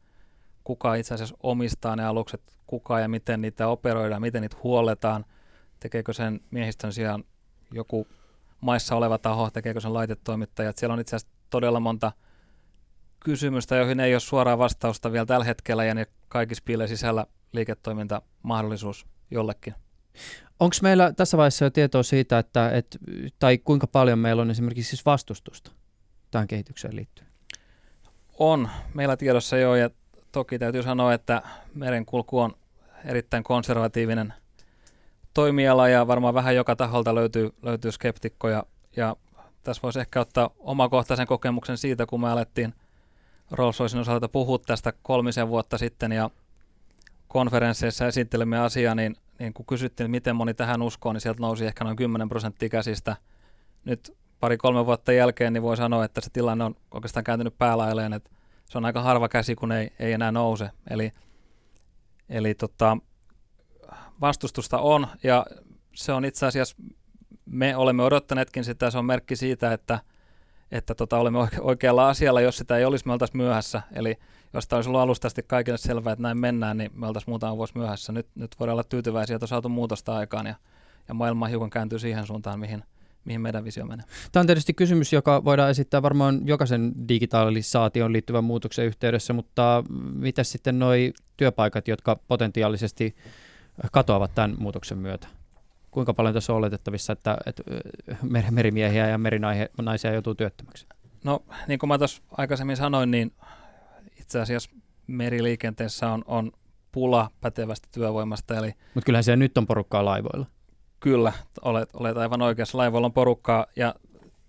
kuka 0.64 0.94
itse 0.94 1.14
asiassa 1.14 1.36
omistaa 1.42 1.96
ne 1.96 2.06
alukset, 2.06 2.42
kuka 2.66 3.00
ja 3.00 3.08
miten 3.08 3.40
niitä 3.40 3.68
operoidaan, 3.68 4.22
miten 4.22 4.42
niitä 4.42 4.56
huolletaan, 4.62 5.24
tekeekö 5.80 6.12
sen 6.12 6.40
miehistön 6.50 6.92
sijaan 6.92 7.24
joku 7.72 8.06
maissa 8.60 8.96
oleva 8.96 9.18
taho, 9.18 9.50
tekeekö 9.50 9.80
sen 9.80 9.94
laitetoimittajat. 9.94 10.78
Siellä 10.78 10.94
on 10.94 11.00
itse 11.00 11.16
asiassa 11.16 11.36
todella 11.50 11.80
monta 11.80 12.12
kysymystä, 13.20 13.76
joihin 13.76 14.00
ei 14.00 14.14
ole 14.14 14.20
suoraa 14.20 14.58
vastausta 14.58 15.12
vielä 15.12 15.26
tällä 15.26 15.44
hetkellä, 15.44 15.84
ja 15.84 15.94
ne 15.94 16.06
kaikissa 16.28 16.62
piilee 16.66 16.86
sisällä 16.86 17.26
liiketoimintamahdollisuus 17.52 19.06
jollekin. 19.30 19.74
Onko 20.60 20.76
meillä 20.82 21.12
tässä 21.12 21.36
vaiheessa 21.36 21.64
jo 21.64 21.70
tietoa 21.70 22.02
siitä, 22.02 22.38
että, 22.38 22.70
että, 22.70 22.98
tai 23.38 23.58
kuinka 23.58 23.86
paljon 23.86 24.18
meillä 24.18 24.42
on 24.42 24.50
esimerkiksi 24.50 24.88
siis 24.88 25.06
vastustusta 25.06 25.72
tähän 26.30 26.48
kehitykseen 26.48 26.96
liittyen? 26.96 27.30
On 28.38 28.68
meillä 28.94 29.16
tiedossa 29.16 29.56
jo, 29.56 29.74
ja 29.74 29.90
toki 30.32 30.58
täytyy 30.58 30.82
sanoa, 30.82 31.14
että 31.14 31.42
merenkulku 31.74 32.38
on 32.38 32.54
erittäin 33.04 33.44
konservatiivinen 33.44 34.34
toimiala 35.34 35.88
ja 35.88 36.06
varmaan 36.06 36.34
vähän 36.34 36.56
joka 36.56 36.76
taholta 36.76 37.14
löytyy, 37.14 37.50
löytyy 37.62 37.92
skeptikkoja. 37.92 38.64
Ja 38.96 39.16
tässä 39.62 39.82
voisi 39.82 40.00
ehkä 40.00 40.20
ottaa 40.20 40.50
omakohtaisen 40.58 41.26
kokemuksen 41.26 41.78
siitä, 41.78 42.06
kun 42.06 42.20
me 42.20 42.30
alettiin 42.30 42.74
rolls 43.50 43.80
osalta 43.80 44.28
puhua 44.28 44.58
tästä 44.58 44.92
kolmisen 45.02 45.48
vuotta 45.48 45.78
sitten 45.78 46.12
ja 46.12 46.30
konferensseissa 47.28 48.06
esittelemme 48.06 48.58
asiaa, 48.58 48.94
niin, 48.94 49.16
niin 49.38 49.54
kun 49.54 49.66
kysyttiin, 49.66 50.04
että 50.04 50.10
miten 50.10 50.36
moni 50.36 50.54
tähän 50.54 50.82
uskoo, 50.82 51.12
niin 51.12 51.20
sieltä 51.20 51.40
nousi 51.40 51.66
ehkä 51.66 51.84
noin 51.84 51.96
10 51.96 52.28
prosenttia 52.28 52.68
käsistä. 52.68 53.16
Nyt 53.84 54.16
pari-kolme 54.40 54.86
vuotta 54.86 55.12
jälkeen 55.12 55.52
niin 55.52 55.62
voi 55.62 55.76
sanoa, 55.76 56.04
että 56.04 56.20
se 56.20 56.30
tilanne 56.32 56.64
on 56.64 56.74
oikeastaan 56.90 57.24
kääntynyt 57.24 57.58
päälailleen, 57.58 58.12
että 58.12 58.30
se 58.70 58.78
on 58.78 58.84
aika 58.84 59.02
harva 59.02 59.28
käsi, 59.28 59.54
kun 59.54 59.72
ei, 59.72 59.92
ei 59.98 60.12
enää 60.12 60.32
nouse. 60.32 60.70
Eli, 60.90 61.12
eli 62.28 62.54
tota, 62.54 62.96
vastustusta 64.20 64.78
on 64.78 65.06
ja 65.22 65.46
se 65.94 66.12
on 66.12 66.24
itse 66.24 66.46
asiassa, 66.46 66.76
me 67.46 67.76
olemme 67.76 68.02
odottaneetkin 68.02 68.64
sitä, 68.64 68.90
se 68.90 68.98
on 68.98 69.04
merkki 69.04 69.36
siitä, 69.36 69.72
että, 69.72 70.00
että 70.72 70.94
tota, 70.94 71.18
olemme 71.18 71.38
oikealla 71.60 72.08
asialla, 72.08 72.40
jos 72.40 72.56
sitä 72.56 72.76
ei 72.76 72.84
olisi, 72.84 73.06
me 73.06 73.12
oltaisiin 73.12 73.36
myöhässä. 73.36 73.82
Eli 73.92 74.16
jos 74.52 74.68
tämä 74.68 74.78
olisi 74.78 74.90
ollut 74.90 75.00
alusta 75.00 75.26
asti 75.26 75.42
kaikille 75.42 75.78
selvää, 75.78 76.12
että 76.12 76.22
näin 76.22 76.40
mennään, 76.40 76.78
niin 76.78 76.90
me 76.94 77.06
oltaisiin 77.06 77.30
muutama 77.30 77.56
vuosi 77.56 77.78
myöhässä. 77.78 78.12
Nyt, 78.12 78.26
nyt 78.34 78.56
voidaan 78.60 78.74
olla 78.74 78.84
tyytyväisiä, 78.84 79.36
että 79.36 79.44
on 79.44 79.48
saatu 79.48 79.68
muutosta 79.68 80.16
aikaan 80.16 80.46
ja, 80.46 80.54
ja 81.08 81.14
maailma 81.14 81.46
hiukan 81.46 81.70
kääntyy 81.70 81.98
siihen 81.98 82.26
suuntaan, 82.26 82.60
mihin, 82.60 82.84
mihin 83.24 83.40
meidän 83.40 83.64
visio 83.64 83.86
menee. 83.86 84.06
Tämä 84.32 84.40
on 84.40 84.46
tietysti 84.46 84.74
kysymys, 84.74 85.12
joka 85.12 85.44
voidaan 85.44 85.70
esittää 85.70 86.02
varmaan 86.02 86.40
jokaisen 86.44 86.92
digitalisaation 87.08 88.12
liittyvän 88.12 88.44
muutoksen 88.44 88.86
yhteydessä, 88.86 89.32
mutta 89.32 89.84
mitä 90.12 90.44
sitten 90.44 90.78
nuo 90.78 90.90
työpaikat, 91.36 91.88
jotka 91.88 92.16
potentiaalisesti 92.28 93.16
katoavat 93.92 94.34
tämän 94.34 94.56
muutoksen 94.58 94.98
myötä? 94.98 95.28
Kuinka 95.90 96.14
paljon 96.14 96.34
tässä 96.34 96.52
on 96.52 96.58
oletettavissa, 96.58 97.12
että, 97.12 97.36
että 97.46 97.62
merimiehiä 98.50 99.08
ja 99.08 99.18
merinaisia 99.18 100.12
joutuu 100.12 100.34
työttömäksi? 100.34 100.86
No, 101.24 101.42
niin 101.68 101.78
kuin 101.78 101.88
mä 101.88 101.98
tuossa 101.98 102.22
aikaisemmin 102.30 102.76
sanoin, 102.76 103.10
niin 103.10 103.32
itse 104.20 104.40
asiassa 104.40 104.70
meriliikenteessä 105.06 106.08
on, 106.08 106.24
on 106.26 106.52
pula 106.92 107.30
pätevästä 107.40 107.88
työvoimasta. 107.92 108.56
Eli... 108.56 108.74
Mutta 108.94 109.06
kyllähän 109.06 109.24
se 109.24 109.36
nyt 109.36 109.58
on 109.58 109.66
porukkaa 109.66 110.04
laivoilla. 110.04 110.46
Kyllä, 111.00 111.32
olet, 111.62 111.88
olet 111.94 112.16
aivan 112.16 112.42
oikeassa. 112.42 112.78
Laivoilla 112.78 113.06
on 113.06 113.12
porukkaa 113.12 113.66
ja 113.76 113.94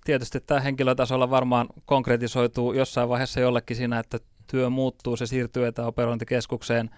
tietysti 0.04 0.40
tämä 0.40 0.60
henkilötasolla 0.60 1.30
varmaan 1.30 1.68
konkretisoituu 1.86 2.74
jossain 2.74 3.10
vaiheessa 3.10 3.40
jollekin 3.40 3.78
siinä, 3.78 4.00
että 4.00 4.20
työ 4.48 4.70
muuttuu, 4.70 5.18
se 5.18 5.26
siirtyy 5.26 5.68
etäoperointikeskukseen. 5.68 6.90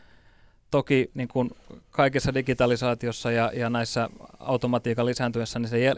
Toki 0.71 1.11
niin 1.13 1.27
kuin 1.27 1.51
kaikessa 1.89 2.33
digitalisaatiossa 2.33 3.31
ja, 3.31 3.51
ja 3.55 3.69
näissä 3.69 4.09
automatiikan 4.39 5.05
lisääntyessä, 5.05 5.59
niin 5.59 5.69
se 5.69 5.95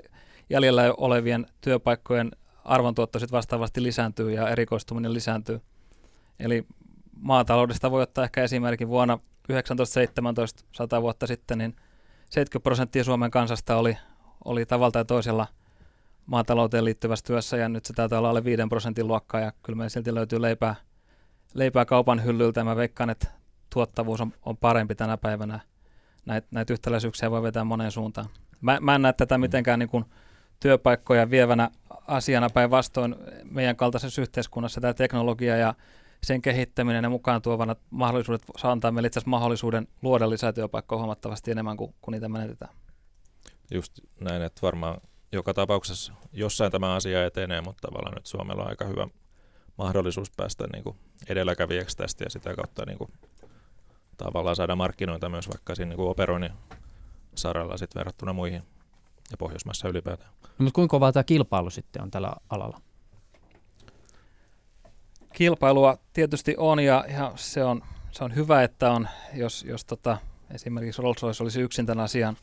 jäljellä 0.50 0.94
olevien 0.98 1.46
työpaikkojen 1.62 2.32
arvontuotto 2.64 3.20
sitten 3.20 3.38
vastaavasti 3.38 3.84
lisääntyy 3.84 4.32
ja 4.32 4.50
erikoistuminen 4.50 5.14
lisääntyy. 5.14 5.62
Eli 6.40 6.66
maataloudesta 7.22 7.92
voi 7.92 8.02
ottaa 8.02 8.24
ehkä 8.24 8.44
esimerkin 8.44 8.88
vuonna 8.88 9.18
1917, 9.48 10.64
100 10.72 11.02
vuotta 11.02 11.28
sitten, 11.28 11.58
niin 11.58 11.76
70 12.36 12.64
prosenttia 12.64 13.04
Suomen 13.04 13.32
kansasta 13.32 13.76
oli, 13.76 13.98
oli 14.46 14.66
tavalla 14.66 14.92
tai 14.92 15.06
toisella 15.06 15.48
maatalouteen 16.26 16.86
liittyvässä 16.86 17.26
työssä 17.26 17.58
ja 17.58 17.70
nyt 17.70 17.86
se 17.86 17.94
taitaa 17.94 18.20
olla 18.20 18.30
alle 18.30 18.44
5 18.44 18.64
prosentin 18.70 19.08
luokkaa 19.08 19.42
ja 19.42 19.52
kyllä 19.64 19.78
meillä 19.78 19.90
silti 19.90 20.16
löytyy 20.16 20.42
leipää, 20.42 20.76
leipää 21.54 21.86
kaupan 21.86 22.24
hyllyltä 22.24 22.60
ja 22.60 22.64
mä 22.66 22.76
veikkaan, 22.76 23.10
että 23.10 23.28
tuottavuus 23.74 24.22
on, 24.22 24.34
on 24.46 24.58
parempi 24.58 24.96
tänä 24.96 25.18
päivänä. 25.18 25.60
Näitä 26.26 26.48
näit 26.52 26.70
yhtäläisyyksiä 26.70 27.32
voi 27.32 27.44
vetää 27.44 27.64
moneen 27.64 27.92
suuntaan. 27.92 28.28
Mä, 28.62 28.78
mä 28.82 28.96
en 28.96 29.02
näe 29.02 29.14
tätä 29.14 29.38
mitenkään 29.38 29.80
niin 29.80 29.90
kuin 29.90 30.06
työpaikkoja 30.60 31.30
vievänä 31.30 31.70
asiana 32.08 32.50
päinvastoin 32.50 33.16
meidän 33.44 33.76
kaltaisessa 33.76 34.22
yhteiskunnassa 34.22 34.82
tämä 34.82 34.94
teknologia 34.94 35.58
ja 35.58 35.74
sen 36.26 36.42
kehittäminen 36.42 37.04
ja 37.04 37.10
mukaan 37.10 37.42
tuovana 37.42 37.76
mahdollisuudet 37.90 38.42
saa 38.58 38.72
antaa 38.72 38.92
meille 38.92 39.08
itse 39.08 39.22
mahdollisuuden 39.26 39.88
luoda 40.02 40.30
lisää 40.30 40.54
työpaikkoja 40.54 41.00
huomattavasti 41.00 41.52
enemmän 41.52 41.78
kuin, 41.78 41.96
kuin 42.02 42.14
niitä 42.14 42.30
menetetään. 42.30 42.76
Just 43.72 44.00
näin, 44.20 44.42
että 44.42 44.62
varmaan 44.62 45.02
joka 45.32 45.54
tapauksessa 45.54 46.14
jossain 46.34 46.72
tämä 46.72 46.94
asia 46.94 47.26
etenee, 47.26 47.62
mutta 47.62 47.88
tavallaan 47.88 48.16
nyt 48.16 48.26
Suomella 48.26 48.64
on 48.64 48.70
aika 48.70 48.86
hyvä 48.86 49.08
mahdollisuus 49.78 50.32
päästä 50.38 50.68
niin 50.74 50.84
kuin 50.84 50.98
edelläkävijäksi 51.30 51.98
tästä 51.98 52.24
ja 52.24 52.30
sitä 52.30 52.56
kautta 52.56 52.86
niin 52.86 52.98
kuin, 52.98 53.12
tavallaan 54.18 54.56
saada 54.56 54.76
markkinoita 54.76 55.30
myös 55.30 55.50
vaikka 55.50 55.76
siinä 55.76 55.90
niin 55.90 55.98
kuin 55.98 56.10
operoinnin 56.10 56.52
saralla 57.36 57.78
sit 57.78 57.96
verrattuna 57.96 58.34
muihin 58.34 58.64
ja 59.32 59.38
Pohjoismaissa 59.38 59.90
ylipäätään. 59.90 60.32
No, 60.42 60.50
mutta 60.58 60.76
kuinka 60.76 60.92
kovaa 60.92 61.12
tämä 61.12 61.24
kilpailu 61.24 61.70
sitten 61.70 62.02
on 62.02 62.12
tällä 62.12 62.34
alalla? 62.50 62.82
Kilpailua 65.36 65.98
tietysti 66.14 66.56
on 66.58 66.80
ja, 66.80 67.06
ja 67.08 67.32
se, 67.36 67.64
on, 67.64 67.82
se 68.12 68.24
on 68.24 68.36
hyvä, 68.36 68.64
että 68.64 68.92
on, 68.92 69.08
jos, 69.34 69.64
jos 69.64 69.86
tota, 69.86 70.18
esimerkiksi 70.52 71.02
Rolls-Royce 71.02 71.44
olisi 71.44 71.62
yksin 71.62 71.86
tämän 71.86 72.04
asian 72.04 72.38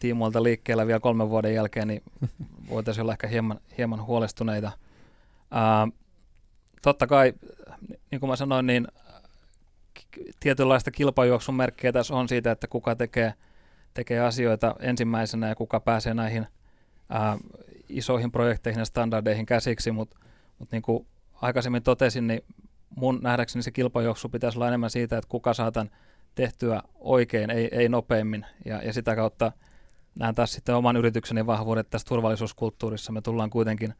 tiimoilta 0.00 0.42
liikkeellä 0.42 0.86
vielä 0.86 1.00
kolmen 1.00 1.30
vuoden 1.30 1.54
jälkeen, 1.54 1.88
niin 1.88 2.02
voitaisiin 2.70 3.02
olla 3.02 3.12
ehkä 3.12 3.26
hieman, 3.26 3.60
hieman 3.78 4.06
huolestuneita. 4.06 4.72
Ää, 5.50 5.88
totta 6.82 7.06
kai, 7.06 7.32
niin 8.10 8.20
kuin 8.20 8.30
mä 8.30 8.36
sanoin, 8.36 8.66
niin 8.66 8.88
tietynlaista 10.40 10.90
kilpajuoksun 10.90 11.54
merkkejä 11.54 11.92
tässä 11.92 12.14
on 12.14 12.28
siitä, 12.28 12.50
että 12.50 12.66
kuka 12.66 12.96
tekee, 12.96 13.34
tekee 13.94 14.20
asioita 14.20 14.74
ensimmäisenä 14.80 15.48
ja 15.48 15.54
kuka 15.54 15.80
pääsee 15.80 16.14
näihin 16.14 16.46
ää, 17.10 17.38
isoihin 17.88 18.32
projekteihin 18.32 18.78
ja 18.78 18.84
standardeihin 18.84 19.46
käsiksi, 19.46 19.90
mutta 19.90 20.18
mut 20.58 20.72
niin 20.72 20.82
kuin 20.82 21.06
aikaisemmin 21.42 21.82
totesin, 21.82 22.26
niin 22.26 22.44
mun 22.96 23.20
nähdäkseni 23.22 23.62
se 23.62 23.70
kilpajuoksu 23.70 24.28
pitäisi 24.28 24.58
olla 24.58 24.68
enemmän 24.68 24.90
siitä, 24.90 25.18
että 25.18 25.28
kuka 25.28 25.54
saa 25.54 25.72
tehtyä 26.34 26.82
oikein, 26.94 27.50
ei, 27.50 27.68
ei 27.72 27.88
nopeammin. 27.88 28.46
Ja, 28.64 28.82
ja 28.82 28.92
sitä 28.92 29.16
kautta 29.16 29.52
näen 30.18 30.34
taas 30.34 30.52
sitten 30.52 30.74
oman 30.74 30.96
yritykseni 30.96 31.46
vahvuudet 31.46 31.90
tässä 31.90 32.08
turvallisuuskulttuurissa. 32.08 33.12
Me 33.12 33.20
tullaan 33.20 33.50
kuitenkin 33.50 33.94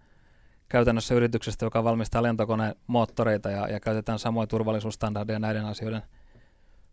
käytännössä 0.68 1.14
yrityksestä, 1.14 1.66
joka 1.66 1.84
valmistaa 1.84 2.22
lentokoneen 2.22 2.74
moottoreita 2.86 3.50
ja, 3.50 3.68
ja 3.68 3.80
käytetään 3.80 4.18
samoja 4.18 4.46
turvallisuusstandardeja 4.46 5.38
näiden 5.38 5.64
asioiden 5.64 6.02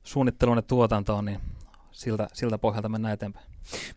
suunnitteluun 0.03 0.57
ja 0.57 0.61
tuotantoon, 0.61 1.25
niin 1.25 1.39
siltä, 1.93 2.27
siltä 2.33 2.57
pohjalta 2.57 2.89
mennään 2.89 3.13
eteenpäin. 3.13 3.45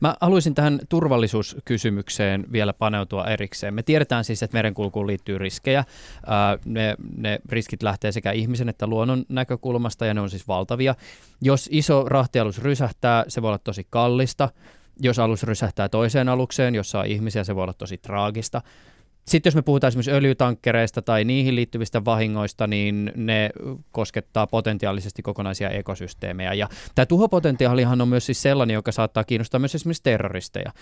Mä 0.00 0.14
haluaisin 0.20 0.54
tähän 0.54 0.80
turvallisuuskysymykseen 0.88 2.44
vielä 2.52 2.72
paneutua 2.72 3.24
erikseen. 3.24 3.74
Me 3.74 3.82
tiedetään 3.82 4.24
siis, 4.24 4.42
että 4.42 4.56
merenkulkuun 4.56 5.06
liittyy 5.06 5.38
riskejä. 5.38 5.84
ne, 6.64 6.96
ne 7.16 7.38
riskit 7.48 7.82
lähtee 7.82 8.12
sekä 8.12 8.32
ihmisen 8.32 8.68
että 8.68 8.86
luonnon 8.86 9.24
näkökulmasta 9.28 10.06
ja 10.06 10.14
ne 10.14 10.20
on 10.20 10.30
siis 10.30 10.48
valtavia. 10.48 10.94
Jos 11.40 11.68
iso 11.72 12.04
rahtialus 12.08 12.62
rysähtää, 12.62 13.24
se 13.28 13.42
voi 13.42 13.48
olla 13.48 13.58
tosi 13.58 13.86
kallista. 13.90 14.48
Jos 15.00 15.18
alus 15.18 15.42
rysähtää 15.42 15.88
toiseen 15.88 16.28
alukseen, 16.28 16.74
jossa 16.74 17.00
on 17.00 17.06
ihmisiä, 17.06 17.44
se 17.44 17.54
voi 17.54 17.62
olla 17.62 17.72
tosi 17.72 17.98
traagista. 17.98 18.62
Sitten 19.28 19.50
jos 19.50 19.54
me 19.54 19.62
puhutaan 19.62 19.88
esimerkiksi 19.88 20.12
öljytankkereista 20.12 21.02
tai 21.02 21.24
niihin 21.24 21.56
liittyvistä 21.56 22.04
vahingoista, 22.04 22.66
niin 22.66 23.12
ne 23.16 23.50
koskettaa 23.92 24.46
potentiaalisesti 24.46 25.22
kokonaisia 25.22 25.70
ekosysteemejä. 25.70 26.54
Ja 26.54 26.68
tämä 26.94 27.06
tuhopotentiaalihan 27.06 28.00
on 28.00 28.08
myös 28.08 28.26
siis 28.26 28.42
sellainen, 28.42 28.74
joka 28.74 28.92
saattaa 28.92 29.24
kiinnostaa 29.24 29.60
myös 29.60 29.74
esimerkiksi 29.74 30.02
terroristeja. 30.02 30.72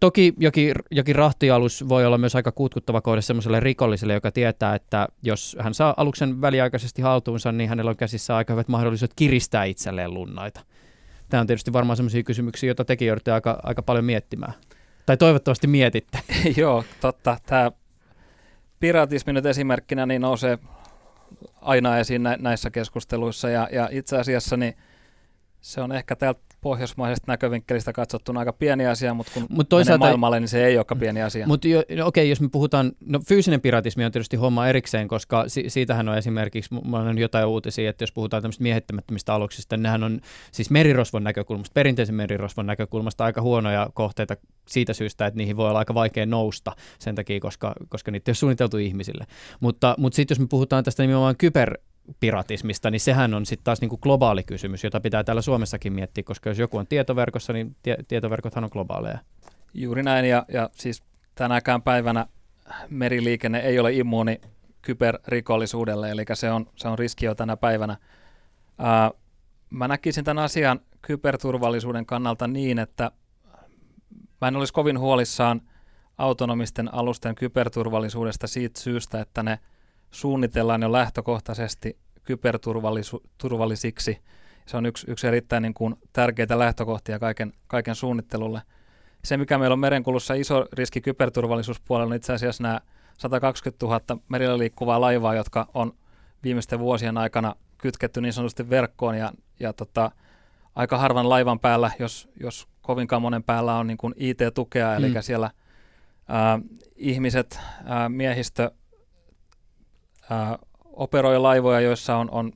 Toki 0.00 0.34
jokin, 0.38 0.74
jokin 0.90 1.16
rahtialus 1.16 1.88
voi 1.88 2.06
olla 2.06 2.18
myös 2.18 2.36
aika 2.36 2.52
kutkuttava 2.52 3.00
kohde 3.00 3.22
sellaiselle 3.22 3.60
rikolliselle, 3.60 4.14
joka 4.14 4.32
tietää, 4.32 4.74
että 4.74 5.08
jos 5.22 5.56
hän 5.60 5.74
saa 5.74 5.94
aluksen 5.96 6.40
väliaikaisesti 6.40 7.02
haltuunsa, 7.02 7.52
niin 7.52 7.68
hänellä 7.68 7.90
on 7.90 7.96
käsissä 7.96 8.36
aika 8.36 8.52
hyvät 8.52 8.68
mahdollisuudet 8.68 9.14
kiristää 9.16 9.64
itselleen 9.64 10.14
lunnaita. 10.14 10.60
Tämä 11.28 11.40
on 11.40 11.46
tietysti 11.46 11.72
varmaan 11.72 11.96
sellaisia 11.96 12.22
kysymyksiä, 12.22 12.68
joita 12.68 12.84
tekin 12.84 13.08
joudutte 13.08 13.32
aika, 13.32 13.60
aika 13.62 13.82
paljon 13.82 14.04
miettimään. 14.04 14.52
Tai 15.06 15.16
toivottavasti 15.16 15.66
mietitte. 15.66 16.18
Joo, 16.56 16.84
totta. 17.00 17.36
Tämä 17.46 17.72
piratismi 18.80 19.32
nyt 19.32 19.46
esimerkkinä 19.46 20.06
niin 20.06 20.22
nousee 20.22 20.58
aina 21.60 21.98
esiin 21.98 22.22
näissä 22.38 22.70
keskusteluissa 22.70 23.48
ja, 23.48 23.68
ja 23.72 23.88
itse 23.92 24.18
asiassa 24.18 24.56
niin 24.56 24.76
se 25.60 25.80
on 25.80 25.92
ehkä 25.92 26.16
täältä 26.16 26.40
pohjoismaisesta 26.66 27.32
näkövinkkelistä 27.32 27.92
katsottuna 27.92 28.40
aika 28.40 28.52
pieni 28.52 28.86
asia, 28.86 29.14
mutta 29.14 29.32
kun 29.34 29.46
Mut 29.50 29.68
toisaalta, 29.68 30.04
maailmalle, 30.04 30.40
niin 30.40 30.48
se 30.48 30.66
ei 30.66 30.76
olekaan 30.76 30.98
pieni 30.98 31.22
asia. 31.22 31.46
Mutta 31.46 31.68
jo, 31.68 31.82
no 31.96 32.06
okei, 32.06 32.30
jos 32.30 32.40
me 32.40 32.48
puhutaan, 32.48 32.92
no 33.06 33.20
fyysinen 33.28 33.60
piratismi 33.60 34.04
on 34.04 34.12
tietysti 34.12 34.36
homma 34.36 34.68
erikseen, 34.68 35.08
koska 35.08 35.44
si, 35.46 35.64
siitähän 35.68 36.08
on 36.08 36.18
esimerkiksi, 36.18 36.74
mä 36.84 37.00
olen 37.00 37.18
jotain 37.18 37.46
uutisia, 37.46 37.90
että 37.90 38.02
jos 38.02 38.12
puhutaan 38.12 38.42
tämmöistä 38.42 38.62
miehittämättömistä 38.62 39.34
aluksista, 39.34 39.76
niin 39.76 39.82
nehän 39.82 40.04
on 40.04 40.20
siis 40.52 40.70
merirosvon 40.70 41.24
näkökulmasta, 41.24 41.74
perinteisen 41.74 42.14
merirosvon 42.14 42.66
näkökulmasta 42.66 43.24
aika 43.24 43.42
huonoja 43.42 43.90
kohteita 43.94 44.36
siitä 44.68 44.92
syystä, 44.92 45.26
että 45.26 45.38
niihin 45.38 45.56
voi 45.56 45.68
olla 45.68 45.78
aika 45.78 45.94
vaikea 45.94 46.26
nousta 46.26 46.72
sen 46.98 47.14
takia, 47.14 47.40
koska, 47.40 47.74
koska 47.88 48.10
niitä 48.10 48.28
ei 48.28 48.30
ole 48.30 48.36
suunniteltu 48.36 48.76
ihmisille. 48.76 49.26
Mutta, 49.60 49.94
mutta 49.98 50.16
sitten 50.16 50.34
jos 50.34 50.40
me 50.40 50.46
puhutaan 50.50 50.84
tästä 50.84 51.02
nimenomaan 51.02 51.36
kyber 51.36 51.78
piratismista, 52.20 52.90
niin 52.90 53.00
sehän 53.00 53.34
on 53.34 53.46
sitten 53.46 53.64
taas 53.64 53.80
niin 53.80 53.88
kuin 53.88 53.98
globaali 54.02 54.42
kysymys, 54.42 54.84
jota 54.84 55.00
pitää 55.00 55.24
täällä 55.24 55.42
Suomessakin 55.42 55.92
miettiä, 55.92 56.24
koska 56.24 56.50
jos 56.50 56.58
joku 56.58 56.78
on 56.78 56.86
tietoverkossa, 56.86 57.52
niin 57.52 57.76
tie- 57.82 57.98
tietoverkothan 58.08 58.64
on 58.64 58.70
globaaleja. 58.72 59.18
Juuri 59.74 60.02
näin, 60.02 60.24
ja, 60.24 60.44
ja 60.48 60.70
siis 60.72 61.02
tänäkään 61.34 61.82
päivänä 61.82 62.26
meriliikenne 62.90 63.58
ei 63.58 63.78
ole 63.78 63.92
immuuni 63.92 64.40
kyberrikollisuudelle, 64.82 66.10
eli 66.10 66.24
se 66.34 66.50
on, 66.50 66.66
se 66.76 66.88
on 66.88 66.98
riski 66.98 67.26
jo 67.26 67.34
tänä 67.34 67.56
päivänä. 67.56 67.96
Ää, 68.78 69.10
mä 69.70 69.88
näkisin 69.88 70.24
tämän 70.24 70.44
asian 70.44 70.80
kyberturvallisuuden 71.02 72.06
kannalta 72.06 72.46
niin, 72.46 72.78
että 72.78 73.10
mä 74.40 74.48
en 74.48 74.56
olisi 74.56 74.72
kovin 74.72 74.98
huolissaan 74.98 75.62
autonomisten 76.18 76.94
alusten 76.94 77.34
kyberturvallisuudesta 77.34 78.46
siitä 78.46 78.80
syystä, 78.80 79.20
että 79.20 79.42
ne– 79.42 79.58
suunnitellaan 80.16 80.82
jo 80.82 80.92
lähtökohtaisesti 80.92 81.98
kyberturvallisiksi. 82.24 84.18
Se 84.66 84.76
on 84.76 84.86
yksi, 84.86 85.10
yksi 85.10 85.26
erittäin 85.26 85.62
niin 85.62 85.74
kuin, 85.74 85.94
tärkeitä 86.12 86.58
lähtökohtia 86.58 87.18
kaiken, 87.18 87.52
kaiken 87.66 87.94
suunnittelulle. 87.94 88.62
Se, 89.24 89.36
mikä 89.36 89.58
meillä 89.58 89.72
on 89.72 89.78
merenkulussa 89.78 90.34
iso 90.34 90.66
riski 90.72 91.00
kyberturvallisuuspuolella, 91.00 92.10
on 92.10 92.16
itse 92.16 92.32
asiassa 92.32 92.62
nämä 92.62 92.80
120 93.18 93.86
000 93.86 94.00
merillä 94.28 94.58
liikkuvaa 94.58 95.00
laivaa, 95.00 95.34
jotka 95.34 95.68
on 95.74 95.92
viimeisten 96.44 96.78
vuosien 96.78 97.18
aikana 97.18 97.54
kytketty 97.78 98.20
niin 98.20 98.32
sanotusti 98.32 98.70
verkkoon 98.70 99.18
ja, 99.18 99.32
ja 99.60 99.72
tota, 99.72 100.10
aika 100.74 100.98
harvan 100.98 101.28
laivan 101.28 101.60
päällä, 101.60 101.90
jos, 101.98 102.28
jos 102.40 102.68
kovinkaan 102.82 103.22
monen 103.22 103.42
päällä 103.42 103.74
on 103.74 103.86
niin 103.86 103.98
kuin 103.98 104.14
IT-tukea, 104.16 104.94
eli 104.94 105.08
mm. 105.08 105.14
siellä 105.20 105.50
ää, 106.28 106.58
ihmiset, 106.96 107.60
ää, 107.84 108.08
miehistö 108.08 108.70
ää, 110.30 110.58
operoi 110.84 111.38
laivoja, 111.38 111.80
joissa 111.80 112.16
on, 112.16 112.30
on, 112.30 112.52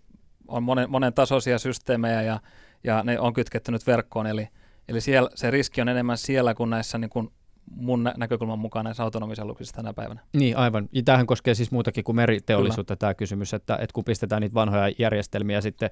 on 0.48 0.62
monen, 0.62 0.90
monen 0.90 1.14
tasoisia 1.14 1.58
systeemejä 1.58 2.22
ja, 2.22 2.40
ja 2.84 3.02
ne 3.02 3.20
on 3.20 3.32
kytkettynyt 3.32 3.86
verkkoon. 3.86 4.26
Eli, 4.26 4.48
eli 4.88 5.00
siellä, 5.00 5.30
se 5.34 5.50
riski 5.50 5.80
on 5.80 5.88
enemmän 5.88 6.18
siellä 6.18 6.54
kuin 6.54 6.70
näissä 6.70 6.98
niin 6.98 7.10
kuin 7.10 7.32
mun 7.76 8.10
näkökulman 8.16 8.58
mukaan 8.58 8.84
näissä 8.84 9.02
autonomisaluksissa 9.02 9.76
tänä 9.76 9.92
päivänä. 9.92 10.20
Niin, 10.32 10.56
aivan. 10.56 10.88
Ja 10.92 11.02
tämähän 11.02 11.26
koskee 11.26 11.54
siis 11.54 11.70
muutakin 11.70 12.04
kuin 12.04 12.16
meriteollisuutta 12.16 12.92
Kyllä. 12.92 12.98
tämä 12.98 13.14
kysymys, 13.14 13.54
että, 13.54 13.74
että 13.74 13.94
kun 13.94 14.04
pistetään 14.04 14.42
niitä 14.42 14.54
vanhoja 14.54 14.92
järjestelmiä 14.98 15.60
sitten, 15.60 15.90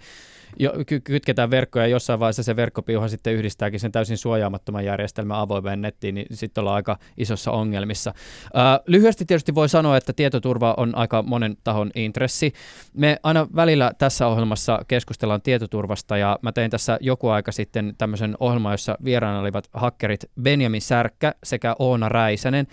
jo, 0.58 0.72
ky- 0.86 1.00
kytketään 1.00 1.50
verkkoja 1.50 1.84
ja 1.84 1.90
jossain 1.90 2.20
vaiheessa 2.20 2.42
se 2.42 2.56
verkkopiuha 2.56 3.08
sitten 3.08 3.34
yhdistääkin 3.34 3.80
sen 3.80 3.92
täysin 3.92 4.18
suojaamattoman 4.18 4.84
järjestelmän 4.84 5.38
avoimeen 5.38 5.82
nettiin, 5.82 6.14
niin 6.14 6.26
sitten 6.32 6.62
ollaan 6.62 6.76
aika 6.76 6.98
isossa 7.16 7.50
ongelmissa. 7.50 8.14
Ää, 8.54 8.80
lyhyesti 8.86 9.24
tietysti 9.24 9.54
voi 9.54 9.68
sanoa, 9.68 9.96
että 9.96 10.12
tietoturva 10.12 10.74
on 10.76 10.94
aika 10.94 11.22
monen 11.22 11.56
tahon 11.64 11.90
intressi. 11.94 12.52
Me 12.94 13.16
aina 13.22 13.46
välillä 13.56 13.92
tässä 13.98 14.26
ohjelmassa 14.26 14.84
keskustellaan 14.88 15.42
tietoturvasta 15.42 16.16
ja 16.16 16.38
mä 16.42 16.52
tein 16.52 16.70
tässä 16.70 16.98
joku 17.00 17.28
aika 17.28 17.52
sitten 17.52 17.94
tämmöisen 17.98 18.36
ohjelman, 18.40 18.72
jossa 18.72 18.98
vieraana 19.04 19.40
olivat 19.40 19.68
hakkerit 19.72 20.24
Benjamin 20.42 20.82
Särkkä 20.82 21.34
sekä 21.44 21.67
sekä 21.68 21.76
Oona 21.78 22.08
Räisänen. 22.08 22.66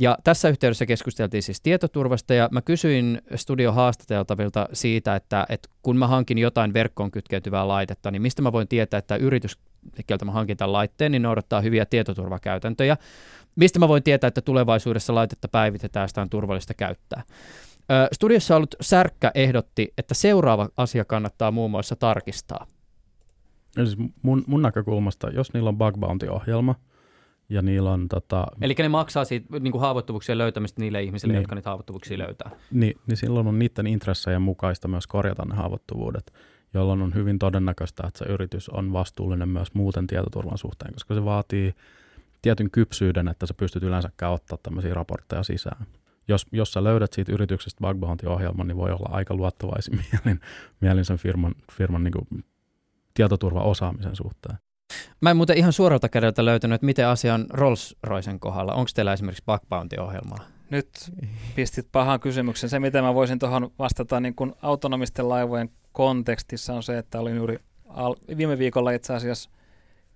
Ja 0.00 0.18
tässä 0.24 0.48
yhteydessä 0.48 0.86
keskusteltiin 0.86 1.42
siis 1.42 1.60
tietoturvasta 1.60 2.34
ja 2.34 2.48
mä 2.52 2.62
kysyin 2.62 3.22
studiohaastateltavilta 3.34 4.68
siitä, 4.72 5.16
että, 5.16 5.46
että 5.48 5.68
kun 5.82 5.96
mä 5.96 6.06
hankin 6.06 6.38
jotain 6.38 6.72
verkkoon 6.72 7.10
kytkeytyvää 7.10 7.68
laitetta, 7.68 8.10
niin 8.10 8.22
mistä 8.22 8.42
mä 8.42 8.52
voin 8.52 8.68
tietää, 8.68 8.98
että 8.98 9.16
yritys, 9.16 9.58
keltä 10.06 10.24
mä 10.24 10.32
hankin 10.32 10.56
tämän 10.56 10.72
laitteen, 10.72 11.12
niin 11.12 11.22
noudattaa 11.22 11.60
hyviä 11.60 11.86
tietoturvakäytäntöjä. 11.86 12.96
Mistä 13.56 13.78
mä 13.78 13.88
voin 13.88 14.02
tietää, 14.02 14.28
että 14.28 14.40
tulevaisuudessa 14.40 15.14
laitetta 15.14 15.48
päivitetään 15.48 16.04
ja 16.04 16.08
sitä 16.08 16.22
on 16.22 16.30
turvallista 16.30 16.74
käyttää. 16.74 17.22
Studiossa 18.12 18.56
ollut 18.56 18.74
Särkkä 18.80 19.30
ehdotti, 19.34 19.92
että 19.98 20.14
seuraava 20.14 20.68
asia 20.76 21.04
kannattaa 21.04 21.50
muun 21.50 21.70
muassa 21.70 21.96
tarkistaa. 21.96 22.66
Siis 23.74 23.96
mun, 24.22 24.44
mun 24.46 24.62
näkökulmasta, 24.62 25.30
jos 25.30 25.52
niillä 25.52 25.68
on 25.68 25.78
bug 25.78 25.98
bounty-ohjelma– 25.98 26.74
ja 27.50 27.62
niillä 27.62 27.92
on 27.92 28.08
tota... 28.08 28.46
Eli 28.60 28.74
ne 28.78 28.88
maksaa 28.88 29.24
siitä 29.24 29.60
niin 29.60 29.72
kuin 29.72 29.80
haavoittuvuuksien 29.80 30.38
löytämistä 30.38 30.80
niille 30.80 31.02
ihmisille, 31.02 31.32
niin, 31.32 31.40
jotka 31.40 31.54
niitä 31.54 31.70
haavoittuvuuksia 31.70 32.18
löytää. 32.18 32.50
Niin, 32.70 33.00
niin 33.06 33.16
silloin 33.16 33.46
on 33.46 33.58
niiden 33.58 33.86
intressejä 33.86 34.38
mukaista 34.38 34.88
myös 34.88 35.06
korjata 35.06 35.44
ne 35.44 35.54
haavoittuvuudet, 35.54 36.32
jolloin 36.74 37.02
on 37.02 37.14
hyvin 37.14 37.38
todennäköistä, 37.38 38.02
että 38.06 38.18
se 38.18 38.24
yritys 38.24 38.68
on 38.68 38.92
vastuullinen 38.92 39.48
myös 39.48 39.74
muuten 39.74 40.06
tietoturvan 40.06 40.58
suhteen, 40.58 40.94
koska 40.94 41.14
se 41.14 41.24
vaatii 41.24 41.74
tietyn 42.42 42.70
kypsyyden, 42.70 43.28
että 43.28 43.46
sä 43.46 43.54
pystyt 43.54 43.82
yleensäkään 43.82 44.32
ottaa 44.32 44.58
tämmöisiä 44.62 44.94
raportteja 44.94 45.42
sisään. 45.42 45.86
Jos, 46.28 46.46
jos 46.52 46.72
sä 46.72 46.84
löydät 46.84 47.12
siitä 47.12 47.32
yrityksestä 47.32 47.80
bug 47.80 48.00
bounty-ohjelman, 48.00 48.68
niin 48.68 48.76
voi 48.76 48.90
olla 48.90 49.08
aika 49.12 49.34
luottavaisin 49.34 50.00
mielin, 50.12 50.40
mielin 50.80 51.04
sen 51.04 51.18
firman, 51.18 51.54
firman 51.72 52.04
niin 52.04 52.44
tietoturvaosaamisen 53.14 54.16
suhteen. 54.16 54.58
Mä 55.20 55.30
en 55.30 55.36
muuten 55.36 55.58
ihan 55.58 55.72
suoralta 55.72 56.08
kädeltä 56.08 56.44
löytänyt, 56.44 56.74
että 56.74 56.86
miten 56.86 57.06
asia 57.06 57.34
on 57.34 57.46
Rolls-Roycen 57.52 58.38
kohdalla. 58.40 58.74
Onko 58.74 58.90
teillä 58.94 59.12
esimerkiksi 59.12 59.44
bug 59.46 59.62
bounty-ohjelmaa? 59.68 60.44
Nyt 60.70 60.88
pistit 61.54 61.86
pahan 61.92 62.20
kysymyksen. 62.20 62.70
Se, 62.70 62.78
miten 62.78 63.04
mä 63.04 63.14
voisin 63.14 63.38
tuohon 63.38 63.72
vastata 63.78 64.20
niin 64.20 64.34
kuin 64.34 64.52
autonomisten 64.62 65.28
laivojen 65.28 65.70
kontekstissa 65.92 66.74
on 66.74 66.82
se, 66.82 66.98
että 66.98 67.20
olin 67.20 67.36
juuri 67.36 67.58
al- 67.88 68.16
viime 68.36 68.58
viikolla 68.58 68.90
itse 68.90 69.14
asiassa 69.14 69.50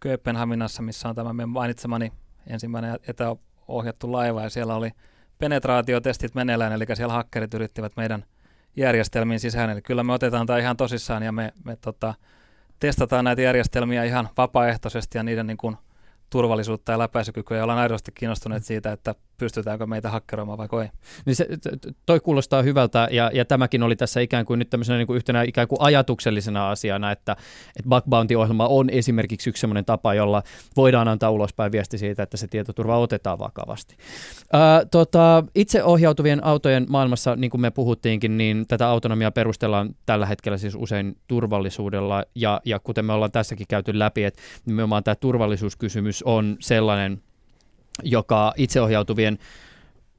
Kööpenhaminassa, 0.00 0.82
missä 0.82 1.08
on 1.08 1.14
tämä 1.14 1.32
meidän 1.32 1.48
mainitsemani 1.48 2.12
ensimmäinen 2.46 2.98
etäohjattu 3.08 4.12
laiva, 4.12 4.42
ja 4.42 4.50
siellä 4.50 4.74
oli 4.74 4.90
penetraatiotestit 5.38 6.34
meneillään, 6.34 6.72
eli 6.72 6.84
siellä 6.94 7.14
hakkerit 7.14 7.54
yrittivät 7.54 7.92
meidän 7.96 8.24
järjestelmiin 8.76 9.40
sisään. 9.40 9.70
Eli 9.70 9.82
kyllä 9.82 10.02
me 10.02 10.12
otetaan 10.12 10.46
tämä 10.46 10.58
ihan 10.58 10.76
tosissaan 10.76 11.22
ja 11.22 11.32
me, 11.32 11.52
me 11.64 11.76
tota, 11.76 12.14
testataan 12.86 13.24
näitä 13.24 13.42
järjestelmiä 13.42 14.04
ihan 14.04 14.28
vapaaehtoisesti 14.36 15.18
ja 15.18 15.22
niiden 15.22 15.46
niin 15.46 15.56
kuin, 15.56 15.76
turvallisuutta 16.30 16.92
ja 16.92 16.98
läpäisykykyä. 16.98 17.56
Ja 17.56 17.62
ollaan 17.62 17.78
aidosti 17.78 18.12
kiinnostuneet 18.14 18.64
siitä, 18.64 18.92
että 18.92 19.14
pystytäänkö 19.38 19.86
meitä 19.86 20.10
hakkeroimaan 20.10 20.58
vai 20.58 20.82
ei. 20.82 20.88
Niin 21.26 21.36
se, 21.36 21.48
toi 22.06 22.20
kuulostaa 22.20 22.62
hyvältä 22.62 23.08
ja, 23.10 23.30
ja 23.34 23.44
tämäkin 23.44 23.82
oli 23.82 23.96
tässä 23.96 24.20
ikään 24.20 24.44
kuin 24.44 24.58
nyt 24.58 24.70
tämmöisenä 24.70 24.98
niin 24.98 25.06
kuin 25.06 25.16
yhtenä 25.16 25.42
ikään 25.42 25.68
kuin 25.68 25.80
ajatuksellisena 25.80 26.70
asiana, 26.70 27.10
että, 27.10 27.36
että 27.76 27.88
bug 27.88 28.04
bounty-ohjelma 28.08 28.66
on 28.66 28.90
esimerkiksi 28.90 29.50
yksi 29.50 29.60
sellainen 29.60 29.84
tapa, 29.84 30.14
jolla 30.14 30.42
voidaan 30.76 31.08
antaa 31.08 31.30
ulospäin 31.30 31.72
viesti 31.72 31.98
siitä, 31.98 32.22
että 32.22 32.36
se 32.36 32.48
tietoturva 32.48 32.98
otetaan 32.98 33.38
vakavasti. 33.38 33.96
Ää, 34.52 34.84
tota, 34.84 35.44
itse 35.54 35.84
ohjautuvien 35.84 36.44
autojen 36.44 36.86
maailmassa, 36.88 37.36
niin 37.36 37.50
kuin 37.50 37.60
me 37.60 37.70
puhuttiinkin, 37.70 38.38
niin 38.38 38.64
tätä 38.68 38.88
autonomiaa 38.88 39.30
perustellaan 39.30 39.94
tällä 40.06 40.26
hetkellä 40.26 40.58
siis 40.58 40.74
usein 40.74 41.16
turvallisuudella 41.26 42.24
ja, 42.34 42.60
ja 42.64 42.78
kuten 42.78 43.04
me 43.04 43.12
ollaan 43.12 43.32
tässäkin 43.32 43.66
käyty 43.68 43.98
läpi, 43.98 44.24
että 44.24 44.42
nimenomaan 44.66 45.04
tämä 45.04 45.14
turvallisuuskysymys 45.14 46.22
on 46.22 46.56
sellainen, 46.60 47.22
joka 48.02 48.52
itseohjautuvien 48.56 49.38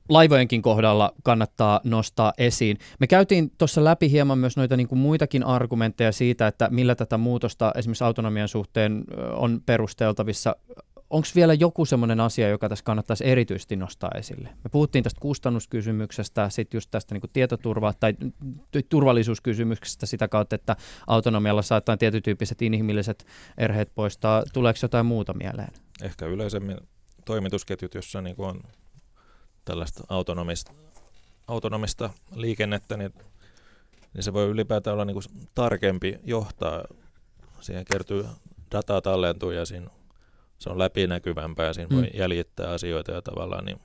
laivojenkin 0.09 0.61
kohdalla 0.61 1.13
kannattaa 1.23 1.81
nostaa 1.83 2.33
esiin. 2.37 2.77
Me 2.99 3.07
käytiin 3.07 3.51
tuossa 3.57 3.83
läpi 3.83 4.11
hieman 4.11 4.37
myös 4.37 4.57
noita 4.57 4.77
niin 4.77 4.87
kuin 4.87 4.99
muitakin 4.99 5.43
argumentteja 5.43 6.11
siitä, 6.11 6.47
että 6.47 6.69
millä 6.71 6.95
tätä 6.95 7.17
muutosta 7.17 7.71
esimerkiksi 7.75 8.03
autonomian 8.03 8.47
suhteen 8.47 9.03
on 9.33 9.61
perusteltavissa. 9.65 10.55
Onko 11.09 11.27
vielä 11.35 11.53
joku 11.53 11.85
semmoinen 11.85 12.19
asia, 12.19 12.49
joka 12.49 12.69
tässä 12.69 12.85
kannattaisi 12.85 13.27
erityisesti 13.27 13.75
nostaa 13.75 14.11
esille? 14.15 14.49
Me 14.63 14.69
puhuttiin 14.71 15.03
tästä 15.03 15.21
kustannuskysymyksestä, 15.21 16.49
sitten 16.49 16.77
just 16.77 16.91
tästä 16.91 17.15
niin 17.15 17.21
kuin 17.21 17.31
tai 17.99 18.13
turvallisuuskysymyksestä 18.89 20.05
sitä 20.05 20.27
kautta, 20.27 20.55
että 20.55 20.75
autonomialla 21.07 21.61
saattaa 21.61 21.97
tietytyyppiset 21.97 22.61
inhimilliset 22.61 23.25
erheet 23.57 23.91
poistaa. 23.95 24.43
Tuleeko 24.53 24.79
jotain 24.81 25.05
muuta 25.05 25.33
mieleen? 25.33 25.71
Ehkä 26.03 26.25
yleisemmin 26.25 26.77
toimitusketjut, 27.25 27.93
jossa 27.93 28.21
niin 28.21 28.35
on 28.37 28.61
tällaista 29.65 30.03
autonomista, 30.09 30.71
autonomista 31.47 32.09
liikennettä, 32.35 32.97
niin, 32.97 33.13
niin 34.13 34.23
se 34.23 34.33
voi 34.33 34.47
ylipäätään 34.47 34.93
olla 34.93 35.05
niin 35.05 35.15
kuin 35.15 35.47
tarkempi 35.55 36.19
johtaa. 36.23 36.83
Siihen 37.61 37.85
kertyy 37.91 38.25
dataa 38.71 39.01
tallentuu 39.01 39.51
ja 39.51 39.65
siinä 39.65 39.89
se 40.57 40.69
on 40.69 40.79
läpinäkyvämpää 40.79 41.65
ja 41.65 41.73
siinä 41.73 41.89
mm. 41.89 41.95
voi 41.95 42.09
jäljittää 42.13 42.71
asioita 42.71 43.11
ja 43.11 43.21
tavallaan 43.21 43.65
niin, 43.65 43.79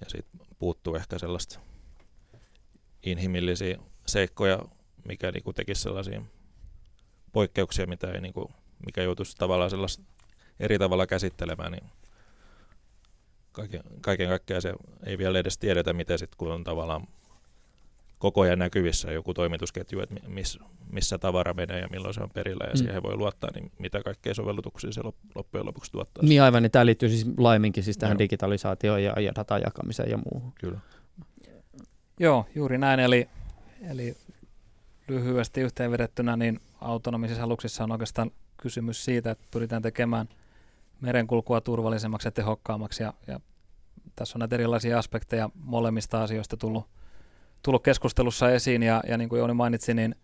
ja 0.00 0.10
siitä 0.10 0.28
puuttuu 0.58 0.94
ehkä 0.94 1.18
sellaista 1.18 1.60
inhimillisiä 3.02 3.78
seikkoja, 4.06 4.62
mikä 5.04 5.32
niin 5.32 5.42
kuin 5.42 5.54
tekisi 5.54 5.82
sellaisia 5.82 6.22
poikkeuksia, 7.32 7.86
mitä 7.86 8.10
ei, 8.10 8.20
niin 8.20 8.34
kuin, 8.34 8.48
mikä 8.86 9.02
joutuisi 9.02 9.36
tavallaan 9.36 9.70
sellaista 9.70 10.04
eri 10.60 10.78
tavalla 10.78 11.06
käsittelemään, 11.06 11.72
niin 11.72 11.84
kaiken, 13.56 13.80
kaiken 14.00 14.28
kaikkiaan 14.28 14.62
se 14.62 14.74
ei 15.06 15.18
vielä 15.18 15.38
edes 15.38 15.58
tiedetä, 15.58 15.92
miten 15.92 16.18
sitten 16.18 16.36
kun 16.38 16.52
on 16.52 16.64
tavallaan 16.64 17.06
koko 18.18 18.40
ajan 18.40 18.58
näkyvissä 18.58 19.12
joku 19.12 19.34
toimitusketju, 19.34 20.00
että 20.00 20.14
miss, 20.28 20.58
missä 20.92 21.18
tavara 21.18 21.54
menee 21.54 21.80
ja 21.80 21.88
milloin 21.88 22.14
se 22.14 22.22
on 22.22 22.30
perillä 22.30 22.64
ja 22.64 22.72
mm. 22.72 22.76
siihen 22.76 23.02
voi 23.02 23.16
luottaa, 23.16 23.50
niin 23.54 23.72
mitä 23.78 24.02
kaikkea 24.02 24.34
sovellutuksia 24.34 24.92
se 24.92 25.00
loppujen 25.34 25.66
lopuksi 25.66 25.92
tuottaa. 25.92 26.24
Niin 26.24 26.42
aivan, 26.42 26.62
niin 26.62 26.70
tämä 26.70 26.86
liittyy 26.86 27.08
siis 27.08 27.26
laiminkin 27.38 27.82
siis 27.82 27.98
tähän 27.98 28.14
no. 28.14 28.18
digitalisaatioon 28.18 29.02
ja, 29.02 29.20
ja 29.20 29.32
datan 29.34 29.62
jakamiseen 29.64 30.10
ja 30.10 30.18
muuhun. 30.32 30.52
Kyllä. 30.60 30.78
Joo, 32.20 32.46
juuri 32.54 32.78
näin. 32.78 33.00
Eli, 33.00 33.28
eli 33.90 34.16
lyhyesti 35.08 35.60
yhteenvedettynä, 35.60 36.36
niin 36.36 36.60
autonomisissa 36.80 37.42
aluksissa 37.44 37.84
on 37.84 37.92
oikeastaan 37.92 38.30
kysymys 38.56 39.04
siitä, 39.04 39.30
että 39.30 39.44
pyritään 39.50 39.82
tekemään– 39.82 40.28
merenkulkua 41.00 41.60
turvallisemmaksi 41.60 42.28
ja 42.28 42.32
tehokkaammaksi. 42.32 43.02
Ja, 43.02 43.14
ja 43.26 43.40
tässä 44.16 44.38
on 44.38 44.40
näitä 44.40 44.54
erilaisia 44.54 44.98
aspekteja 44.98 45.50
molemmista 45.54 46.22
asioista 46.22 46.56
tullut, 46.56 46.88
tullut 47.62 47.82
keskustelussa 47.82 48.50
esiin. 48.50 48.82
Ja, 48.82 49.02
ja 49.08 49.16
niin 49.18 49.28
kuin 49.28 49.38
Jouni 49.38 49.54
mainitsi, 49.54 49.94
niin, 49.94 50.14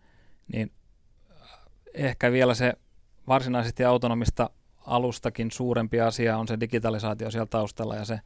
niin 0.52 0.72
ehkä 1.94 2.32
vielä 2.32 2.54
se 2.54 2.72
varsinaisesti 3.28 3.84
autonomista 3.84 4.50
alustakin 4.86 5.50
suurempi 5.50 6.00
asia 6.00 6.38
on 6.38 6.48
se 6.48 6.60
digitalisaatio 6.60 7.30
siellä 7.30 7.46
taustalla 7.46 7.96
ja 7.96 8.04
se 8.04 8.20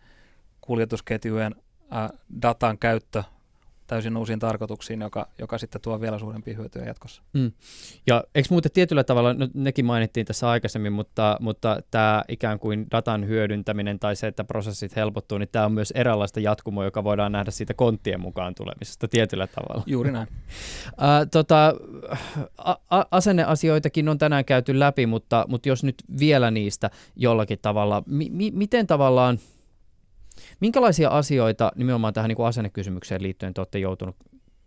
kuljetusketjujen 0.60 1.54
ää, 1.90 2.10
datan 2.42 2.78
käyttö 2.78 3.22
täysin 3.86 4.16
uusiin 4.16 4.38
tarkoituksiin, 4.38 5.00
joka, 5.00 5.28
joka 5.38 5.58
sitten 5.58 5.80
tuo 5.80 6.00
vielä 6.00 6.18
suurempia 6.18 6.56
hyötyjä 6.56 6.84
jatkossa. 6.84 7.22
Mm. 7.32 7.52
Ja 8.06 8.24
eikö 8.34 8.48
muuten 8.50 8.72
tietyllä 8.72 9.04
tavalla, 9.04 9.34
no 9.34 9.48
nekin 9.54 9.84
mainittiin 9.84 10.26
tässä 10.26 10.50
aikaisemmin, 10.50 10.92
mutta, 10.92 11.36
mutta 11.40 11.82
tämä 11.90 12.24
ikään 12.28 12.58
kuin 12.58 12.86
datan 12.90 13.26
hyödyntäminen 13.26 13.98
tai 13.98 14.16
se, 14.16 14.26
että 14.26 14.44
prosessit 14.44 14.96
helpottuu, 14.96 15.38
niin 15.38 15.48
tämä 15.52 15.64
on 15.64 15.72
myös 15.72 15.90
eräänlaista 15.90 16.40
jatkumoa, 16.40 16.84
joka 16.84 17.04
voidaan 17.04 17.32
nähdä 17.32 17.50
siitä 17.50 17.74
konttien 17.74 18.20
mukaan 18.20 18.54
tulemisesta 18.54 19.08
tietyllä 19.08 19.46
tavalla. 19.46 19.82
Juuri 19.86 20.12
näin. 20.12 20.28
äh, 20.88 21.26
tota, 21.30 21.74
a- 22.90 23.06
asenneasioitakin 23.10 24.08
on 24.08 24.18
tänään 24.18 24.44
käyty 24.44 24.78
läpi, 24.78 25.06
mutta, 25.06 25.44
mutta 25.48 25.68
jos 25.68 25.84
nyt 25.84 25.94
vielä 26.20 26.50
niistä 26.50 26.90
jollakin 27.16 27.58
tavalla, 27.62 28.02
mi- 28.06 28.30
mi- 28.30 28.50
miten 28.50 28.86
tavallaan– 28.86 29.38
Minkälaisia 30.60 31.08
asioita 31.08 31.72
nimenomaan 31.74 32.14
tähän 32.14 32.28
niin 32.28 32.36
kuin 32.36 32.46
asennekysymykseen 32.46 33.22
liittyen 33.22 33.54
te 33.54 33.60
olette 33.60 33.78
joutunut 33.78 34.16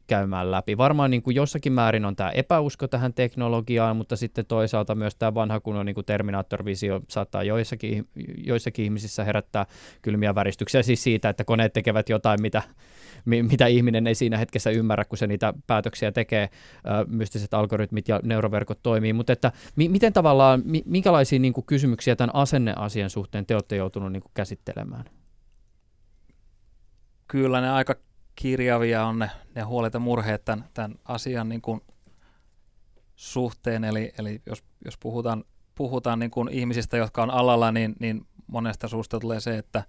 käymään 0.07 0.51
läpi? 0.51 0.77
Varmaan 0.77 1.11
niin 1.11 1.21
kuin 1.21 1.35
jossakin 1.35 1.73
määrin 1.73 2.05
on 2.05 2.15
tämä 2.15 2.29
epäusko 2.29 2.87
tähän 2.87 3.13
teknologiaan, 3.13 3.97
mutta 3.97 4.15
sitten 4.15 4.45
toisaalta 4.45 4.95
myös 4.95 5.15
tämä 5.15 5.33
vanha 5.33 5.59
kunnon 5.59 5.85
niin 5.85 6.05
Terminator-visio 6.05 7.01
saattaa 7.07 7.43
joissakin, 7.43 8.07
joissakin 8.37 8.85
ihmisissä 8.85 9.23
herättää 9.23 9.65
kylmiä 10.01 10.35
väristyksiä 10.35 10.83
siis 10.83 11.03
siitä, 11.03 11.29
että 11.29 11.43
koneet 11.43 11.73
tekevät 11.73 12.09
jotain, 12.09 12.41
mitä, 12.41 12.61
mitä 13.25 13.67
ihminen 13.67 14.07
ei 14.07 14.15
siinä 14.15 14.37
hetkessä 14.37 14.69
ymmärrä, 14.69 15.05
kun 15.05 15.17
se 15.17 15.27
niitä 15.27 15.53
päätöksiä 15.67 16.11
tekee, 16.11 16.49
mystiset 17.07 17.53
algoritmit 17.53 18.07
ja 18.07 18.19
neuroverkot 18.23 18.79
toimii, 18.83 19.13
mutta 19.13 19.33
että 19.33 19.51
mi- 19.75 19.89
miten 19.89 20.13
tavallaan, 20.13 20.63
minkälaisia 20.85 21.39
niin 21.39 21.53
kuin 21.53 21.65
kysymyksiä 21.65 22.15
tämän 22.15 22.35
asenneasian 22.35 23.09
suhteen 23.09 23.45
te 23.45 23.55
olette 23.55 23.75
joutunut 23.75 24.11
niin 24.11 24.23
käsittelemään? 24.33 25.05
Kyllä 27.29 27.61
ne 27.61 27.69
aika 27.69 27.95
kirjavia 28.35 29.05
on 29.05 29.19
ne, 29.19 29.31
ne 29.55 29.61
huolet 29.61 29.93
ja 29.93 29.99
murheet 29.99 30.45
tämän, 30.45 30.65
tämän 30.73 30.95
asian 31.05 31.49
niin 31.49 31.61
kuin 31.61 31.81
suhteen. 33.15 33.83
Eli, 33.83 34.11
eli 34.17 34.41
jos, 34.45 34.63
jos 34.85 34.97
puhutaan, 34.97 35.43
puhutaan 35.75 36.19
niin 36.19 36.31
kuin 36.31 36.49
ihmisistä, 36.49 36.97
jotka 36.97 37.23
on 37.23 37.31
alalla, 37.31 37.71
niin, 37.71 37.95
niin 37.99 38.27
monesta 38.47 38.87
suusta 38.87 39.19
tulee 39.19 39.39
se, 39.39 39.57
että 39.57 39.83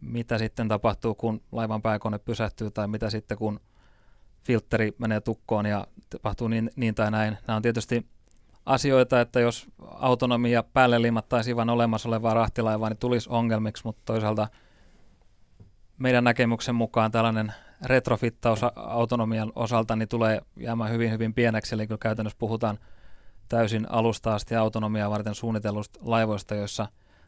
mitä 0.00 0.38
sitten 0.38 0.68
tapahtuu, 0.68 1.14
kun 1.14 1.40
laivan 1.52 1.82
pääkone 1.82 2.18
pysähtyy, 2.18 2.70
tai 2.70 2.88
mitä 2.88 3.10
sitten, 3.10 3.38
kun 3.38 3.60
filtteri 4.42 4.92
menee 4.98 5.20
tukkoon 5.20 5.66
ja 5.66 5.86
tapahtuu 6.10 6.48
niin, 6.48 6.70
niin 6.76 6.94
tai 6.94 7.10
näin. 7.10 7.38
Nämä 7.46 7.56
on 7.56 7.62
tietysti 7.62 8.06
asioita, 8.66 9.20
että 9.20 9.40
jos 9.40 9.66
autonomia 9.78 10.62
päälle 10.62 11.02
limattaisiin 11.02 11.56
vain 11.56 11.70
olemassa 11.70 12.08
olevaa 12.08 12.34
rahtilaivaa, 12.34 12.88
niin 12.88 12.98
tulisi 12.98 13.30
ongelmiksi, 13.30 13.84
mutta 13.84 14.02
toisaalta– 14.04 14.48
meidän 16.00 16.24
näkemyksen 16.24 16.74
mukaan 16.74 17.10
tällainen 17.10 17.52
retrofittaus 17.84 18.60
autonomian 18.76 19.52
osalta 19.54 19.96
niin 19.96 20.08
tulee 20.08 20.40
jäämään 20.56 20.90
hyvin 20.90 21.10
hyvin 21.10 21.34
pieneksi, 21.34 21.74
eli 21.74 21.86
kyllä 21.86 21.98
käytännössä 21.98 22.38
puhutaan 22.38 22.78
täysin 23.48 23.86
alusta 23.90 24.34
asti 24.34 24.56
autonomiaa 24.56 25.10
varten 25.10 25.34
suunnitellusta 25.34 26.00
laivoista, 26.02 26.54
joissa 26.54 26.86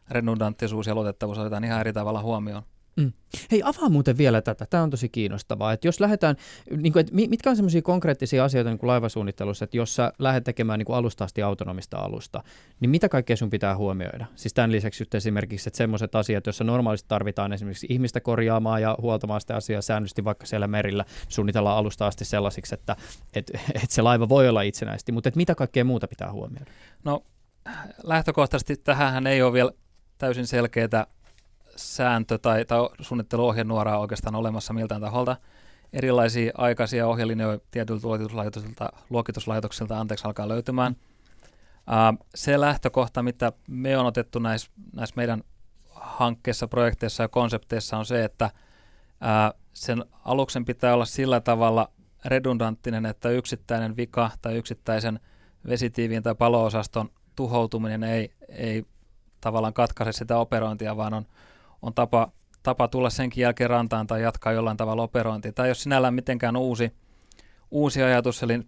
redundanttisuus 0.09 0.87
ja 0.87 0.95
luotettavuus 0.95 1.37
otetaan 1.37 1.63
ihan 1.63 1.79
eri 1.79 1.93
tavalla 1.93 2.21
huomioon. 2.21 2.63
Mm. 2.95 3.11
Hei, 3.51 3.61
avaa 3.63 3.89
muuten 3.89 4.17
vielä 4.17 4.41
tätä. 4.41 4.65
Tämä 4.69 4.83
on 4.83 4.89
tosi 4.89 5.09
kiinnostavaa. 5.09 5.73
Että 5.73 5.87
jos 5.87 5.99
lähdetään, 5.99 6.35
niin 6.77 6.93
kuin, 6.93 7.01
että 7.01 7.13
mitkä 7.15 7.49
on 7.49 7.55
sellaisia 7.55 7.81
konkreettisia 7.81 8.43
asioita 8.43 8.69
niin 8.69 8.77
kuin 8.77 8.87
laivasuunnittelussa, 8.87 9.65
että 9.65 9.77
jos 9.77 9.95
sä 9.95 10.13
lähdet 10.19 10.43
tekemään 10.43 10.79
niin 10.79 10.85
kuin 10.85 10.95
alusta 10.95 11.23
asti 11.23 11.41
autonomista 11.41 11.97
alusta, 11.97 12.43
niin 12.79 12.89
mitä 12.89 13.09
kaikkea 13.09 13.37
sun 13.37 13.49
pitää 13.49 13.77
huomioida? 13.77 14.25
Siis 14.35 14.53
tämän 14.53 14.71
lisäksi 14.71 15.03
nyt 15.03 15.15
esimerkiksi, 15.15 15.69
että 15.69 15.77
semmoiset 15.77 16.15
asiat, 16.15 16.45
joissa 16.45 16.63
normaalisti 16.63 17.07
tarvitaan 17.07 17.53
esimerkiksi 17.53 17.87
ihmistä 17.89 18.21
korjaamaan 18.21 18.81
ja 18.81 18.97
huoltamaan 19.01 19.41
sitä 19.41 19.55
asiaa 19.55 19.81
säännöllisesti 19.81 20.23
vaikka 20.23 20.45
siellä 20.45 20.67
merillä, 20.67 21.05
suunnitellaan 21.29 21.77
alusta 21.77 22.07
asti 22.07 22.25
sellaisiksi, 22.25 22.75
että, 22.75 22.95
että, 23.35 23.59
että 23.75 23.95
se 23.95 24.01
laiva 24.01 24.29
voi 24.29 24.49
olla 24.49 24.61
itsenäisesti, 24.61 25.11
mutta 25.11 25.29
että 25.29 25.37
mitä 25.37 25.55
kaikkea 25.55 25.83
muuta 25.83 26.07
pitää 26.07 26.31
huomioida? 26.31 26.71
No 27.03 27.23
lähtökohtaisesti 28.03 28.75
tähän 28.75 29.27
ei 29.27 29.41
ole 29.41 29.53
vielä 29.53 29.71
täysin 30.17 30.47
selkeää 30.47 31.05
sääntö 31.75 32.37
tai, 32.37 32.65
tai 32.65 32.89
suunnitteluohjenuoraa 33.01 33.99
oikeastaan 33.99 34.35
olemassa 34.35 34.73
miltään 34.73 35.01
taholta. 35.01 35.37
Erilaisia 35.93 36.51
aikaisia 36.57 37.07
ohjelinjoja 37.07 37.59
tietyiltä 37.71 38.07
luokituslaitoksilta, 38.07 38.89
luokituslaitoksilta 39.09 39.99
anteeksi, 39.99 40.25
alkaa 40.27 40.47
löytymään. 40.47 40.95
Uh, 40.95 42.25
se 42.35 42.59
lähtökohta, 42.59 43.23
mitä 43.23 43.51
me 43.67 43.97
on 43.97 44.05
otettu 44.05 44.39
näissä, 44.39 44.71
näissä 44.95 45.13
meidän 45.15 45.43
hankkeissa, 45.89 46.67
projekteissa 46.67 47.23
ja 47.23 47.27
konsepteissa 47.27 47.97
on 47.97 48.05
se, 48.05 48.23
että 48.23 48.49
uh, 48.53 49.59
sen 49.73 50.05
aluksen 50.25 50.65
pitää 50.65 50.93
olla 50.93 51.05
sillä 51.05 51.39
tavalla 51.39 51.89
redundanttinen, 52.25 53.05
että 53.05 53.29
yksittäinen 53.29 53.97
vika 53.97 54.31
tai 54.41 54.55
yksittäisen 54.55 55.19
vesitiiviin 55.67 56.23
tai 56.23 56.35
paloosaston 56.35 57.09
tuhoutuminen 57.35 58.03
ei, 58.03 58.33
ei 58.49 58.85
tavallaan 59.41 59.73
katkaise 59.73 60.11
sitä 60.11 60.37
operointia, 60.37 60.97
vaan 60.97 61.13
on, 61.13 61.25
on 61.83 61.93
tapa, 61.93 62.31
tapa 62.63 62.87
tulla 62.87 63.09
senkin 63.09 63.41
jälkeen 63.41 63.69
rantaan 63.69 64.07
tai 64.07 64.21
jatkaa 64.21 64.53
jollain 64.53 64.77
tavalla 64.77 65.03
operointia. 65.03 65.53
Tai 65.53 65.67
jos 65.67 65.83
sinällään 65.83 66.13
mitenkään 66.13 66.57
uusi, 66.57 66.91
uusi 67.71 68.03
ajatus, 68.03 68.43
eli 68.43 68.59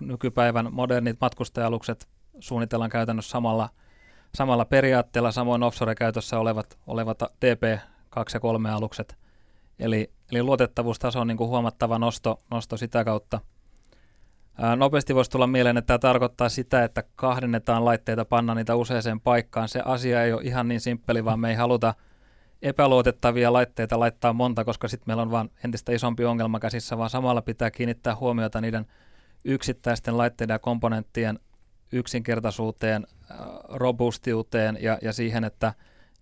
nykypäivän 0.00 0.72
modernit 0.72 1.16
matkustajalukset 1.20 2.08
suunnitellaan 2.40 2.90
käytännössä 2.90 3.30
samalla, 3.30 3.68
samalla 4.34 4.64
periaatteella, 4.64 5.32
samoin 5.32 5.62
offshore-käytössä 5.62 6.38
olevat, 6.38 6.78
olevat 6.86 7.22
DP2 7.22 8.24
ja 8.34 8.40
3 8.40 8.70
alukset. 8.70 9.16
Eli, 9.78 10.10
eli 10.32 10.42
luotettavuustaso 10.42 11.20
on 11.20 11.26
niin 11.26 11.36
kuin 11.36 11.48
huomattava 11.48 11.98
nosto, 11.98 12.38
nosto 12.50 12.76
sitä 12.76 13.04
kautta. 13.04 13.40
Ää, 14.58 14.76
nopeasti 14.76 15.14
voisi 15.14 15.30
tulla 15.30 15.46
mieleen, 15.46 15.76
että 15.76 15.86
tämä 15.86 16.12
tarkoittaa 16.12 16.48
sitä, 16.48 16.84
että 16.84 17.04
kahdennetaan 17.16 17.84
laitteita, 17.84 18.24
panna 18.24 18.54
niitä 18.54 18.76
useaseen 18.76 19.20
paikkaan. 19.20 19.68
Se 19.68 19.82
asia 19.84 20.22
ei 20.22 20.32
ole 20.32 20.42
ihan 20.42 20.68
niin 20.68 20.80
simppeli, 20.80 21.24
vaan 21.24 21.40
me 21.40 21.50
ei 21.50 21.56
haluta 21.56 21.94
epäluotettavia 22.64 23.52
laitteita 23.52 24.00
laittaa 24.00 24.32
monta, 24.32 24.64
koska 24.64 24.88
sitten 24.88 25.04
meillä 25.06 25.22
on 25.22 25.30
vain 25.30 25.50
entistä 25.64 25.92
isompi 25.92 26.24
ongelma 26.24 26.60
käsissä, 26.60 26.98
vaan 26.98 27.10
samalla 27.10 27.42
pitää 27.42 27.70
kiinnittää 27.70 28.16
huomiota 28.16 28.60
niiden 28.60 28.86
yksittäisten 29.44 30.18
laitteiden 30.18 30.54
ja 30.54 30.58
komponenttien 30.58 31.38
yksinkertaisuuteen, 31.92 33.06
robustiuteen 33.68 34.78
ja, 34.80 34.98
ja 35.02 35.12
siihen, 35.12 35.44
että 35.44 35.74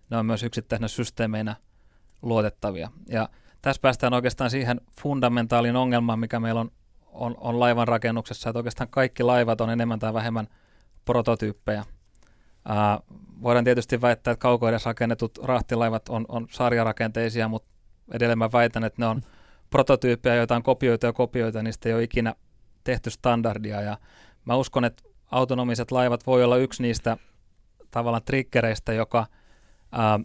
ne 0.09 0.17
on 0.17 0.25
myös 0.25 0.43
yksittäisenä 0.43 0.87
systeemeinä 0.87 1.55
luotettavia. 2.21 2.91
Ja 3.09 3.29
tässä 3.61 3.81
päästään 3.81 4.13
oikeastaan 4.13 4.49
siihen 4.49 4.81
fundamentaalin 5.01 5.75
ongelmaan, 5.75 6.19
mikä 6.19 6.39
meillä 6.39 6.61
on, 6.61 6.71
on, 7.05 7.35
on 7.39 7.59
laivan 7.59 7.87
rakennuksessa, 7.87 8.49
että 8.49 8.59
oikeastaan 8.59 8.89
kaikki 8.89 9.23
laivat 9.23 9.61
on 9.61 9.69
enemmän 9.69 9.99
tai 9.99 10.13
vähemmän 10.13 10.47
prototyyppejä. 11.05 11.83
Ää, 12.65 12.99
voidaan 13.41 13.65
tietysti 13.65 14.01
väittää, 14.01 14.31
että 14.31 14.41
kaukoidessa 14.41 14.89
rakennetut 14.89 15.37
rahtilaivat 15.43 16.09
on, 16.09 16.25
on 16.29 16.47
sarjarakenteisia, 16.51 17.47
mutta 17.47 17.69
edelleen 18.11 18.37
mä 18.37 18.51
väitän, 18.51 18.83
että 18.83 19.01
ne 19.01 19.07
on 19.07 19.21
prototyyppejä, 19.69 20.35
joita 20.35 20.55
on 20.55 20.63
kopioita 20.63 21.05
ja 21.05 21.13
kopioita, 21.13 21.63
niistä 21.63 21.89
ei 21.89 21.95
ole 21.95 22.03
ikinä 22.03 22.35
tehty 22.83 23.09
standardia. 23.09 23.81
Ja 23.81 23.97
mä 24.45 24.55
uskon, 24.55 24.85
että 24.85 25.03
autonomiset 25.31 25.91
laivat 25.91 26.27
voi 26.27 26.43
olla 26.43 26.57
yksi 26.57 26.81
niistä 26.81 27.17
tavallaan 27.91 28.23
triggereistä, 28.25 28.93
joka 28.93 29.25
ää, 29.91 30.19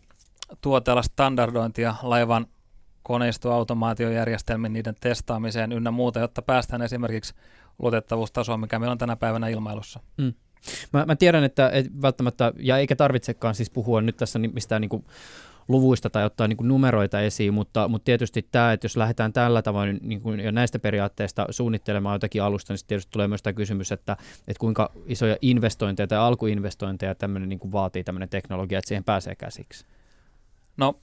tuo 0.60 0.80
tällaista 0.80 1.12
standardointia 1.12 1.94
laivan 2.02 2.46
koneistoautomaatiojärjestelmin, 3.02 4.72
niiden 4.72 4.94
testaamiseen 5.00 5.72
ynnä 5.72 5.90
muuta, 5.90 6.20
jotta 6.20 6.42
päästään 6.42 6.82
esimerkiksi 6.82 7.34
luotettavuustasoon, 7.78 8.60
mikä 8.60 8.78
meillä 8.78 8.92
on 8.92 8.98
tänä 8.98 9.16
päivänä 9.16 9.48
ilmailussa. 9.48 10.00
Mm. 10.16 10.34
Mä, 10.92 11.04
mä 11.06 11.16
tiedän, 11.16 11.44
että 11.44 11.70
et 11.70 12.02
välttämättä, 12.02 12.52
ja 12.58 12.78
eikä 12.78 12.96
tarvitsekaan 12.96 13.54
siis 13.54 13.70
puhua 13.70 14.00
nyt 14.00 14.16
tässä 14.16 14.38
mistään 14.38 14.80
niin 14.80 14.88
kuin 14.88 15.04
luvuista 15.68 16.10
tai 16.10 16.24
ottaa 16.24 16.48
niin 16.48 16.56
kuin 16.56 16.68
numeroita 16.68 17.20
esiin, 17.20 17.54
mutta, 17.54 17.88
mutta 17.88 18.04
tietysti 18.04 18.48
tämä, 18.52 18.72
että 18.72 18.84
jos 18.84 18.96
lähdetään 18.96 19.32
tällä 19.32 19.62
tavoin 19.62 19.98
niin 20.02 20.20
kuin 20.20 20.40
jo 20.40 20.50
näistä 20.50 20.78
periaatteista 20.78 21.46
suunnittelemaan 21.50 22.14
jotakin 22.14 22.42
alusta, 22.42 22.72
niin 22.72 22.80
tietysti 22.86 23.12
tulee 23.12 23.28
myös 23.28 23.42
tämä 23.42 23.54
kysymys, 23.54 23.92
että, 23.92 24.16
että 24.48 24.60
kuinka 24.60 24.92
isoja 25.06 25.36
investointeja 25.42 26.06
tai 26.06 26.18
alkuinvestointeja 26.18 27.14
tämmöinen 27.14 27.48
niin 27.48 27.58
kuin 27.58 27.72
vaatii 27.72 28.04
tämmöinen 28.04 28.28
teknologia, 28.28 28.78
että 28.78 28.88
siihen 28.88 29.04
pääsee 29.04 29.34
käsiksi. 29.34 29.86
No, 30.76 31.00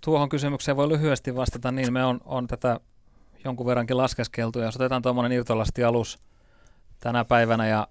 tuohon 0.00 0.28
kysymykseen 0.28 0.76
voi 0.76 0.88
lyhyesti 0.88 1.34
vastata 1.34 1.72
niin, 1.72 1.92
me 1.92 2.04
on, 2.04 2.20
on 2.24 2.46
tätä 2.46 2.80
jonkun 3.44 3.66
verrankin 3.66 3.96
laskeskeltu, 3.96 4.58
ja 4.58 4.64
jos 4.64 4.76
otetaan 4.76 5.02
tuommoinen 5.02 5.32
irtolastialus 5.32 6.18
tänä 7.04 7.24
päivänä 7.24 7.66
ja 7.66 7.88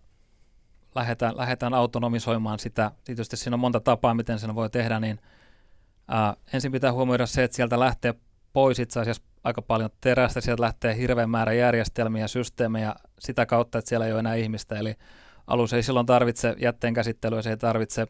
lähdetään, 0.96 1.38
lähdetään 1.38 1.74
autonomisoimaan 1.74 2.60
sitä, 2.60 2.92
tietysti 3.04 3.38
siinä 3.38 3.56
on 3.56 3.60
monta 3.60 3.80
tapaa, 3.80 4.14
miten 4.14 4.40
sen 4.40 4.56
voi 4.56 4.70
tehdä, 4.70 5.00
niin 5.00 5.20
ää, 6.08 6.36
ensin 6.54 6.72
pitää 6.72 6.94
huomioida 6.94 7.26
se, 7.26 7.44
että 7.44 7.56
sieltä 7.56 7.80
lähtee 7.80 8.14
pois 8.54 8.80
itse 8.80 9.00
asiassa 9.00 9.24
aika 9.44 9.62
paljon 9.62 9.90
terästä, 10.02 10.42
sieltä 10.42 10.62
lähtee 10.62 10.98
hirveän 10.98 11.30
määrä 11.30 11.54
järjestelmiä, 11.54 12.28
systeemejä 12.28 12.96
sitä 13.20 13.46
kautta, 13.46 13.78
että 13.78 13.90
siellä 13.90 14.06
ei 14.06 14.12
ole 14.12 14.20
enää 14.20 14.36
ihmistä, 14.36 14.76
eli 14.76 14.96
alus 15.48 15.74
ei 15.74 15.84
silloin 15.84 16.06
tarvitse 16.06 16.56
jätteen 16.60 16.94
käsittelyä, 16.94 17.42
se 17.42 17.50
ei 17.50 17.58
tarvitse 17.58 18.08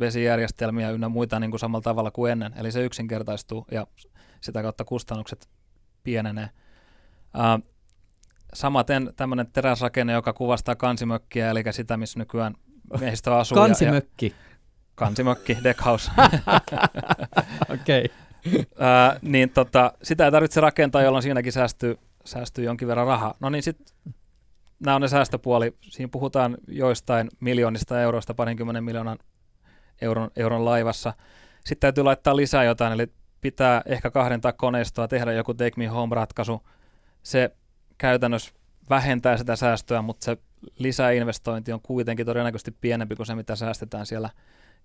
vesijärjestelmiä 0.00 0.90
ynnä 0.90 1.08
muita 1.08 1.40
niin 1.40 1.50
kuin 1.50 1.60
samalla 1.60 1.82
tavalla 1.82 2.10
kuin 2.10 2.32
ennen. 2.32 2.52
Eli 2.56 2.72
se 2.72 2.84
yksinkertaistuu 2.84 3.66
ja 3.70 3.86
sitä 4.40 4.62
kautta 4.62 4.84
kustannukset 4.84 5.48
pienenee. 6.02 6.48
Uh, 7.34 7.75
samaten 8.54 9.12
tämmöinen 9.16 9.46
teräsrakenne, 9.52 10.12
joka 10.12 10.32
kuvastaa 10.32 10.74
kansimökkiä, 10.74 11.50
eli 11.50 11.62
sitä, 11.70 11.96
missä 11.96 12.18
nykyään 12.18 12.54
miehistö 13.00 13.36
asuu. 13.36 13.54
Kansimökki. 13.54 14.26
Ja, 14.26 14.32
ja 14.32 14.58
kansimökki, 14.94 15.58
deckhouse. 15.64 16.10
Okei. 17.74 18.10
Uh, 18.54 18.62
niin 19.22 19.50
tota, 19.50 19.92
sitä 20.02 20.24
ei 20.24 20.30
tarvitse 20.30 20.60
rakentaa, 20.60 21.02
jolloin 21.02 21.22
siinäkin 21.22 21.52
säästyy, 21.52 21.98
säästyy 22.24 22.64
jonkin 22.64 22.88
verran 22.88 23.06
rahaa. 23.06 23.34
No 23.40 23.50
niin 23.50 23.62
sitten 23.62 23.86
nämä 24.80 24.94
on 24.94 25.00
ne 25.00 25.08
säästöpuoli. 25.08 25.76
Siinä 25.80 26.08
puhutaan 26.12 26.56
joistain 26.68 27.28
miljoonista 27.40 28.00
euroista, 28.00 28.34
parinkymmenen 28.34 28.84
miljoonan 28.84 29.18
euron, 30.00 30.30
euron 30.36 30.64
laivassa. 30.64 31.12
Sitten 31.64 31.80
täytyy 31.80 32.04
laittaa 32.04 32.36
lisää 32.36 32.64
jotain, 32.64 32.92
eli 32.92 33.06
pitää 33.40 33.82
ehkä 33.86 34.10
kahdentaa 34.10 34.52
koneistoa, 34.52 35.08
tehdä 35.08 35.32
joku 35.32 35.54
Take 35.54 35.72
Me 35.76 35.86
Home-ratkaisu. 35.86 36.68
Se 37.22 37.50
käytännössä 37.98 38.52
vähentää 38.90 39.36
sitä 39.36 39.56
säästöä, 39.56 40.02
mutta 40.02 40.24
se 40.24 40.36
lisäinvestointi 40.78 41.72
on 41.72 41.80
kuitenkin 41.82 42.26
todennäköisesti 42.26 42.70
pienempi 42.80 43.16
kuin 43.16 43.26
se, 43.26 43.34
mitä 43.34 43.56
säästetään 43.56 44.06
siellä 44.06 44.30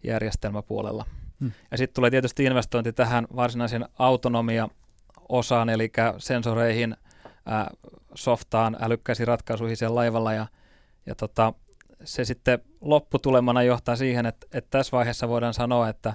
järjestelmäpuolella. 0.04 1.06
Hmm. 1.40 1.52
Ja 1.72 1.78
sitten 1.78 1.96
tulee 1.96 2.10
tietysti 2.12 2.44
investointi 2.44 2.94
tähän 2.94 3.28
varsinaisen 3.36 3.86
autonomia-osaan, 4.00 5.70
eli 5.70 5.92
sensoreihin, 6.18 6.98
äh, 7.52 7.66
softaan, 8.16 8.78
älykkäisiin 8.82 9.28
ratkaisuihin 9.28 9.78
siellä 9.78 9.96
laivalla, 9.96 10.34
ja, 10.34 10.48
ja 11.06 11.16
tota, 11.16 11.54
se 12.04 12.26
sitten 12.26 12.60
lopputulemana 12.82 13.64
johtaa 13.64 13.96
siihen, 13.96 14.26
että, 14.26 14.48
että 14.54 14.78
tässä 14.78 14.98
vaiheessa 14.98 15.28
voidaan 15.28 15.54
sanoa, 15.54 15.90
että 15.90 16.14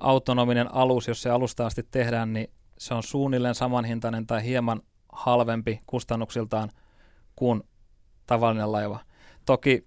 autonominen 0.00 0.74
alus, 0.74 1.08
jos 1.08 1.22
se 1.22 1.30
alusta 1.30 1.66
asti 1.66 1.82
tehdään, 1.90 2.32
niin 2.32 2.50
se 2.78 2.94
on 2.94 3.02
suunnilleen 3.02 3.54
samanhintainen 3.54 4.26
tai 4.26 4.44
hieman 4.44 4.82
halvempi 5.16 5.80
kustannuksiltaan 5.86 6.70
kuin 7.36 7.62
tavallinen 8.26 8.72
laiva. 8.72 8.98
Toki 9.44 9.86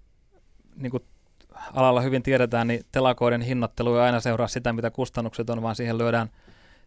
niin 0.75 0.91
kuin 0.91 1.03
alalla 1.73 2.01
hyvin 2.01 2.23
tiedetään, 2.23 2.67
niin 2.67 2.81
telakoiden 2.91 3.41
hinnoittelu 3.41 3.95
ei 3.95 4.01
aina 4.01 4.19
seuraa 4.19 4.47
sitä, 4.47 4.73
mitä 4.73 4.91
kustannukset 4.91 5.49
on, 5.49 5.61
vaan 5.61 5.75
siihen 5.75 5.97
lyödään 5.97 6.29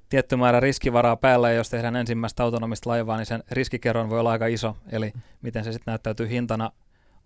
tietty 0.08 0.36
määrä 0.36 0.60
riskivaraa 0.60 1.16
päälle, 1.16 1.50
ja 1.50 1.56
jos 1.56 1.70
tehdään 1.70 1.96
ensimmäistä 1.96 2.42
autonomista 2.42 2.90
laivaa, 2.90 3.16
niin 3.16 3.26
sen 3.26 3.42
riskikerron 3.50 4.10
voi 4.10 4.20
olla 4.20 4.30
aika 4.30 4.46
iso, 4.46 4.76
eli 4.92 5.12
miten 5.42 5.64
se 5.64 5.72
sitten 5.72 5.92
näyttäytyy 5.92 6.28
hintana 6.28 6.70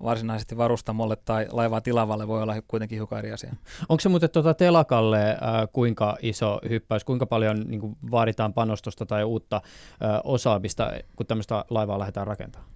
varsinaisesti 0.03 0.57
varustamolle 0.57 1.17
tai 1.17 1.47
laivaa 1.51 1.81
tilavalle 1.81 2.29
voi 2.29 2.43
olla 2.43 2.55
kuitenkin 2.69 2.99
hiukan 2.99 3.19
eri 3.19 3.33
asia. 3.33 3.53
Onko 3.89 4.01
se 4.01 4.09
muuten 4.09 4.31
tuota 4.31 4.55
telakalle 4.55 5.31
äh, 5.31 5.37
kuinka 5.73 6.17
iso 6.23 6.61
hyppäys, 6.69 7.05
kuinka 7.05 7.27
paljon 7.27 7.61
niin 7.67 7.81
kuin, 7.81 7.97
vaaditaan 8.11 8.55
panostusta 8.55 9.07
tai 9.07 9.25
uutta 9.25 9.57
äh, 9.57 10.21
osaamista, 10.25 10.91
kun 11.17 11.27
tämmöistä 11.27 11.65
laivaa 11.71 11.99
lähdetään 11.99 12.27
rakentamaan? 12.27 12.71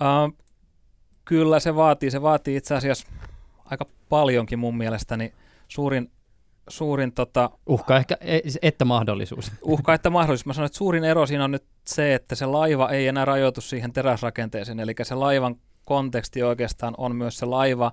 Uh, 0.00 0.44
kyllä 1.24 1.60
se 1.60 1.74
vaatii. 1.74 2.10
Se 2.10 2.22
vaatii 2.22 2.56
itse 2.56 2.74
asiassa 2.74 3.06
aika 3.64 3.86
paljonkin 4.08 4.58
mun 4.58 4.76
mielestäni. 4.76 5.32
Suurin, 5.68 6.10
suurin 6.68 7.12
tota, 7.12 7.50
uhka 7.66 7.96
ehkä, 7.96 8.16
e, 8.20 8.40
että 8.62 8.84
mahdollisuus. 8.84 9.52
Uhka 9.62 9.94
että 9.94 10.10
mahdollisuus. 10.10 10.46
Mä 10.46 10.52
sanoin, 10.52 10.66
että 10.66 10.78
suurin 10.78 11.04
ero 11.04 11.26
siinä 11.26 11.44
on 11.44 11.50
nyt 11.50 11.64
se, 11.86 12.14
että 12.14 12.34
se 12.34 12.46
laiva 12.46 12.90
ei 12.90 13.06
enää 13.06 13.24
rajoitu 13.24 13.60
siihen 13.60 13.92
teräsrakenteeseen, 13.92 14.80
eli 14.80 14.94
se 15.02 15.14
laivan 15.14 15.56
konteksti 15.84 16.42
oikeastaan 16.42 16.94
on 16.98 17.16
myös 17.16 17.38
se 17.38 17.46
laiva, 17.46 17.92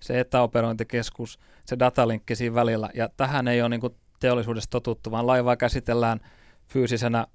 se 0.00 0.20
etäoperointikeskus, 0.20 1.38
se 1.64 1.78
datalinkki 1.78 2.36
siinä 2.36 2.54
välillä. 2.54 2.90
Ja 2.94 3.08
tähän 3.16 3.48
ei 3.48 3.62
ole 3.62 3.68
niin 3.68 3.80
kuin 3.80 3.94
teollisuudessa 4.20 4.70
totuttu, 4.70 5.10
vaan 5.10 5.26
laivaa 5.26 5.56
käsitellään 5.56 6.20
fyysisenä 6.68 7.26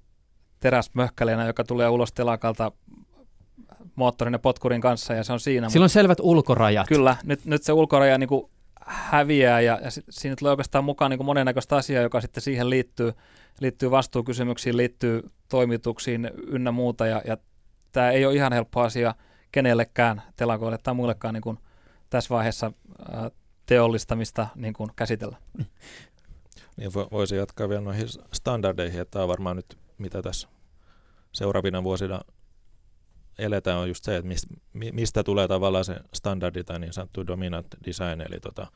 teräsmöhkäleenä, 0.60 1.46
joka 1.46 1.64
tulee 1.64 1.88
ulos 1.88 2.12
telakalta 2.12 2.72
moottorin 3.94 4.32
ja 4.32 4.38
potkurin 4.38 4.80
kanssa 4.80 5.14
ja 5.14 5.24
se 5.24 5.32
on 5.32 5.40
siinä. 5.40 5.68
Sillä 5.68 5.84
on 5.84 5.90
selvät 5.90 6.20
ulkorajat. 6.20 6.88
Kyllä, 6.88 7.16
nyt, 7.24 7.44
nyt 7.44 7.62
se 7.62 7.72
ulkoraja 7.72 8.18
niin 8.18 8.28
kuin 8.28 8.50
häviää 8.86 9.60
ja, 9.60 9.80
ja 9.82 9.90
siinä 10.10 10.36
tulee 10.36 10.50
oikeastaan 10.50 10.84
mukaan 10.84 11.10
niin 11.10 11.18
kuin 11.18 11.26
monennäköistä 11.26 11.76
asiaa, 11.76 12.02
joka 12.02 12.20
sitten 12.20 12.42
siihen 12.42 12.70
liittyy, 12.70 13.12
liittyy 13.60 13.90
vastuukysymyksiin, 13.90 14.76
liittyy 14.76 15.30
toimituksiin 15.48 16.30
ynnä 16.46 16.72
muuta 16.72 17.06
ja, 17.06 17.22
ja 17.26 17.36
tämä 17.92 18.10
ei 18.10 18.26
ole 18.26 18.34
ihan 18.34 18.52
helppo 18.52 18.80
asia– 18.80 19.14
kenellekään 19.52 20.22
telakoille 20.36 20.78
tai 20.78 20.94
muillekaan 20.94 21.34
niin 21.34 21.42
kuin 21.42 21.58
tässä 22.10 22.34
vaiheessa 22.34 22.72
ää, 23.12 23.30
teollistamista 23.66 24.46
niin 24.54 24.74
kuin 24.74 24.90
käsitellä. 24.96 25.36
Niin 26.76 26.92
voisi 26.94 27.36
jatkaa 27.36 27.68
vielä 27.68 27.80
noihin 27.80 28.08
standardeihin, 28.32 29.00
että 29.00 29.10
tämä 29.12 29.22
on 29.22 29.28
varmaan 29.28 29.56
nyt 29.56 29.78
mitä 29.98 30.22
tässä 30.22 30.48
seuraavina 31.32 31.84
vuosina 31.84 32.20
eletään 33.38 33.78
on 33.78 33.88
just 33.88 34.04
se, 34.04 34.16
että 34.16 34.30
mistä 34.92 35.24
tulee 35.24 35.48
tavallaan 35.48 35.84
se 35.84 35.96
standardi 36.14 36.64
tai 36.64 36.78
niin 36.78 36.92
sanottu 36.92 37.26
dominant 37.26 37.66
design, 37.86 38.20
eli 38.20 38.40
tota, 38.40 38.66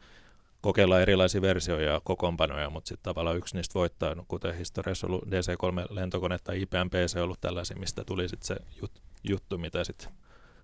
kokeillaan 0.61 1.03
erilaisia 1.03 1.43
versioja 1.43 1.93
ja 1.93 2.01
kokoonpanoja, 2.05 2.71
mutta 2.71 2.89
sitten 2.89 3.05
tavallaan 3.05 3.37
yksi 3.37 3.57
niistä 3.57 3.75
voittaa, 3.75 4.15
no, 4.15 4.25
kuten 4.29 4.55
historiassa 4.55 5.07
ollut 5.07 5.25
DC-3-lentokone 5.27 6.39
tai 6.45 6.63
IPM-PC 6.63 7.17
ollut 7.21 7.41
tällaisia, 7.41 7.77
mistä 7.77 8.05
tuli 8.05 8.29
sitten 8.29 8.47
se 8.47 8.57
jut, 8.83 9.03
juttu, 9.25 9.59
mitä 9.59 9.85
sitten 9.85 10.13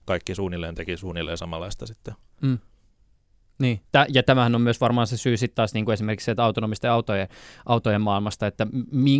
kaikki 0.09 0.35
suunnilleen 0.35 0.75
teki 0.75 0.97
suunnilleen 0.97 1.39
samanlaista 1.39 1.87
sitten. 1.87 2.15
Mm. 2.41 2.59
Niin, 3.59 3.81
ja 4.09 4.23
tämähän 4.23 4.55
on 4.55 4.61
myös 4.61 4.81
varmaan 4.81 5.07
se 5.07 5.17
syy 5.17 5.37
sitten 5.37 5.55
taas 5.55 5.75
niin 5.75 5.85
kuin 5.85 5.93
esimerkiksi 5.93 6.25
se, 6.25 6.31
että 6.31 6.45
autonomisten 6.45 6.91
autojen, 6.91 7.29
autojen 7.67 8.01
maailmasta, 8.01 8.47
että 8.47 8.67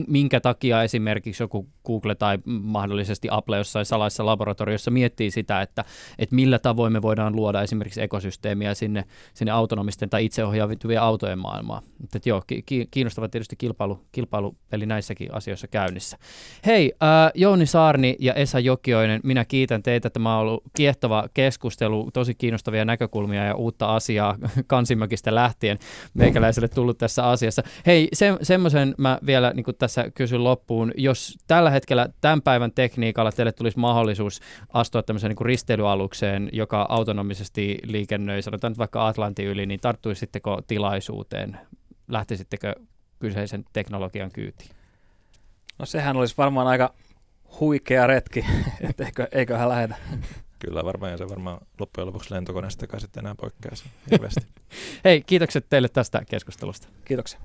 minkä 0.07 0.41
takia 0.41 0.83
esimerkiksi 0.83 1.43
joku 1.43 1.69
Google 1.87 2.15
tai 2.15 2.39
mahdollisesti 2.47 3.29
Apple 3.31 3.57
jossain 3.57 3.87
salaisessa 3.87 4.27
laboratoriossa 4.27 4.91
miettii 4.91 5.31
sitä, 5.31 5.63
että, 5.63 5.85
että 6.19 6.35
millä 6.35 6.59
tavoin 6.59 6.93
me 6.93 7.03
voidaan 7.03 7.37
luoda 7.37 7.63
esimerkiksi 7.63 8.03
ekosysteemiä 8.03 8.75
sinne, 8.75 9.05
sinne 9.35 9.53
autonomisten 9.53 10.11
tai 10.11 10.25
itseohjaavien 10.25 11.01
autojen 11.01 11.39
maailmaan. 11.39 11.83
Että 12.15 12.29
joo, 12.29 12.43
kiinnostava 12.91 13.29
tietysti 13.29 13.57
kilpailu, 13.57 14.05
kilpailupeli 14.13 14.87
näissäkin 14.87 15.35
asioissa 15.35 15.69
käynnissä. 15.69 16.19
Hei, 16.67 16.93
äh, 17.03 17.31
Jouni 17.35 17.67
Saarni 17.67 18.17
ja 18.19 18.35
Esa 18.35 18.59
Jokioinen, 18.59 19.21
minä 19.25 19.45
kiitän 19.45 19.83
teitä. 19.83 20.11
Tämä 20.11 20.35
on 20.35 20.41
ollut 20.41 20.63
kiehtova 20.77 21.29
keskustelu, 21.35 22.11
tosi 22.13 22.35
kiinnostavia 22.35 22.85
näkökulmia 22.85 23.45
ja 23.45 23.55
uutta 23.55 23.95
asiaa 23.95 24.28
asiaa 24.29 24.65
Kansimäkistä 24.67 25.35
lähtien 25.35 25.79
meikäläiselle 26.15 26.69
tullut 26.69 26.99
tässä 26.99 27.29
asiassa. 27.29 27.63
Hei, 27.87 28.09
se, 28.13 28.37
semmoisen 28.43 28.95
mä 28.99 29.19
vielä 29.27 29.53
niin 29.55 29.65
tässä 29.79 30.11
kysyn 30.15 30.45
loppuun. 30.45 30.93
Jos 30.97 31.39
tällä 31.47 31.71
hetkellä 31.71 32.09
tämän 32.21 32.43
päivän 32.43 32.73
tekniikalla 32.73 33.33
teille 33.33 33.53
tulisi 33.53 33.79
mahdollisuus 33.79 34.41
astua 34.73 35.03
tämmöiseen 35.03 35.35
niin 35.39 35.47
risteilyalukseen, 35.47 36.49
joka 36.53 36.87
autonomisesti 36.89 37.79
liikennöi, 37.85 38.43
sanotaan 38.43 38.71
nyt 38.71 38.79
vaikka 38.79 39.09
Atlantin 39.09 39.47
yli, 39.47 39.67
niin 39.67 39.81
tarttuisitteko 39.81 40.61
tilaisuuteen? 40.67 41.59
Lähtisittekö 42.09 42.75
kyseisen 43.19 43.65
teknologian 43.73 44.31
kyytiin? 44.31 44.71
No 45.79 45.87
sehän 45.87 46.17
olisi 46.17 46.35
varmaan 46.39 46.67
aika 46.67 46.95
huikea 47.61 48.07
retki, 48.07 48.45
että 48.89 49.05
eikö, 49.05 49.29
eiköhän 49.33 49.69
lähetä. 49.69 49.95
Kyllä 50.59 50.85
varmaan, 50.85 51.13
ja 51.13 51.19
se 51.19 51.29
varmaan 51.29 51.59
loppujen 51.79 52.07
lopuksi 52.07 52.35
lentokoneesta 52.35 52.99
sitten 52.99 53.21
enää 53.21 53.35
poikkeaisi 53.35 53.85
hirveästi. 54.11 54.41
Hei, 55.05 55.23
kiitokset 55.23 55.67
teille 55.71 55.89
tästä 55.89 56.23
keskustelusta. 56.31 56.89
Kiitoksia. 57.05 57.41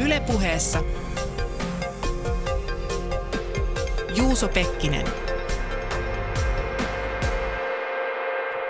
Ylepuheessa 0.00 0.82
Juuso 4.16 4.48
Pekkinen. 4.48 5.27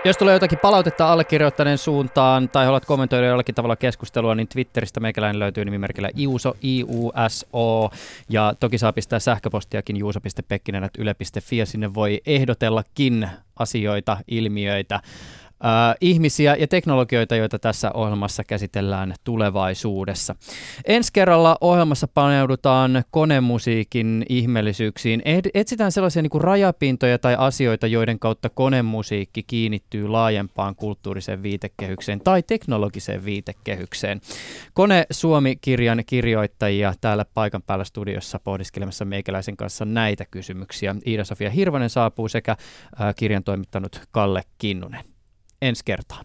Jos 0.09 0.17
tulee 0.17 0.35
jotakin 0.35 0.59
palautetta 0.59 1.13
allekirjoittaneen 1.13 1.79
suuntaan 1.79 2.49
tai 2.49 2.65
haluat 2.65 2.85
kommentoida 2.85 3.27
jollakin 3.27 3.55
tavalla 3.55 3.77
keskustelua, 3.77 4.35
niin 4.35 4.49
Twitteristä 4.49 5.01
meikäläinen 5.01 5.39
löytyy 5.39 5.65
nimimerkillä 5.65 6.11
iuso, 6.19 6.55
I-U-S-O. 6.63 7.91
Ja 8.29 8.55
toki 8.61 8.79
saa 8.79 8.93
pistää 8.93 9.19
sähköpostiakin 9.19 9.97
juuso.pekkinen.yle.fi 9.97 11.57
ja 11.57 11.67
sinne 11.67 11.95
voi 11.95 12.21
ehdotellakin 12.27 13.29
asioita, 13.59 14.17
ilmiöitä, 14.29 15.01
ihmisiä 16.01 16.57
ja 16.57 16.69
teknologioita, 16.69 17.37
joita 17.37 17.59
tässä 17.59 17.91
ohjelmassa 17.95 18.45
käsitellään 18.45 19.15
tulevaisuudessa. 19.25 20.35
Ensi 20.85 21.13
kerralla 21.13 21.59
ohjelmassa 21.61 22.09
paneudutaan 22.09 23.05
konemusiikin 23.11 24.27
ihmeellisyyksiin. 24.29 25.23
Etsitään 25.55 25.93
sellaisia 25.93 26.23
niin 26.23 26.31
kuin 26.31 26.45
rajapintoja 26.45 27.19
tai 27.19 27.37
asioita, 27.39 27.87
joiden 27.87 28.19
kautta 28.19 28.49
konemusiikki 28.49 29.43
kiinnittyy 29.43 30.09
laajempaan 30.09 30.77
kulttuuriseen 30.77 31.43
viitekehykseen 31.43 32.21
tai 32.21 32.43
teknologiseen 32.43 33.25
viitekehykseen. 33.25 34.21
Kone 34.75 35.07
Suomi-kirjan 35.11 36.03
kirjoittajia 36.07 36.95
täällä 37.01 37.25
paikan 37.35 37.63
päällä 37.63 37.85
studiossa 37.85 38.41
pohdiskelemassa 38.45 39.05
meikäläisen 39.05 39.57
kanssa 39.57 39.85
näitä 39.85 40.25
kysymyksiä. 40.31 40.95
Iida-Sofia 41.07 41.51
Hirvonen 41.51 41.91
saapuu 41.91 42.29
sekä 42.29 42.57
kirjan 43.17 43.45
toimittanut 43.45 44.01
Kalle 44.11 44.43
Kinnunen 44.59 45.05
ensi 45.63 45.83
kertaan. 45.85 46.25